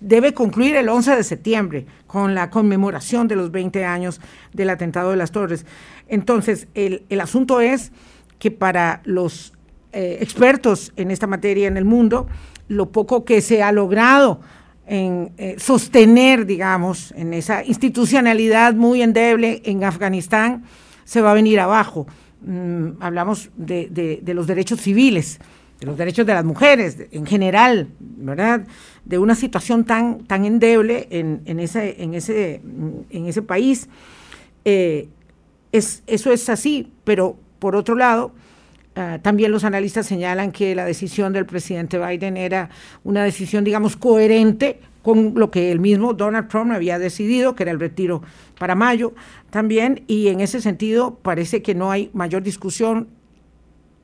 debe 0.00 0.34
concluir 0.34 0.76
el 0.76 0.88
11 0.88 1.16
de 1.16 1.24
septiembre 1.24 1.86
con 2.06 2.34
la 2.34 2.50
conmemoración 2.50 3.28
de 3.28 3.36
los 3.36 3.50
20 3.50 3.84
años 3.84 4.20
del 4.52 4.70
atentado 4.70 5.10
de 5.10 5.16
las 5.16 5.32
Torres. 5.32 5.64
Entonces, 6.08 6.68
el, 6.74 7.20
asunto 7.20 7.60
es 7.60 7.92
que 8.38 8.50
para 8.50 9.00
los 9.04 9.52
eh, 9.92 10.18
expertos 10.20 10.92
en 10.96 11.10
esta 11.10 11.26
materia 11.26 11.66
en 11.66 11.76
el 11.76 11.84
mundo, 11.84 12.26
lo 12.68 12.90
poco 12.90 13.24
que 13.24 13.40
se 13.40 13.62
ha 13.62 13.72
logrado 13.72 14.40
en 14.86 15.32
eh, 15.38 15.56
sostener, 15.58 16.46
digamos, 16.46 17.12
en 17.16 17.34
esa 17.34 17.64
institucionalidad 17.64 18.74
muy 18.74 19.02
endeble 19.02 19.62
en 19.64 19.82
Afganistán, 19.82 20.64
se 21.04 21.22
va 21.22 21.32
a 21.32 21.34
venir 21.34 21.58
abajo. 21.58 22.06
Mm, 22.42 22.90
hablamos 23.00 23.50
de, 23.56 24.20
de 24.22 24.34
los 24.34 24.46
derechos 24.46 24.80
civiles, 24.80 25.40
de 25.80 25.86
los 25.86 25.96
derechos 25.96 26.26
de 26.26 26.34
las 26.34 26.44
mujeres 26.44 26.96
en 27.10 27.26
general, 27.26 27.88
¿verdad? 28.00 28.66
De 29.04 29.18
una 29.18 29.34
situación 29.34 29.84
tan, 29.84 30.24
tan 30.24 30.44
endeble 30.44 31.06
en, 31.10 31.42
en, 31.44 31.60
ese, 31.60 32.02
en, 32.02 32.14
ese, 32.14 32.62
en 33.10 33.26
ese 33.26 33.42
país. 33.42 33.88
Eh, 34.64 35.08
es, 35.72 36.02
eso 36.06 36.32
es 36.32 36.48
así, 36.48 36.90
pero 37.04 37.36
por 37.58 37.76
otro 37.76 37.94
lado, 37.94 38.32
ah, 38.94 39.18
también 39.22 39.52
los 39.52 39.64
analistas 39.64 40.06
señalan 40.06 40.50
que 40.50 40.74
la 40.74 40.84
decisión 40.84 41.32
del 41.32 41.46
presidente 41.46 41.98
Biden 41.98 42.36
era 42.36 42.70
una 43.04 43.22
decisión, 43.22 43.64
digamos, 43.64 43.96
coherente 43.96 44.80
con 45.02 45.34
lo 45.36 45.52
que 45.52 45.70
el 45.70 45.78
mismo 45.78 46.14
Donald 46.14 46.48
Trump 46.48 46.72
había 46.72 46.98
decidido, 46.98 47.54
que 47.54 47.62
era 47.62 47.70
el 47.70 47.78
retiro 47.78 48.22
para 48.58 48.74
mayo 48.74 49.14
también, 49.50 50.02
y 50.08 50.28
en 50.28 50.40
ese 50.40 50.60
sentido 50.60 51.14
parece 51.22 51.62
que 51.62 51.76
no 51.76 51.92
hay 51.92 52.10
mayor 52.12 52.42
discusión 52.42 53.08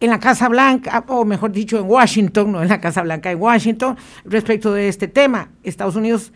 en 0.02 0.10
la 0.10 0.18
Casa 0.18 0.48
Blanca, 0.48 1.04
o 1.06 1.24
mejor 1.24 1.52
dicho, 1.52 1.78
en 1.78 1.88
Washington, 1.88 2.50
no 2.50 2.62
en 2.62 2.68
la 2.68 2.80
Casa 2.80 3.02
Blanca, 3.02 3.30
en 3.30 3.40
Washington, 3.40 3.96
respecto 4.24 4.72
de 4.72 4.88
este 4.88 5.06
tema. 5.06 5.50
Estados 5.62 5.94
Unidos 5.94 6.32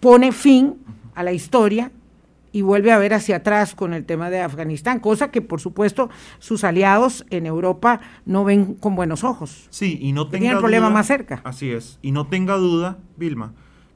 pone 0.00 0.32
fin 0.32 0.74
a 1.14 1.22
la 1.22 1.32
historia 1.32 1.92
y 2.50 2.62
vuelve 2.62 2.90
a 2.90 2.98
ver 2.98 3.14
hacia 3.14 3.36
atrás 3.36 3.76
con 3.76 3.94
el 3.94 4.04
tema 4.04 4.30
de 4.30 4.40
Afganistán, 4.40 4.98
cosa 4.98 5.30
que 5.30 5.42
por 5.42 5.60
supuesto 5.60 6.10
sus 6.40 6.64
aliados 6.64 7.24
en 7.30 7.46
Europa 7.46 8.00
no 8.26 8.44
ven 8.44 8.74
con 8.74 8.96
buenos 8.96 9.22
ojos. 9.22 9.68
Sí, 9.70 9.98
y 10.00 10.12
no 10.12 10.28
tenga 10.28 10.50
el 10.50 10.58
problema 10.58 10.90
más 10.90 11.06
cerca. 11.06 11.40
Así 11.44 11.70
es, 11.70 12.00
y 12.02 12.10
no 12.10 12.26
tenga 12.26 12.56
duda, 12.56 12.98
Vilma, 13.16 13.54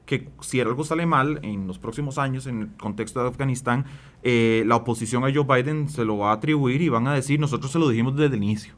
que 0.09 0.27
si 0.41 0.59
algo 0.59 0.83
sale 0.83 1.05
mal 1.05 1.39
en 1.43 1.67
los 1.67 1.77
próximos 1.77 2.17
años 2.17 2.47
en 2.47 2.61
el 2.61 2.67
contexto 2.77 3.21
de 3.21 3.29
Afganistán, 3.29 3.85
eh, 4.23 4.63
la 4.65 4.75
oposición 4.75 5.23
a 5.23 5.31
Joe 5.31 5.43
Biden 5.43 5.87
se 5.87 6.03
lo 6.03 6.17
va 6.17 6.31
a 6.31 6.33
atribuir 6.33 6.81
y 6.81 6.89
van 6.89 7.07
a 7.07 7.13
decir, 7.13 7.39
nosotros 7.39 7.71
se 7.71 7.77
lo 7.77 7.87
dijimos 7.87 8.15
desde 8.15 8.35
el 8.35 8.43
inicio. 8.43 8.73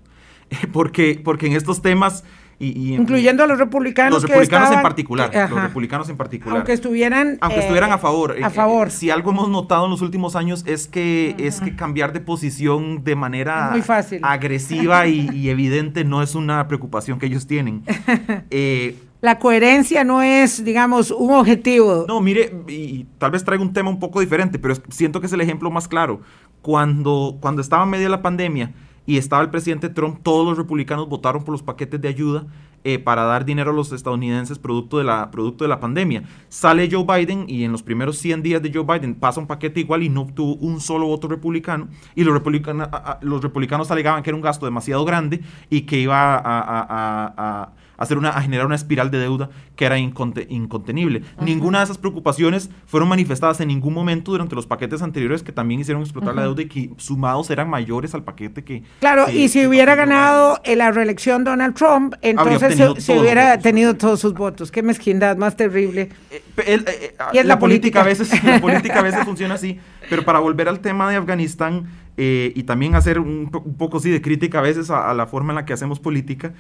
porque, 0.74 1.22
porque 1.24 1.48
en 1.48 1.54
estos 1.54 1.82
temas 1.82 2.26
incluyendo 2.60 3.44
a 3.44 3.48
los 3.48 3.58
republicanos 3.58 4.22
los 4.22 4.30
republicanos 4.30 4.72
en 4.72 4.84
particular 4.84 5.32
los 5.50 5.64
republicanos 5.64 6.10
en 6.10 6.18
particular 6.18 6.58
aunque 6.58 6.74
estuvieran 6.74 7.40
aunque 7.42 7.62
estuvieran 7.62 7.92
a 7.92 7.98
favor 7.98 8.36
a 8.40 8.52
favor 8.52 8.92
si 8.92 9.10
algo 9.10 9.32
hemos 9.32 9.50
notado 9.50 9.86
en 9.86 9.90
los 9.90 10.04
últimos 10.04 10.36
años 10.36 10.64
es 10.68 10.88
que 10.88 11.36
es 11.40 11.60
que 11.60 11.76
cambiar 11.76 12.14
de 12.14 12.20
posición 12.20 13.04
de 13.04 13.16
manera 13.16 13.72
Muy 13.72 13.82
fácil. 13.82 14.20
agresiva 14.22 15.08
y, 15.08 15.50
evidente 15.50 16.04
no 16.04 16.22
es 16.22 16.36
una 16.36 16.68
preocupación 16.68 17.18
que 17.18 17.26
ellos 17.26 17.48
tienen 17.48 17.82
eh, 18.52 18.96
la 19.22 19.38
coherencia 19.38 20.04
no 20.04 20.22
es, 20.22 20.64
digamos, 20.64 21.12
un 21.12 21.32
objetivo. 21.32 22.06
No, 22.08 22.22
mire, 22.22 22.54
y 22.68 23.06
tal 23.20 23.32
vez 23.32 23.44
traiga 23.44 23.64
un 23.64 23.72
tema 23.72 23.90
un 23.90 24.00
poco 24.00 24.20
diferente, 24.20 24.58
pero 24.58 24.76
siento 24.90 25.22
que 25.22 25.28
es 25.28 25.34
el 25.34 25.42
ejemplo 25.42 25.70
más 25.70 25.88
claro. 25.88 26.22
Cuando, 26.62 27.38
cuando 27.40 27.62
estaba 27.62 27.84
en 27.84 27.92
de 27.92 28.10
la 28.10 28.22
pandemia, 28.22 28.74
y 29.06 29.18
estaba 29.18 29.42
el 29.42 29.50
presidente 29.50 29.90
Trump, 29.90 30.20
todos 30.22 30.46
los 30.46 30.58
republicanos 30.58 31.10
votaron 31.10 31.44
por 31.44 31.52
los 31.52 31.64
paquetes 31.64 32.00
de 32.00 32.08
ayuda 32.08 32.46
eh, 32.84 33.00
para 33.00 33.24
dar 33.24 33.46
dinero 33.46 33.72
a 33.72 33.74
los 33.74 33.92
estadounidenses 33.92 34.60
producto 34.60 35.00
de, 35.00 35.04
la, 35.04 35.32
producto 35.32 35.64
de 35.64 35.70
la 35.70 35.80
pandemia. 35.80 36.24
Sale 36.50 36.88
Joe 36.90 37.04
Biden 37.04 37.46
y 37.48 37.64
en 37.64 37.72
los 37.72 37.84
primeros 37.84 38.18
100 38.20 38.44
días 38.44 38.62
de 38.62 38.72
Joe 38.74 38.86
Biden 38.86 39.16
pasa 39.16 39.40
un 39.40 39.48
paquete 39.48 39.80
igual 39.80 40.04
y 40.04 40.10
no 40.10 40.22
obtuvo 40.22 40.54
un 40.56 40.80
solo 40.80 41.08
voto 41.08 41.28
republicano 41.28 41.90
y 42.16 42.24
los, 42.24 42.34
republicanos, 42.34 42.90
los 43.22 43.42
republicanos 43.42 43.90
alegaban 43.92 44.22
que 44.22 44.30
era 44.30 44.36
un 44.38 44.42
gasto 44.42 44.66
demasiado 44.66 45.04
grande 45.04 45.42
y 45.70 45.82
que 45.82 46.00
iba 46.00 46.40
a 46.44 47.72
hacer 48.02 48.18
una, 48.18 48.30
a 48.30 48.42
generar 48.42 48.66
una 48.66 48.76
espiral 48.76 49.12
de 49.12 49.20
deuda 49.20 49.50
que 49.76 49.86
era 49.86 49.98
incontenible. 50.00 51.22
Ninguna 51.40 51.80
de 51.80 51.86
esas 51.86 52.00
preocupaciones 52.00 52.70
fueron 52.88 53.08
manifestadas 53.10 53.60
en 53.62 53.68
ningún 53.68 53.94
momento 53.94 54.32
durante 54.32 54.56
los 54.56 54.66
paquetes 54.66 55.04
anteriores 55.04 55.44
que 55.44 55.52
también 55.52 55.82
hicieron 55.82 56.02
explotar 56.02 56.36
la 56.36 56.42
deuda 56.42 56.64
y 56.64 56.66
que 56.68 56.90
sumados 56.98 57.50
eran 57.52 57.70
mayores 57.70 58.16
al 58.16 58.24
paquete 58.24 58.64
que... 58.64 58.84
Claro, 59.00 59.30
y 59.32 59.50
si 59.50 59.68
hubiera 59.68 59.94
ganado 59.94 60.60
en 60.64 60.80
la 60.80 60.92
reelección 60.92 61.44
Donald 61.44 61.76
Trump, 61.76 62.16
entonces 62.22 62.76
se, 62.98 63.20
hubiera 63.20 63.60
tenido 63.60 63.96
todos 63.96 64.20
sus 64.20 64.34
votos. 64.34 64.72
Qué 64.72 64.82
mezquindad 64.82 65.38
más 65.38 65.56
terrible. 65.56 66.10
Eh, 66.32 66.42
eh, 66.58 66.84
eh, 66.88 67.16
y 67.34 67.38
es 67.38 67.46
la, 67.46 67.60
política. 67.60 68.02
a 68.02 68.04
veces, 68.04 68.44
la 68.44 68.60
política 68.60 69.00
a 69.00 69.04
veces 69.04 69.24
funciona 69.26 69.54
así, 69.54 69.80
pero 70.10 70.24
para 70.26 70.40
volver 70.40 70.68
al 70.68 70.80
tema 70.80 71.10
de 71.10 71.18
Afganistán 71.18 71.88
y 72.18 72.64
también 72.64 72.94
hacer 72.94 73.18
un, 73.18 73.50
poco 73.50 73.98
así 73.98 74.12
de 74.12 74.22
crítica 74.22 74.60
a 74.60 74.62
veces 74.62 74.92
a 74.92 75.12
la 75.16 75.26
forma 75.26 75.54
en 75.54 75.56
la 75.56 75.66
que 75.66 75.74
hacemos 75.74 76.00
política, 76.00 76.54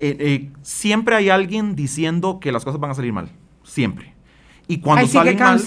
eh, 0.00 0.16
eh, 0.18 0.50
siempre 0.62 1.16
hay 1.16 1.30
alguien 1.30 1.74
diciendo 1.74 2.40
que 2.40 2.52
las 2.52 2.64
cosas 2.64 2.80
van 2.80 2.90
a 2.90 2.94
salir 2.94 3.12
mal. 3.12 3.30
Siempre. 3.62 4.14
Y 4.66 4.78
cuando, 4.78 5.06
salen 5.06 5.38
mal, 5.38 5.60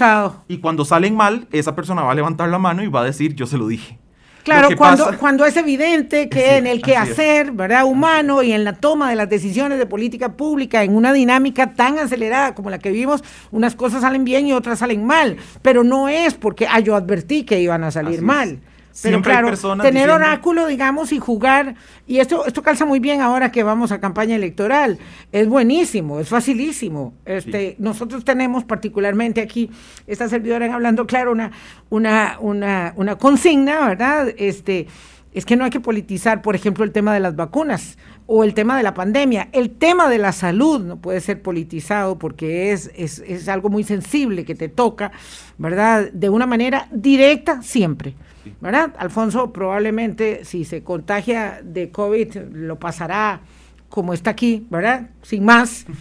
y 0.47 0.57
cuando 0.57 0.83
salen 0.83 1.15
mal, 1.15 1.47
esa 1.51 1.75
persona 1.75 2.01
va 2.01 2.11
a 2.11 2.15
levantar 2.15 2.49
la 2.49 2.57
mano 2.57 2.83
y 2.83 2.87
va 2.87 3.01
a 3.01 3.03
decir, 3.03 3.35
yo 3.35 3.45
se 3.45 3.57
lo 3.57 3.67
dije. 3.67 3.99
Claro, 4.43 4.69
cuando, 4.77 5.17
cuando 5.19 5.45
es 5.45 5.57
evidente 5.57 6.29
que 6.29 6.55
en 6.55 6.67
el 6.67 6.81
quehacer, 6.81 7.51
¿verdad? 7.51 7.83
Humano 7.83 8.41
y 8.43 8.53
en 8.53 8.63
la 8.63 8.73
toma 8.73 9.09
de 9.09 9.17
las 9.17 9.29
decisiones 9.29 9.77
de 9.77 9.85
política 9.85 10.37
pública, 10.37 10.83
en 10.83 10.95
una 10.95 11.11
dinámica 11.11 11.73
tan 11.73 11.99
acelerada 11.99 12.55
como 12.55 12.69
la 12.69 12.79
que 12.79 12.89
vivimos, 12.89 13.25
unas 13.51 13.75
cosas 13.75 14.01
salen 14.01 14.23
bien 14.23 14.47
y 14.47 14.53
otras 14.53 14.79
salen 14.79 15.05
mal. 15.05 15.35
Pero 15.61 15.83
no 15.83 16.07
es 16.07 16.35
porque 16.35 16.65
ah, 16.65 16.79
yo 16.79 16.95
advertí 16.95 17.43
que 17.43 17.59
iban 17.59 17.83
a 17.83 17.91
salir 17.91 18.21
mal. 18.21 18.61
Pero 19.01 19.21
claro, 19.21 19.51
tener 19.81 20.09
oráculo, 20.09 20.67
digamos, 20.67 21.11
y 21.11 21.19
jugar, 21.19 21.75
y 22.07 22.19
esto, 22.19 22.45
esto 22.45 22.63
calza 22.63 22.85
muy 22.85 22.99
bien 22.99 23.21
ahora 23.21 23.51
que 23.51 23.63
vamos 23.63 23.91
a 23.91 23.99
campaña 23.99 24.35
electoral, 24.35 24.97
es 25.31 25.47
buenísimo, 25.47 26.19
es 26.19 26.29
facilísimo. 26.29 27.13
Este, 27.25 27.75
Nosotros 27.79 28.25
tenemos 28.25 28.63
particularmente 28.63 29.41
aquí, 29.41 29.69
esta 30.07 30.27
servidora 30.27 30.65
en 30.65 30.73
Hablando 30.73 31.05
Claro, 31.05 31.31
una, 31.31 31.51
una, 31.89 32.37
una, 32.39 32.93
una 32.95 33.15
consigna, 33.17 33.87
¿verdad? 33.87 34.33
Este, 34.37 34.87
es 35.33 35.45
que 35.45 35.55
no 35.55 35.65
hay 35.65 35.69
que 35.69 35.79
politizar, 35.79 36.41
por 36.41 36.55
ejemplo, 36.55 36.83
el 36.83 36.91
tema 36.91 37.13
de 37.13 37.19
las 37.19 37.35
vacunas 37.35 37.97
o 38.25 38.43
el 38.43 38.53
tema 38.53 38.75
de 38.75 38.83
la 38.83 38.95
pandemia. 38.95 39.49
El 39.51 39.69
tema 39.69 40.09
de 40.09 40.17
la 40.17 40.31
salud 40.31 40.81
no 40.81 40.97
puede 40.97 41.21
ser 41.21 41.41
politizado 41.41 42.17
porque 42.17 42.71
es, 42.71 42.91
es, 42.95 43.19
es 43.19 43.47
algo 43.47 43.69
muy 43.69 43.83
sensible 43.83 44.45
que 44.45 44.55
te 44.55 44.69
toca, 44.69 45.11
¿verdad? 45.59 46.11
De 46.11 46.29
una 46.29 46.47
manera 46.47 46.87
directa 46.91 47.61
siempre. 47.61 48.15
¿Verdad? 48.61 48.93
Alfonso 48.97 49.51
probablemente 49.51 50.45
si 50.45 50.65
se 50.65 50.83
contagia 50.83 51.61
de 51.63 51.91
COVID 51.91 52.37
lo 52.51 52.79
pasará 52.79 53.41
como 53.89 54.13
está 54.13 54.31
aquí, 54.31 54.65
¿verdad? 54.69 55.09
Sin 55.21 55.45
más. 55.45 55.85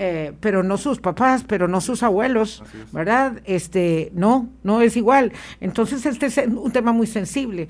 Eh, 0.00 0.32
pero 0.38 0.62
no 0.62 0.78
sus 0.78 1.00
papás, 1.00 1.44
pero 1.44 1.66
no 1.66 1.80
sus 1.80 2.04
abuelos, 2.04 2.62
¿verdad? 2.92 3.42
Este, 3.44 4.12
no, 4.14 4.48
no 4.62 4.80
es 4.80 4.96
igual. 4.96 5.32
Entonces 5.60 6.06
este 6.06 6.26
es 6.26 6.38
un 6.46 6.70
tema 6.70 6.92
muy 6.92 7.08
sensible, 7.08 7.66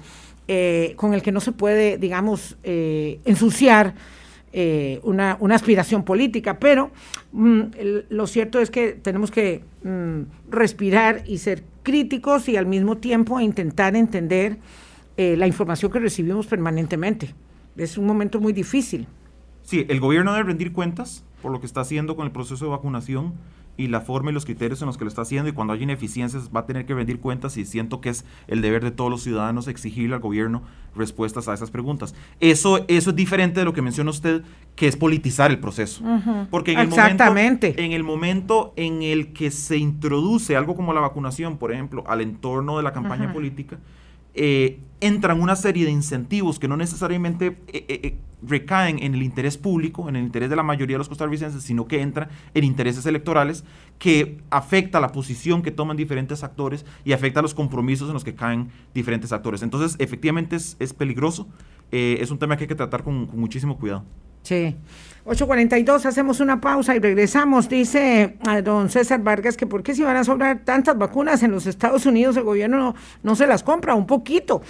eh, 0.47 0.93
con 0.97 1.15
el 1.15 1.23
que 1.23 1.33
no 1.33 1.41
se 1.41 1.53
puede, 1.53 1.97
digamos, 1.97 2.59
eh, 2.65 3.21
ensuciar 3.25 3.95
una, 5.05 5.39
aspiración 5.55 6.05
política, 6.05 6.59
pero 6.59 6.91
mm, 7.33 7.63
lo 8.11 8.27
cierto 8.27 8.61
es 8.61 8.71
que 8.71 8.93
tenemos 8.93 9.31
que 9.31 9.65
mm, 9.83 10.51
respirar 10.51 11.23
y 11.25 11.39
ser 11.39 11.63
críticos 11.89 12.51
y 12.51 12.59
al 12.59 12.67
mismo 12.67 12.99
tiempo 12.99 13.41
intentar 13.41 13.97
entender 13.97 14.59
eh, 15.17 15.39
la 15.39 15.47
información 15.47 15.91
que 15.91 15.99
recibimos 15.99 16.47
permanentemente. 16.47 17.35
Es 17.79 17.97
un 17.97 18.05
momento 18.05 18.41
muy 18.41 18.53
difícil. 18.53 19.07
Sí, 19.63 19.87
el 19.89 19.99
gobierno 19.99 20.35
debe 20.35 20.45
rendir 20.45 20.75
cuentas 20.75 21.25
por 21.41 21.51
lo 21.51 21.61
que 21.61 21.67
está 21.67 21.81
haciendo 21.81 22.15
con 22.15 22.27
el 22.27 22.33
proceso 22.33 22.67
de 22.67 22.73
vacunación 22.73 23.33
y 23.79 23.87
la 23.87 24.03
forma 24.03 24.31
y 24.31 24.35
los 24.35 24.45
criterios 24.45 24.83
en 24.83 24.87
los 24.87 24.99
que 24.99 25.05
lo 25.05 25.09
está 25.09 25.23
haciendo 25.23 25.49
y 25.49 25.53
cuando 25.53 25.73
hay 25.73 25.83
ineficiencias 25.83 26.51
va 26.55 26.61
a 26.61 26.67
tener 26.67 26.85
que 26.85 26.95
rendir 26.95 27.21
cuentas 27.21 27.57
y 27.57 27.65
siento 27.65 28.03
que 28.03 28.11
es 28.11 28.27
el 28.49 28.61
deber 28.61 28.85
de 28.85 28.91
todos 28.91 29.11
los 29.11 29.23
ciudadanos 29.23 29.69
exigirle 29.69 30.17
al 30.17 30.21
gobierno 30.21 30.63
respuestas 30.97 31.49
a 31.49 31.55
esas 31.55 31.71
preguntas. 31.71 32.15
Eso, 32.41 32.85
eso 32.89 33.11
es 33.11 33.17
diferente 33.17 33.61
de 33.61 33.65
lo 33.65 33.73
que 33.73 33.81
menciona 33.81 34.11
usted, 34.11 34.43
que 34.75 34.89
es 34.89 34.97
politizar 34.97 35.51
el 35.51 35.61
proceso. 35.61 36.03
Porque 36.51 36.73
en 36.73 36.81
Exactamente. 36.81 37.69
El 37.69 37.73
momento, 37.73 37.83
en 37.85 37.93
el 37.93 38.05
momento 38.05 38.73
en 38.77 39.03
el 39.03 39.33
que 39.33 39.51
se 39.53 39.77
introduce 39.77 40.57
algo 40.57 40.75
como 40.75 40.93
la 40.93 41.01
vacunación, 41.01 41.57
por 41.57 41.73
ejemplo, 41.73 42.03
al 42.09 42.21
entorno 42.21 42.77
de 42.77 42.83
la 42.83 42.93
campaña 42.93 43.33
política, 43.33 43.79
eh, 44.41 44.79
entran 45.01 45.41
una 45.41 45.57
serie 45.57 45.85
de 45.85 45.91
incentivos 45.91 46.61
que 46.61 46.69
no 46.69 46.77
necesariamente 46.77 47.59
eh, 47.67 47.85
eh, 47.89 48.19
recaen 48.41 49.03
en 49.03 49.15
el 49.15 49.25
interés 49.25 49.59
público, 49.59 50.09
en 50.09 50.15
el 50.15 50.23
interés 50.23 50.49
de 50.49 50.55
la 50.55 50.63
mayoría 50.63 50.95
de 50.95 50.99
los 50.99 51.09
costarricenses, 51.09 51.65
sino 51.65 51.89
que 51.89 52.03
entran 52.03 52.29
en 52.55 52.63
intereses 52.63 53.05
electorales 53.07 53.65
que 53.99 54.41
afecta 54.51 55.01
la 55.01 55.11
posición 55.11 55.63
que 55.63 55.73
toman 55.73 55.97
diferentes 55.97 56.45
actores 56.45 56.87
y 57.05 57.15
afecta 57.15 57.43
los 57.43 57.53
compromisos 57.53 58.07
en 58.07 58.15
los 58.15 58.23
que 58.23 58.37
caen 58.37 58.71
diferentes 58.95 59.33
actores. 59.33 59.63
Entonces, 59.63 59.97
efectivamente 59.99 60.55
es, 60.55 60.95
peligroso, 60.97 61.49
es 61.91 62.31
un 62.31 62.39
tema 62.39 62.57
que 62.57 62.65
hay 62.65 62.69
que 62.69 62.77
tratar 62.77 63.03
con 63.03 63.29
muchísimo 63.37 63.77
cuidado. 63.77 64.05
Sí. 64.49 64.75
8.42, 65.27 66.07
hacemos 66.07 66.41
una 66.41 66.59
pausa 66.59 66.97
y 66.97 67.01
regresamos. 67.01 67.69
Dice 67.69 68.39
a 68.47 68.63
don 68.63 68.89
César 68.89 69.23
Vargas 69.23 69.59
que 69.59 69.67
por 69.67 69.83
qué 69.83 69.95
si 69.95 70.03
van 70.03 70.17
a 70.17 70.25
sobrar 70.25 70.61
tantas 70.65 70.97
vacunas 70.97 71.43
en 71.43 71.51
los 71.51 71.67
Estados 71.67 72.07
Unidos 72.07 72.35
el 72.39 72.45
gobierno 72.45 72.95
no, 73.23 73.37
se 73.37 73.47
las 73.47 73.63
compra, 73.63 73.95
un 73.95 74.07
poquito, 74.07 74.63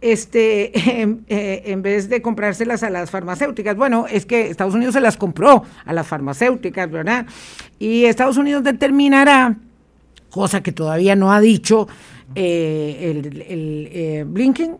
este, 0.00 0.70
eh, 1.26 1.62
en 1.64 1.82
vez 1.82 2.08
de 2.08 2.22
comprárselas 2.22 2.84
a 2.84 2.90
las 2.90 3.10
farmacéuticas. 3.10 3.74
Bueno, 3.74 4.06
es 4.08 4.24
que 4.24 4.50
Estados 4.50 4.74
Unidos 4.74 4.94
se 4.94 5.00
las 5.00 5.16
compró 5.16 5.64
a 5.84 5.92
las 5.92 6.06
farmacéuticas, 6.06 6.88
¿verdad? 6.88 7.26
Y 7.80 8.04
Estados 8.04 8.36
Unidos 8.36 8.62
determinará, 8.62 9.56
cosa 10.30 10.62
que 10.62 10.70
todavía 10.70 11.16
no 11.16 11.32
ha 11.32 11.40
dicho 11.40 11.88
eh, 12.36 13.10
el, 13.10 13.42
el 13.48 13.88
eh, 13.90 14.24
Blinken, 14.28 14.78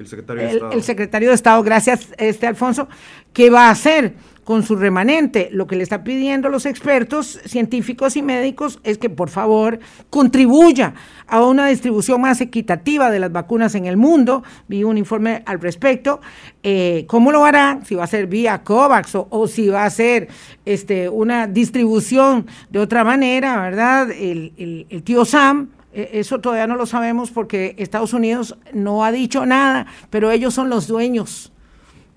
el 0.00 0.08
secretario 0.08 0.42
de 0.42 0.50
Estado. 0.50 0.72
El 0.72 0.82
secretario 0.82 1.28
de 1.28 1.34
Estado, 1.34 1.62
gracias, 1.62 2.08
este 2.18 2.46
Alfonso, 2.46 2.88
¿qué 3.32 3.50
va 3.50 3.68
a 3.68 3.70
hacer 3.70 4.14
con 4.44 4.62
su 4.62 4.76
remanente? 4.76 5.50
Lo 5.52 5.66
que 5.66 5.76
le 5.76 5.82
está 5.82 6.04
pidiendo 6.04 6.48
los 6.48 6.64
expertos 6.64 7.38
científicos 7.44 8.16
y 8.16 8.22
médicos 8.22 8.80
es 8.82 8.96
que 8.96 9.10
por 9.10 9.28
favor 9.28 9.78
contribuya 10.10 10.94
a 11.26 11.44
una 11.44 11.66
distribución 11.66 12.20
más 12.20 12.40
equitativa 12.40 13.10
de 13.10 13.18
las 13.18 13.30
vacunas 13.30 13.74
en 13.74 13.86
el 13.86 13.96
mundo. 13.96 14.42
Vi 14.66 14.84
un 14.84 14.96
informe 14.96 15.42
al 15.44 15.60
respecto. 15.60 16.20
Eh, 16.62 17.04
¿Cómo 17.08 17.30
lo 17.30 17.44
hará? 17.44 17.80
Si 17.84 17.94
va 17.94 18.04
a 18.04 18.06
ser 18.06 18.26
vía 18.26 18.62
COVAX 18.62 19.12
o, 19.14 19.46
si 19.48 19.68
va 19.68 19.84
a 19.84 19.90
ser 19.90 20.28
este, 20.64 21.08
una 21.08 21.46
distribución 21.46 22.46
de 22.70 22.78
otra 22.78 23.04
manera, 23.04 23.60
¿verdad? 23.60 24.10
el, 24.10 24.86
el 24.88 25.02
tío 25.02 25.24
Sam 25.24 25.68
eso 26.12 26.40
todavía 26.40 26.66
no 26.66 26.76
lo 26.76 26.86
sabemos 26.86 27.30
porque 27.30 27.74
Estados 27.78 28.12
Unidos 28.12 28.56
no 28.72 29.04
ha 29.04 29.12
dicho 29.12 29.46
nada, 29.46 29.86
pero 30.10 30.30
ellos 30.30 30.54
son 30.54 30.70
los 30.70 30.86
dueños 30.86 31.52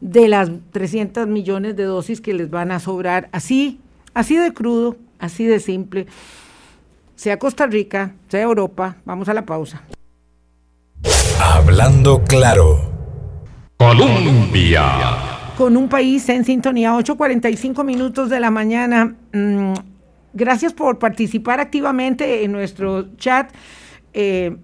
de 0.02 0.28
las 0.28 0.52
300 0.72 1.28
millones 1.28 1.76
de 1.76 1.84
dosis 1.84 2.22
que 2.22 2.34
les 2.34 2.50
van 2.50 2.72
a 2.72 2.80
sobrar. 2.80 3.30
Así, 3.32 3.80
así 4.14 4.36
de 4.36 4.54
crudo, 4.54 4.98
así 5.20 5.46
de 5.46 5.60
simple. 5.60 6.08
Sea 7.16 7.38
Costa 7.38 7.68
Rica, 7.68 8.14
sea 8.28 8.42
Europa, 8.42 8.98
vamos 9.06 9.30
a 9.30 9.34
la 9.34 9.46
pausa. 9.46 9.84
Hablando 11.40 12.24
claro. 12.24 12.92
Colombia. 13.78 14.86
Con 15.58 15.76
un 15.76 15.90
país 15.90 16.28
en 16.30 16.46
sintonía, 16.46 16.94
8.45 16.94 17.84
minutos 17.84 18.30
de 18.30 18.40
la 18.40 18.52
mañana. 18.52 19.16
Mm, 19.34 19.74
gracias 20.34 20.74
por 20.74 21.00
participar 21.00 21.60
activamente 21.60 22.44
en 22.44 22.52
nuestro 22.52 23.16
chat. 23.18 23.52
Eh, 24.14 24.56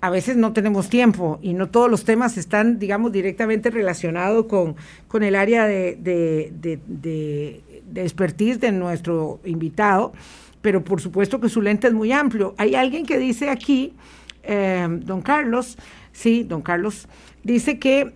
a 0.00 0.10
veces 0.10 0.36
no 0.36 0.52
tenemos 0.52 0.90
tiempo 0.90 1.38
y 1.40 1.54
no 1.54 1.70
todos 1.70 1.90
los 1.90 2.04
temas 2.04 2.36
están, 2.36 2.78
digamos, 2.78 3.10
directamente 3.10 3.70
relacionados 3.70 4.44
con, 4.44 4.76
con 5.08 5.22
el 5.22 5.34
área 5.34 5.66
de, 5.66 5.96
de, 5.96 6.52
de, 6.86 7.62
expertise 8.02 8.60
de 8.60 8.70
nuestro 8.70 9.40
invitado, 9.46 10.12
pero 10.60 10.84
por 10.84 11.00
supuesto 11.00 11.40
que 11.40 11.48
su 11.48 11.62
lente 11.62 11.86
es 11.86 11.94
muy 11.94 12.12
amplio. 12.12 12.54
Hay 12.58 12.74
alguien 12.74 13.06
que 13.06 13.16
dice 13.16 13.48
aquí, 13.48 13.94
eh, 14.42 14.86
don 14.90 15.22
Carlos, 15.22 15.78
sí, 16.12 16.44
don 16.44 16.60
Carlos, 16.60 17.08
dice 17.44 17.78
que 17.78 18.14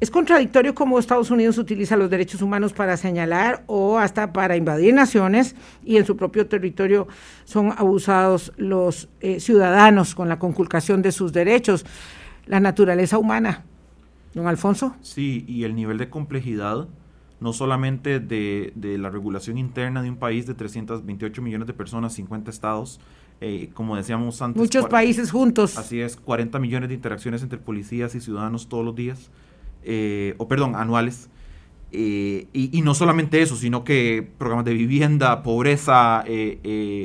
es 0.00 0.10
contradictorio 0.10 0.74
cómo 0.74 0.98
Estados 0.98 1.30
Unidos 1.30 1.56
utiliza 1.58 1.96
los 1.96 2.10
derechos 2.10 2.42
humanos 2.42 2.72
para 2.72 2.96
señalar 2.96 3.62
o 3.66 3.98
hasta 3.98 4.32
para 4.32 4.56
invadir 4.56 4.92
naciones 4.92 5.54
y 5.84 5.98
en 5.98 6.04
su 6.04 6.16
propio 6.16 6.48
territorio 6.48 7.06
son 7.44 7.72
abusados 7.76 8.52
los 8.56 9.08
eh, 9.20 9.38
ciudadanos 9.38 10.16
con 10.16 10.28
la 10.28 10.40
conculcación 10.40 11.00
de 11.00 11.12
sus 11.12 11.32
derechos. 11.32 11.86
La 12.46 12.58
naturaleza 12.58 13.18
humana. 13.18 13.62
Don 14.34 14.48
Alfonso. 14.48 14.96
Sí, 15.00 15.44
y 15.46 15.62
el 15.62 15.76
nivel 15.76 15.98
de 15.98 16.08
complejidad 16.10 16.88
no 17.38 17.52
solamente 17.52 18.20
de, 18.20 18.72
de, 18.74 18.98
la 18.98 19.10
regulación 19.10 19.58
interna 19.58 20.02
de 20.02 20.10
un 20.10 20.16
país 20.16 20.46
de 20.46 20.54
328 20.54 21.40
millones 21.40 21.66
de 21.66 21.72
personas, 21.72 22.12
50 22.12 22.50
estados, 22.50 23.00
eh, 23.40 23.70
como 23.72 23.96
decíamos 23.96 24.40
antes. 24.42 24.60
Muchos 24.60 24.86
países 24.86 25.30
juntos. 25.30 25.78
Así 25.78 26.00
es, 26.00 26.16
40 26.16 26.58
millones 26.58 26.90
de 26.90 26.94
interacciones 26.94 27.42
entre 27.42 27.58
policías 27.58 28.14
y 28.14 28.20
ciudadanos 28.20 28.68
todos 28.68 28.84
los 28.84 28.94
días, 28.94 29.30
eh, 29.82 30.34
o 30.38 30.46
perdón, 30.46 30.76
anuales. 30.76 31.30
Eh, 31.92 32.46
y, 32.52 32.82
no 32.82 32.94
solamente 32.94 33.42
eso, 33.42 33.56
sino 33.56 33.82
que 33.82 34.28
programas 34.38 34.64
de 34.64 34.74
vivienda, 34.74 35.42
pobreza, 35.42 36.22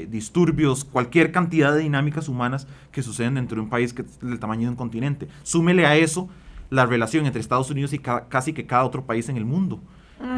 disturbios, 0.09 0.85
cualquier 0.85 1.31
cantidad 1.31 1.73
de 1.73 1.79
dinámicas 1.79 2.29
humanas 2.29 2.67
que 2.91 3.01
suceden 3.01 3.35
dentro 3.35 3.55
de 3.55 3.61
un 3.63 3.69
país 3.69 3.93
que 3.93 4.03
es 4.03 4.19
del 4.19 4.39
tamaño 4.39 4.63
de 4.63 4.69
un 4.69 4.75
continente. 4.75 5.27
Súmele 5.41 5.87
a 5.87 5.95
eso 5.95 6.29
la 6.69 6.85
relación 6.85 7.25
entre 7.25 7.41
Estados 7.41 7.71
Unidos 7.71 7.93
y 7.93 7.99
casi 7.99 8.53
que 8.53 8.67
cada 8.67 8.83
otro 8.83 9.05
país 9.05 9.27
en 9.29 9.37
el 9.37 9.45
mundo 9.45 9.81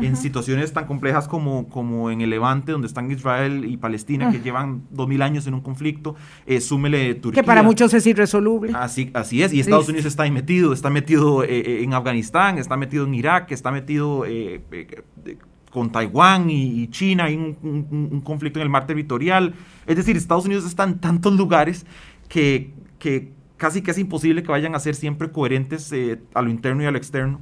en 0.02 0.16
situaciones 0.16 0.74
tan 0.74 0.86
complejas 0.86 1.28
como, 1.28 1.68
como 1.70 2.12
en 2.12 2.22
el 2.22 2.30
Levante, 2.30 2.72
donde 2.72 2.88
están 2.88 3.10
Israel 3.12 3.66
y 3.66 3.78
Palestina, 3.78 4.32
que 4.32 4.40
llevan 4.40 4.84
dos 4.92 5.08
mil 5.08 5.22
años 5.22 5.48
en 5.48 5.54
un 5.54 5.62
conflicto, 5.62 6.16
eh, 6.46 6.62
súmele 6.62 7.16
Turquía. 7.16 7.42
Que 7.42 7.46
para 7.46 7.64
muchos 7.64 7.94
es 7.94 8.06
irresoluble. 8.06 8.74
Así, 8.76 9.10
así 9.14 9.44
es, 9.44 9.54
y 9.54 9.60
Estados 9.60 9.90
Unidos 9.90 10.06
está 10.06 10.24
ahí 10.24 10.32
metido, 10.32 10.74
está 10.74 10.90
metido 10.90 11.44
eh, 11.44 11.48
eh, 11.50 11.84
en 11.84 11.94
Afganistán, 11.94 12.58
está 12.58 12.78
metido 12.78 13.06
en 13.06 13.14
Irak, 13.16 13.52
está 13.52 13.72
metido 13.72 14.26
eh, 14.26 14.62
con 15.72 15.92
Taiwán 15.92 16.50
y, 16.50 16.88
China, 16.88 17.26
hay 17.26 17.36
un, 17.36 18.22
conflicto 18.24 18.60
en 18.60 18.64
el 18.64 18.70
mar 18.70 18.88
territorial. 18.88 19.54
Es 19.86 19.96
decir, 19.96 20.18
Estados 20.18 20.46
Unidos 20.46 20.66
está 20.66 20.84
en 20.84 21.00
tantos 21.00 21.34
lugares 21.34 21.86
que, 22.30 22.74
que 23.00 23.32
casi 23.58 23.82
que 23.82 23.92
es 23.92 23.98
imposible 23.98 24.44
que 24.44 24.50
vayan 24.50 24.76
a 24.76 24.80
ser 24.80 24.96
siempre 24.96 25.32
coherentes 25.32 25.94
a 26.34 26.42
lo 26.42 26.50
interno 26.50 26.84
y 26.84 26.86
a 26.86 26.92
lo 26.92 26.98
externo 26.98 27.42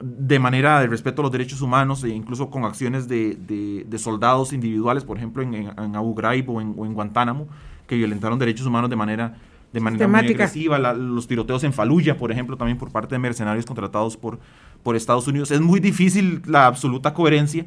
de 0.00 0.38
manera 0.38 0.80
de 0.80 0.86
respeto 0.86 1.22
a 1.22 1.24
los 1.24 1.32
derechos 1.32 1.60
humanos 1.60 2.04
e 2.04 2.10
incluso 2.10 2.50
con 2.50 2.64
acciones 2.64 3.08
de, 3.08 3.36
de, 3.86 3.98
soldados 3.98 4.52
individuales, 4.52 5.04
por 5.04 5.16
ejemplo 5.16 5.42
en, 5.42 5.54
en 5.54 5.96
Abu 5.96 6.14
Ghraib 6.14 6.48
o 6.50 6.60
en, 6.60 6.94
Guantánamo, 6.94 7.48
que 7.86 7.96
violentaron 7.96 8.38
derechos 8.38 8.66
humanos 8.66 8.90
de 8.90 8.96
manera, 8.96 9.36
de 9.72 9.80
manera 9.80 10.06
muy 10.06 10.20
agresiva, 10.20 10.78
los 10.78 11.26
tiroteos 11.26 11.64
en 11.64 11.72
Fallujah, 11.72 12.16
por 12.16 12.30
ejemplo, 12.30 12.56
también 12.56 12.78
por 12.78 12.92
parte 12.92 13.14
de 13.14 13.18
mercenarios 13.18 13.66
contratados 13.66 14.16
por, 14.16 14.38
por 14.82 14.94
Estados 14.94 15.26
Unidos. 15.26 15.50
Es 15.50 15.60
muy 15.60 15.80
difícil 15.80 16.42
la 16.46 16.66
absoluta 16.66 17.12
coherencia 17.12 17.66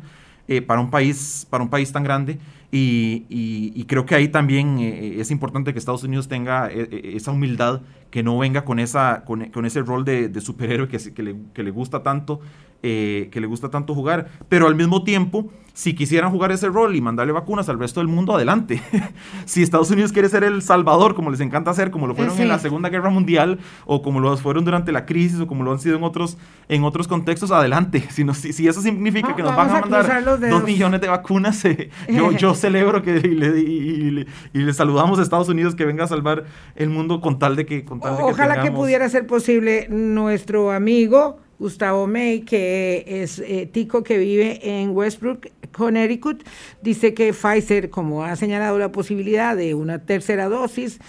eh, 0.52 0.62
para, 0.62 0.82
un 0.82 0.90
país, 0.90 1.48
para 1.50 1.64
un 1.64 1.70
país 1.70 1.94
tan 1.94 2.04
grande. 2.04 2.38
Y, 2.74 3.86
creo 3.88 4.06
que 4.06 4.16
ahí 4.16 4.28
también 4.28 4.80
eh, 4.80 5.16
es 5.18 5.32
importante 5.32 5.72
que 5.72 5.80
Estados 5.80 6.04
Unidos 6.04 6.28
tenga 6.28 6.70
eh, 6.70 7.14
esa 7.16 7.32
humildad 7.32 7.82
que 8.10 8.22
no 8.22 8.38
venga 8.38 8.66
con, 8.66 8.78
esa, 8.78 9.24
con, 9.24 9.46
con 9.46 9.66
ese 9.66 9.82
rol 9.82 10.04
de, 10.04 10.28
de 10.28 10.42
superhéroe 10.42 10.90
que, 10.90 10.98
que, 11.14 11.24
le, 11.24 11.36
que, 11.54 11.64
le, 11.64 11.72
gusta 11.72 12.04
tanto, 12.04 12.42
eh, 12.84 13.30
que 13.32 13.40
le 13.40 13.48
gusta 13.48 13.70
tanto 13.70 13.94
jugar, 13.94 14.30
pero 14.50 14.68
al 14.68 14.76
mismo 14.76 15.04
tiempo, 15.04 15.52
si 15.74 15.94
quisieran 15.94 16.32
jugar 16.32 16.52
ese 16.52 16.68
rol 16.68 16.96
y 16.96 17.02
mandarle 17.02 17.32
vacunas 17.32 17.70
al 17.70 17.78
resto 17.78 18.00
del 18.00 18.08
mundo, 18.08 18.34
adelante. 18.34 18.82
si 19.46 19.62
Estados 19.62 19.92
Unidos 19.92 20.12
quiere 20.12 20.30
ser 20.30 20.44
el 20.44 20.62
salvador, 20.62 21.14
como 21.16 21.30
les 21.30 21.40
encanta 21.42 21.72
hacer, 21.72 21.92
como 21.92 22.08
lo 22.08 22.16
fueron 22.16 22.40
en 22.40 22.48
la 22.48 22.60
Segunda 22.60 22.90
Guerra 22.90 23.10
Mundial, 23.10 23.60
o 23.86 24.02
como 24.02 24.20
lo 24.20 24.36
fueron 24.36 24.66
durante 24.66 24.92
la 24.92 25.06
crisis, 25.06 25.40
o 25.40 25.48
como 25.48 25.64
lo 25.64 25.72
han 25.72 25.80
sido 25.80 25.96
en 25.96 26.04
otros, 26.04 26.38
en 26.70 26.84
otros 26.84 27.08
contextos, 27.08 27.52
adelante. 27.52 28.04
Si, 28.12 28.26
si, 28.34 28.54
si 28.54 28.68
eso 28.68 28.82
significa 28.82 29.36
que 29.36 29.42
nos 29.42 29.56
van 29.56 29.70
a 29.70 29.82
mandar 29.82 30.24
dos 30.24 30.64
millones 30.64 31.02
de 31.02 31.08
vacunas, 31.08 31.64
eh, 31.66 31.90
yo, 32.10 32.32
yo 32.32 32.54
celebro 32.56 33.02
que 33.02 33.18
y 33.18 33.36
le, 33.36 33.60
y, 33.60 34.26
le, 34.54 34.74
saludamos 34.74 35.20
a 35.20 35.22
Estados 35.22 35.50
Unidos 35.50 35.76
que 35.76 35.86
venga 35.86 36.04
a 36.04 36.08
salvar 36.08 36.46
el 36.76 36.90
mundo 36.90 37.22
con 37.22 37.40
tal 37.40 37.56
de 37.56 37.66
que... 37.66 37.86
Con 37.86 38.02
Ojalá 38.04 38.62
que, 38.62 38.72
pudiera 38.72 39.08
ser 39.10 39.28
posible 39.28 39.88
nuestro 39.90 40.72
amigo 40.72 41.40
Gustavo 41.62 42.08
May, 42.08 42.42
que 42.42 43.06
es 43.06 43.38
eh, 43.38 43.70
tico 43.72 44.04
que 44.04 44.18
vive 44.18 44.60
en 44.64 44.90
Westbrook, 44.90 45.48
Connecticut, 45.72 46.44
dice 46.82 47.14
que 47.14 47.34
Pfizer, 47.34 47.92
como 47.92 48.26
ha 48.26 48.36
señalado 48.36 48.80
la 48.80 48.92
posibilidad 48.92 49.56
de 49.56 49.76
una 49.76 50.00
tercera 50.00 50.50
dosis, 50.50 51.00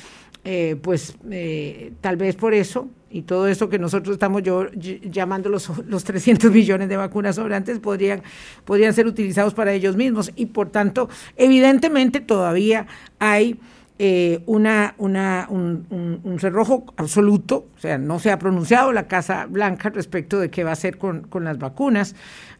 eh, 0.44 0.76
pues 0.82 1.16
eh, 1.30 1.92
tal 2.02 2.18
vez 2.18 2.36
por 2.36 2.52
eso 2.52 2.90
y 3.10 3.22
todo 3.22 3.48
eso 3.48 3.70
que 3.70 3.78
nosotros 3.78 4.12
estamos 4.12 4.42
yo, 4.42 4.70
llamando 4.72 5.48
los, 5.48 5.70
los 5.86 6.04
300 6.04 6.50
millones 6.52 6.90
de 6.90 6.98
vacunas 6.98 7.36
sobrantes 7.36 7.78
podrían, 7.78 8.22
podrían 8.66 8.92
ser 8.92 9.06
utilizados 9.06 9.54
para 9.54 9.72
ellos 9.72 9.96
mismos. 9.96 10.32
Y 10.36 10.46
por 10.46 10.68
tanto 10.68 11.08
evidentemente 11.38 12.20
todavía 12.20 12.86
hay 13.18 13.58
eh, 14.04 14.42
una, 14.46 14.96
una, 14.98 15.46
un, 15.48 16.36
cerrojo 16.40 16.86
absoluto, 16.96 17.66
o 17.76 17.78
sea, 17.78 17.98
no 17.98 18.18
se 18.18 18.32
ha 18.32 18.38
pronunciado 18.40 18.90
la 18.90 19.06
Casa 19.06 19.46
Blanca 19.46 19.90
respecto 19.90 20.40
de 20.40 20.50
qué 20.50 20.64
va 20.64 20.70
a 20.70 20.72
hacer 20.72 20.98
con, 20.98 21.28
las 21.44 21.56
vacunas, 21.56 22.16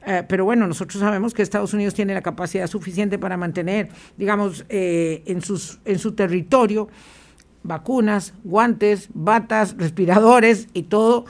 eh, 0.07 0.22
pero 0.28 0.45
bueno, 0.45 0.68
nosotros 0.68 1.01
sabemos 1.01 1.34
que 1.34 1.43
Estados 1.43 1.74
Unidos 1.74 1.95
tiene 1.95 2.14
la 2.14 2.22
capacidad 2.22 2.68
suficiente 2.68 3.18
para 3.18 3.36
mantener, 3.36 3.88
digamos, 4.16 4.64
eh, 4.68 5.24
en, 5.26 5.43
sus, 5.43 5.80
en 5.84 5.99
su 5.99 6.12
territorio 6.12 6.86
vacunas, 7.64 8.34
guantes, 8.45 9.09
batas, 9.12 9.74
respiradores 9.76 10.68
y 10.74 10.84
todo 10.84 11.24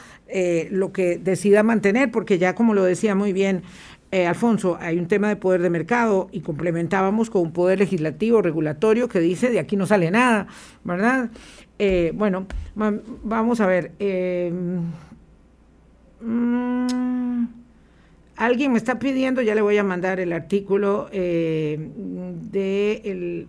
lo 0.71 0.93
que 0.93 1.19
decida 1.19 1.63
mantener, 1.63 2.11
porque 2.11 2.39
ya 2.39 2.55
como 2.55 2.73
lo 2.73 2.85
decía 2.85 3.15
muy 3.15 3.35
bien 3.35 3.63
eh, 4.13 4.27
Alfonso, 4.27 4.77
hay 4.79 4.99
un 4.99 5.09
tema 5.09 5.29
de 5.29 5.37
poder 5.37 5.63
de 5.63 5.71
mercado 5.71 6.29
y 6.33 6.41
complementábamos 6.41 7.31
con 7.31 7.41
un 7.41 7.53
poder 7.55 7.79
legislativo, 7.79 8.43
regulatorio, 8.43 9.09
que 9.09 9.21
dice 9.21 9.49
de 9.49 9.59
aquí 9.59 9.75
no 9.75 9.87
sale 9.87 10.11
nada, 10.11 10.49
¿verdad? 10.85 11.31
Eh, 11.79 12.13
bueno, 12.15 12.47
vamos 12.75 13.63
a 13.63 13.67
ver. 13.67 13.93
Eh, 13.99 14.53
mm, 16.21 17.45
alguien 18.37 18.73
me 18.73 18.79
está 18.79 18.99
pidiendo, 18.99 19.41
ya 19.41 19.55
le 19.55 19.63
voy 19.63 19.79
a 19.79 19.83
mandar 19.83 20.21
el 20.21 20.35
artículo 20.35 21.09
de 21.11 21.81
el 23.05 23.43
eh, 23.43 23.47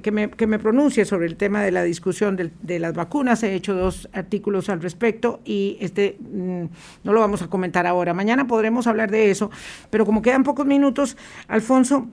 que 0.00 0.10
me, 0.10 0.30
que 0.30 0.46
me 0.46 0.58
pronuncie 0.58 1.04
sobre 1.04 1.26
el 1.26 1.36
tema 1.36 1.62
de 1.62 1.70
la 1.70 1.82
discusión 1.82 2.36
de, 2.36 2.78
las 2.78 2.94
vacunas. 2.94 3.42
He 3.42 3.54
hecho 3.54 3.74
dos 3.74 4.08
artículos 4.12 4.68
al 4.68 4.80
respecto 4.80 5.40
y 5.44 5.76
este 5.80 6.16
mm, 6.20 6.64
no 7.04 7.12
lo 7.12 7.20
vamos 7.20 7.42
a 7.42 7.48
comentar 7.48 7.86
ahora. 7.86 8.14
Mañana 8.14 8.46
podremos 8.46 8.86
hablar 8.86 9.10
de 9.10 9.30
eso, 9.30 9.50
pero 9.90 10.06
como 10.06 10.22
quedan 10.22 10.44
pocos 10.44 10.66
minutos, 10.66 11.16
Alfonso, 11.48 12.06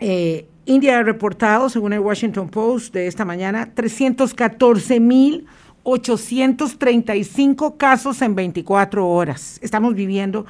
eh, 0.00 0.46
India 0.66 0.98
ha 0.98 1.02
reportado, 1.02 1.68
según 1.68 1.92
el 1.92 2.00
Washington 2.00 2.48
Post 2.48 2.94
de 2.94 3.06
esta 3.06 3.24
mañana, 3.24 3.70
314 3.74 4.98
mil 5.00 5.46
835 5.84 7.76
casos 7.76 8.22
en 8.22 8.34
24 8.34 9.06
horas. 9.06 9.58
Estamos 9.62 9.94
viviendo 9.94 10.46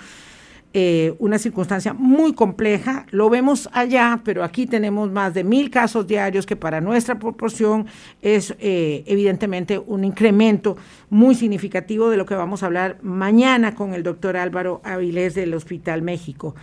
eh, 0.77 1.15
una 1.21 1.39
circunstancia 1.39 1.95
muy 1.95 2.33
compleja. 2.33 3.07
Lo 3.13 3.31
vemos 3.31 3.71
allá, 3.73 4.23
pero 4.25 4.43
aquí 4.43 4.67
tenemos 4.67 5.09
más 5.13 5.33
de 5.33 5.45
mil 5.45 5.71
casos 5.71 6.09
diarios, 6.09 6.47
que 6.47 6.57
para 6.57 6.81
nuestra 6.81 7.21
proporción 7.21 7.87
es 8.23 8.57
eh, 8.59 9.05
evidentemente 9.07 9.79
un 9.79 10.03
incremento 10.03 10.77
muy 11.11 11.37
significativo 11.37 12.11
de 12.11 12.17
lo 12.17 12.27
que 12.27 12.35
vamos 12.35 12.65
a 12.65 12.67
hablar 12.67 12.99
mañana 13.03 13.77
con 13.77 13.95
el 13.95 14.03
doctor 14.03 14.37
Álvaro 14.37 14.81
Avilés 14.83 15.37
del 15.37 15.55
Hospital 15.55 16.03
México. 16.03 16.57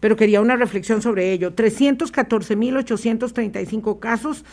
Pero 0.00 0.16
quería 0.16 0.40
una 0.40 0.56
reflexión 0.56 1.02
sobre 1.02 1.30
ello. 1.30 1.54
314.835 1.54 3.98
casos 3.98 4.46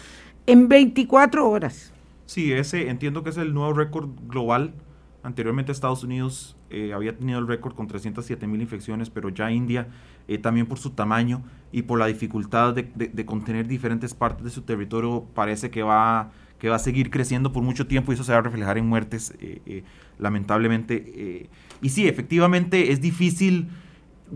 en 0.47 0.68
24 0.68 1.49
horas. 1.49 1.93
Sí, 2.26 2.51
ese 2.51 2.89
entiendo 2.89 3.24
que 3.24 3.30
es 3.30 3.38
el 3.38 3.53
nuevo 3.53 3.72
récord 3.72 4.10
global. 4.28 4.74
Anteriormente 5.28 5.73
Estados 5.73 6.05
Unidos 6.05 6.55
eh, 6.69 6.93
había 6.93 7.17
tenido 7.17 7.38
el 7.39 7.47
récord 7.49 7.75
con 7.75 7.86
307 7.86 8.47
mil 8.47 8.61
infecciones, 8.61 9.09
pero 9.09 9.28
ya 9.28 9.51
India, 9.51 9.89
eh, 10.30 10.38
también 10.38 10.67
por 10.67 10.80
su 10.80 10.91
tamaño 10.91 11.43
y 11.73 11.82
por 11.82 11.99
la 11.99 12.05
dificultad 12.05 12.73
de, 12.73 13.25
contener 13.25 13.67
diferentes 13.67 14.13
partes 14.13 14.45
de 14.45 14.49
su 14.51 14.61
territorio, 14.61 15.25
parece 15.36 15.69
que 15.69 15.84
va, 15.84 16.32
que 16.59 16.69
va 16.69 16.78
a 16.78 16.80
seguir 16.80 17.09
creciendo 17.09 17.51
por 17.51 17.61
mucho 17.61 17.88
tiempo 17.88 18.13
y 18.13 18.15
eso 18.15 18.23
se 18.23 18.32
va 18.32 18.38
a 18.38 18.41
reflejar 18.41 18.78
en 18.78 18.88
muertes, 18.88 19.34
eh, 19.41 19.84
lamentablemente. 20.17 21.49
y 21.82 21.89
sí, 21.89 22.07
efectivamente 22.07 22.93
es 22.93 23.01
difícil 23.01 23.67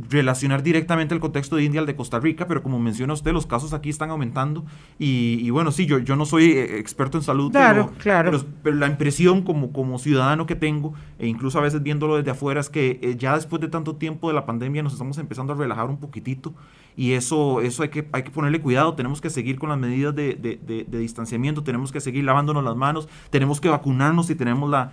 relacionar 0.10 0.64
directamente 0.64 1.14
el 1.14 1.20
contexto 1.20 1.56
de 1.56 1.64
India 1.64 1.82
al 1.82 1.86
de 1.86 1.96
Costa 1.96 2.20
Rica, 2.20 2.48
pero 2.48 2.64
como 2.64 2.80
menciona 2.80 3.14
usted, 3.14 3.34
los 3.34 3.46
casos 3.46 3.74
aquí 3.74 3.90
están 3.90 4.10
aumentando 4.10 4.66
y, 4.98 5.50
bueno, 5.50 5.72
sí, 5.72 5.86
yo, 5.86 6.00
yo 6.00 6.16
no 6.16 6.26
soy 6.26 6.52
eh, 6.52 6.80
experto 6.80 7.18
en 7.18 7.24
salud, 7.24 7.52
claro, 7.52 7.92
claro. 7.98 8.44
Pero, 8.64 8.76
la 8.76 8.88
impresión 8.88 9.42
como, 9.44 9.74
como 9.74 10.00
ciudadano 10.00 10.46
que 10.46 10.56
tengo, 10.56 10.94
e 11.20 11.28
incluso 11.28 11.60
a 11.60 11.62
veces 11.62 11.84
viéndolo 11.84 12.18
desde 12.18 12.32
afuera, 12.32 12.60
es 12.60 12.70
que 12.70 13.00
eh, 13.02 13.16
ya 13.18 13.36
después 13.36 13.62
de 13.62 13.68
tanto 13.68 13.96
tiempo 13.96 14.28
de 14.28 14.34
la 14.34 14.46
pandemia 14.46 14.84
nos 14.84 14.94
estamos 14.94 15.18
empezando 15.18 15.54
a 15.54 15.56
relajar 15.56 15.90
un 15.90 15.98
poquitito 15.98 16.54
y 16.96 17.14
eso, 17.14 17.62
eso 17.62 17.84
hay, 17.84 17.90
que, 17.90 18.08
hay 18.12 18.24
que 18.24 18.32
ponerle 18.32 18.62
cuidado, 18.62 18.94
tenemos 18.96 19.22
que 19.22 19.30
seguir 19.30 19.60
con 19.60 19.70
las 19.70 19.78
medidas 19.78 20.16
de, 20.16 20.36
de, 20.36 20.86
de 20.88 21.00
distanciamiento, 21.00 21.64
tenemos 21.64 21.92
que 21.92 22.02
seguir 22.02 22.24
lavándonos 22.24 22.64
las 22.64 22.76
manos, 22.76 23.08
tenemos 23.30 23.62
que 23.62 23.70
vacunarnos 23.70 24.28
si 24.28 24.36
tenemos 24.36 24.70
la 24.70 24.92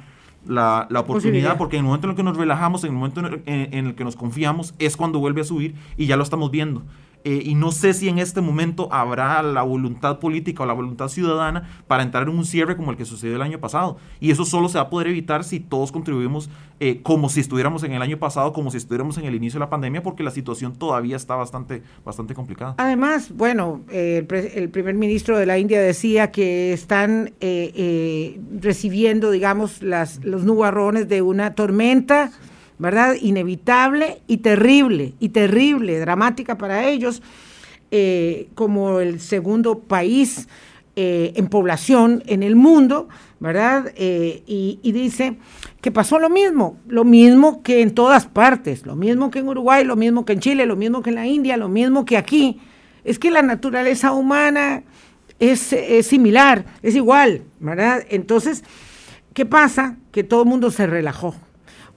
la, 0.48 0.86
la 0.90 1.00
oportunidad, 1.00 1.56
porque 1.56 1.76
en 1.76 1.80
el 1.80 1.86
momento 1.86 2.06
en 2.06 2.10
el 2.10 2.16
que 2.16 2.22
nos 2.22 2.36
relajamos, 2.36 2.82
en 2.84 2.90
el 2.90 2.96
momento 2.96 3.20
en 3.46 3.86
el, 3.86 3.94
que 3.94 4.04
nos 4.04 4.16
confiamos, 4.16 4.74
es 4.78 4.96
cuando 4.96 5.20
vuelve 5.20 5.42
a 5.42 5.44
subir 5.44 5.74
y 5.96 6.06
ya 6.06 6.16
lo 6.16 6.22
estamos 6.22 6.50
viendo. 6.50 6.82
Eh, 7.24 7.42
y 7.44 7.54
no 7.54 7.72
sé 7.72 7.94
si 7.94 8.08
en 8.08 8.18
este 8.18 8.40
momento 8.40 8.88
habrá 8.92 9.42
la 9.42 9.62
voluntad 9.62 10.18
política 10.18 10.62
o 10.62 10.66
la 10.66 10.72
voluntad 10.72 11.08
ciudadana 11.08 11.68
para 11.86 12.02
entrar 12.02 12.22
en 12.24 12.30
un 12.30 12.44
cierre 12.44 12.76
como 12.76 12.90
el 12.90 12.96
que 12.96 13.04
sucedió 13.04 13.36
el 13.36 13.42
año 13.42 13.58
pasado. 13.58 13.96
Y 14.20 14.30
eso 14.30 14.44
solo 14.44 14.68
se 14.68 14.78
va 14.78 14.84
a 14.84 14.90
poder 14.90 15.08
evitar 15.08 15.44
si 15.44 15.60
todos 15.60 15.92
contribuimos 15.92 16.48
eh, 16.80 17.00
como 17.02 17.28
si 17.28 17.40
estuviéramos 17.40 17.82
en 17.82 17.92
el 17.92 18.02
año 18.02 18.18
pasado, 18.18 18.52
como 18.52 18.70
si 18.70 18.76
estuviéramos 18.76 19.18
en 19.18 19.24
el 19.24 19.34
inicio 19.34 19.58
de 19.58 19.66
la 19.66 19.70
pandemia, 19.70 20.02
porque 20.02 20.22
la 20.22 20.30
situación 20.30 20.76
todavía 20.76 21.16
está 21.16 21.34
bastante, 21.34 21.82
bastante 22.04 22.34
complicada. 22.34 22.76
Además, 22.78 23.32
bueno, 23.34 23.80
el, 23.90 24.26
primer 24.26 24.94
ministro 24.94 25.36
de 25.36 25.46
la 25.46 25.58
India 25.58 25.80
decía 25.80 26.30
que 26.30 26.72
están 26.72 27.32
eh, 27.40 28.40
recibiendo, 28.60 29.30
digamos, 29.30 29.82
las, 29.82 30.24
los 30.24 30.44
nubarrones 30.44 31.08
de 31.08 31.22
una 31.22 31.54
tormenta 31.54 32.30
¿verdad? 32.78 33.16
Inevitable 33.20 34.22
y 34.26 34.38
terrible, 34.38 35.14
y 35.18 35.30
terrible, 35.30 35.98
dramática 35.98 36.56
para 36.56 36.88
ellos, 36.88 37.22
eh, 37.90 38.48
como 38.54 39.00
el 39.00 39.20
segundo 39.20 39.80
país 39.80 40.48
eh, 40.94 41.32
en 41.36 41.48
población 41.48 42.22
en 42.26 42.42
el 42.42 42.56
mundo, 42.56 43.08
¿verdad? 43.40 43.92
Eh, 43.96 44.42
y, 44.46 44.92
dice 44.92 45.36
que 45.80 45.92
pasó 45.92 46.18
lo 46.18 46.28
mismo, 46.28 46.76
lo 46.88 47.04
mismo 47.04 47.62
que 47.62 47.82
en 47.82 47.94
todas 47.94 48.26
partes, 48.26 48.84
lo 48.84 48.96
mismo 48.96 49.30
que 49.30 49.38
en 49.38 49.48
Uruguay, 49.48 49.84
lo 49.84 49.96
mismo 49.96 50.24
que 50.24 50.32
en 50.32 50.40
Chile, 50.40 50.66
lo 50.66 50.76
mismo 50.76 51.02
que 51.02 51.10
en 51.10 51.16
la 51.16 51.26
India, 51.26 51.56
lo 51.56 51.68
mismo 51.68 52.04
que 52.04 52.16
aquí. 52.16 52.60
Es 53.04 53.18
que 53.18 53.30
la 53.30 53.42
naturaleza 53.42 54.12
humana 54.12 54.82
es, 55.38 55.72
es 55.72 56.08
similar, 56.08 56.64
es 56.82 56.96
igual, 56.96 57.42
¿verdad? 57.60 58.04
Entonces, 58.10 58.64
¿qué 59.34 59.46
pasa? 59.46 59.96
Que 60.10 60.24
todo 60.24 60.42
el 60.42 60.48
mundo 60.48 60.72
se 60.72 60.86
relajó 60.86 61.34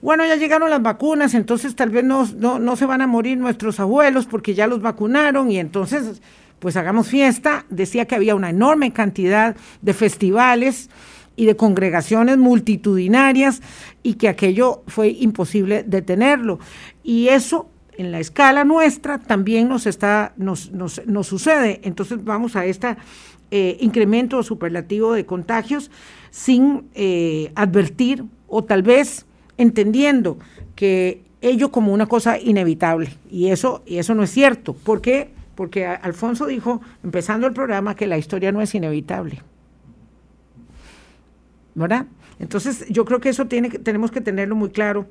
bueno, 0.02 0.26
ya 0.26 0.34
llegaron 0.34 0.68
las 0.68 0.82
vacunas, 0.82 1.32
entonces 1.32 1.76
tal 1.76 1.90
vez 1.90 2.02
no, 2.02 2.26
no, 2.26 2.76
se 2.76 2.86
van 2.86 3.02
a 3.02 3.06
morir 3.06 3.38
nuestros 3.38 3.78
abuelos 3.78 4.26
porque 4.26 4.52
ya 4.52 4.66
los 4.66 4.82
vacunaron 4.82 5.48
y 5.48 5.58
entonces 5.58 6.20
pues 6.58 6.76
hagamos 6.76 7.06
fiesta. 7.06 7.66
Decía 7.70 8.06
que 8.06 8.16
había 8.16 8.34
una 8.34 8.50
enorme 8.50 8.92
cantidad 8.92 9.54
de 9.80 9.94
festivales 9.94 10.90
y 11.36 11.46
de 11.46 11.54
congregaciones 11.54 12.36
multitudinarias 12.36 13.62
y 14.02 14.14
que 14.14 14.28
aquello 14.28 14.82
fue 14.88 15.08
imposible 15.08 15.84
detenerlo. 15.84 16.58
Y 17.04 17.28
eso 17.28 17.70
en 17.96 18.10
la 18.10 18.18
escala 18.18 18.64
nuestra 18.64 19.18
también 19.18 19.68
nos, 19.68 19.86
está, 19.86 20.32
nos, 20.36 20.72
nos, 20.72 21.06
nos 21.06 21.28
sucede. 21.28 21.80
Entonces 21.84 22.24
vamos 22.24 22.56
a 22.56 22.64
este 22.64 22.96
incremento 23.80 24.42
superlativo 24.42 25.12
de 25.12 25.26
contagios 25.26 25.92
sin 26.30 26.88
eh, 26.94 27.52
advertir 27.54 28.24
o 28.48 28.64
tal 28.64 28.82
vez 28.82 29.26
entendiendo 29.62 30.38
que 30.74 31.22
ello 31.40 31.70
como 31.70 31.92
una 31.92 32.06
cosa 32.06 32.38
inevitable. 32.38 33.10
Y 33.30 33.48
eso, 33.48 33.82
y 33.86 33.98
eso 33.98 34.14
no 34.14 34.22
es 34.22 34.30
cierto. 34.30 34.74
¿Por 34.74 35.00
qué? 35.00 35.30
Porque 35.54 35.86
Alfonso 35.86 36.46
dijo, 36.46 36.80
empezando 37.02 37.46
el 37.46 37.52
programa, 37.52 37.94
que 37.94 38.06
la 38.06 38.18
historia 38.18 38.52
no 38.52 38.62
es 38.62 38.74
inevitable. 38.74 39.42
¿Verdad? 41.74 42.06
Entonces, 42.38 42.86
yo 42.88 43.04
creo 43.04 43.20
que 43.20 43.28
eso 43.28 43.46
tiene, 43.46 43.70
tenemos 43.70 44.10
que 44.10 44.20
tenerlo 44.20 44.56
muy 44.56 44.70
claro. 44.70 45.06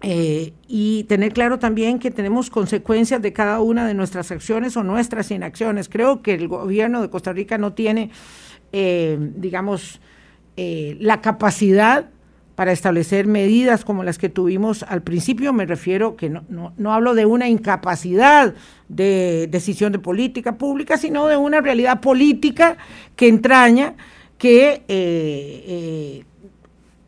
Eh, 0.00 0.52
y 0.68 1.04
tener 1.04 1.32
claro 1.32 1.58
también 1.58 1.98
que 1.98 2.12
tenemos 2.12 2.50
consecuencias 2.50 3.20
de 3.20 3.32
cada 3.32 3.58
una 3.60 3.84
de 3.84 3.94
nuestras 3.94 4.30
acciones 4.30 4.76
o 4.76 4.84
nuestras 4.84 5.30
inacciones. 5.32 5.88
Creo 5.88 6.22
que 6.22 6.34
el 6.34 6.46
gobierno 6.46 7.02
de 7.02 7.10
Costa 7.10 7.32
Rica 7.32 7.58
no 7.58 7.72
tiene, 7.72 8.10
eh, 8.70 9.18
digamos, 9.36 10.00
eh, 10.56 10.96
la 11.00 11.20
capacidad 11.20 12.10
para 12.58 12.72
establecer 12.72 13.28
medidas 13.28 13.84
como 13.84 14.02
las 14.02 14.18
que 14.18 14.28
tuvimos 14.28 14.82
al 14.82 15.00
principio. 15.02 15.52
Me 15.52 15.64
refiero 15.64 16.16
que 16.16 16.28
no, 16.28 16.42
no, 16.76 16.92
hablo 16.92 17.14
de 17.14 17.24
una 17.24 17.48
incapacidad 17.48 18.52
de 18.88 19.46
decisión 19.48 19.92
de 19.92 20.00
política 20.00 20.58
pública, 20.58 20.96
sino 20.96 21.28
de 21.28 21.36
una 21.36 21.60
realidad 21.60 22.00
política 22.00 22.76
que 23.14 23.28
entraña 23.28 23.94
que 24.38 24.82
eh, 24.88 25.64
eh, 25.68 26.24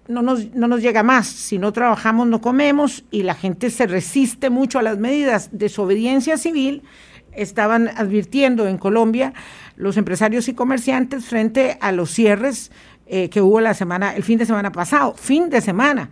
no, 0.07 0.22
nos, 0.22 0.55
no 0.55 0.68
nos 0.68 0.82
llega 0.82 1.03
más. 1.03 1.26
Si 1.26 1.59
no 1.59 1.72
trabajamos, 1.72 2.28
no 2.28 2.40
comemos 2.40 3.03
y 3.11 3.24
la 3.24 3.34
gente 3.34 3.70
se 3.70 3.88
resiste 3.88 4.51
mucho 4.51 4.78
a 4.78 4.82
las 4.82 4.98
medidas. 4.98 5.48
Desobediencia 5.51 6.38
civil 6.38 6.84
estaban 7.32 7.88
advirtiendo 7.88 8.68
en 8.68 8.78
Colombia 8.78 9.32
los 9.74 9.96
empresarios 9.96 10.46
y 10.46 10.55
comerciantes 10.55 11.24
frente 11.24 11.76
a 11.80 11.90
los 11.90 12.12
cierres 12.12 12.70
eh, 13.11 13.29
que 13.29 13.43
hubo 13.43 13.61
la 13.61 13.75
semana, 13.75 14.15
el 14.15 14.23
fin 14.23 14.39
de 14.39 14.47
semana 14.47 14.73
pasado, 14.73 15.15
fin 15.15 15.51
de 15.51 15.61
semana 15.61 16.11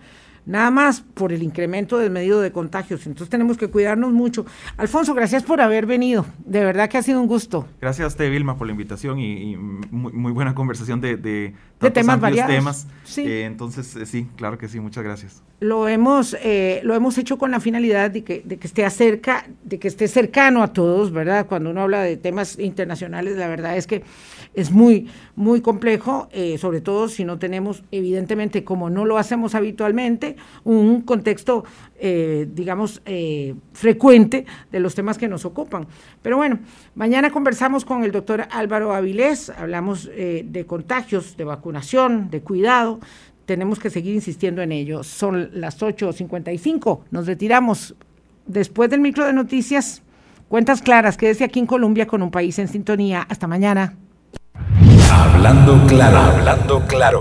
nada 0.49 0.71
más 0.71 1.03
por 1.03 1.33
el 1.33 1.43
incremento 1.43 1.99
del 1.99 2.11
medio 2.11 2.41
de 2.41 2.51
contagios. 2.51 3.07
Entonces 3.07 3.29
tenemos 3.29 3.57
que 3.59 3.69
cuidarnos 3.69 4.13
mucho. 4.13 4.47
Alfonso, 4.79 5.15
gracias 5.15 5.45
por 5.45 5.61
haber 5.61 5.87
venido. 5.87 6.27
De 6.45 6.65
verdad 6.65 6.89
que 6.89 6.97
ha 6.97 7.03
sido 7.03 7.21
un 7.21 7.29
gusto. 7.29 7.69
Gracias 7.81 8.05
a 8.05 8.09
usted, 8.09 8.31
Vilma, 8.31 8.57
por 8.57 8.67
la 8.67 8.73
invitación 8.73 9.21
y, 9.21 9.57
muy, 9.57 10.33
buena 10.33 10.55
conversación 10.55 11.01
de, 11.01 11.55
de, 11.81 11.91
temas 11.91 12.21
variados. 12.21 12.55
Temas. 12.55 12.87
Sí. 13.05 13.23
Eh, 13.23 13.45
entonces, 13.45 13.95
eh, 13.97 14.07
sí, 14.07 14.27
claro 14.37 14.59
que 14.59 14.69
sí, 14.69 14.81
muchas 14.81 15.05
gracias. 15.05 15.43
Lo 15.61 15.89
hemos, 15.89 16.37
eh, 16.43 16.81
lo 16.85 16.95
hemos 16.95 17.17
hecho 17.19 17.39
con 17.39 17.51
la 17.51 17.59
finalidad 17.59 18.11
de 18.11 18.23
que, 18.23 18.43
de 18.45 18.59
que 18.59 18.67
esté 18.67 18.85
acerca, 18.85 19.47
de 19.65 19.79
que 19.79 19.89
esté 19.89 20.07
cercano 20.09 20.63
a 20.63 20.73
todos, 20.73 21.11
¿verdad? 21.11 21.47
Cuando 21.47 21.71
uno 21.71 21.83
habla 21.83 22.03
de 22.03 22.17
temas 22.17 22.59
internacionales, 22.59 23.37
la 23.37 23.49
verdad 23.49 23.77
es 23.77 23.87
que 23.87 24.03
es 24.55 24.71
muy, 24.71 25.09
muy 25.37 25.61
complejo, 25.61 26.29
sobre 26.59 26.81
todo 26.81 27.09
si 27.09 27.25
no 27.25 27.39
tenemos, 27.39 27.83
evidentemente, 27.91 28.65
como 28.65 28.91
no 28.91 29.05
lo 29.05 29.19
hacemos 29.19 29.55
habitualmente, 29.55 30.37
un 30.65 31.03
contexto, 31.03 31.65
eh, 32.01 32.49
digamos, 32.55 33.03
eh, 33.07 33.55
frecuente 33.73 34.47
de 34.71 34.81
los 34.81 34.95
temas 34.95 35.19
que 35.19 35.27
nos 35.27 35.45
ocupan. 35.45 35.87
Pero 36.23 36.37
bueno, 36.37 36.61
mañana 36.95 37.31
conversamos 37.31 37.85
con 37.85 38.05
el 38.05 38.13
doctor 38.13 38.47
Álvaro 38.51 38.95
Avilés, 38.95 39.51
hablamos 39.51 40.09
eh, 40.13 40.45
de 40.49 40.65
contagios, 40.65 41.37
de 41.37 41.45
vacunación, 41.45 42.31
de 42.31 42.41
cuidado. 42.41 43.01
Tenemos 43.47 43.79
que 43.79 43.91
seguir 43.91 44.15
insistiendo 44.15 44.63
en 44.63 44.71
ello. 44.71 45.03
Son 45.03 45.51
las 45.55 45.81
8.55, 45.81 47.01
nos 47.11 47.27
retiramos. 47.27 47.95
Después 48.47 48.91
del 48.91 49.01
micro 49.01 49.27
de 49.27 49.33
noticias, 49.33 50.03
cuentas 50.49 50.83
claras, 50.83 51.17
quédese 51.17 51.45
aquí 51.45 51.59
en 51.59 51.67
Colombia 51.67 52.07
con 52.07 52.23
un 52.23 52.31
país 52.31 52.59
en 52.59 52.69
sintonía. 52.69 53.27
Hasta 53.29 53.47
mañana. 53.47 53.95
Hablando 55.11 55.87
claro, 55.87 56.19
hablando 56.19 56.81
claro. 56.87 57.17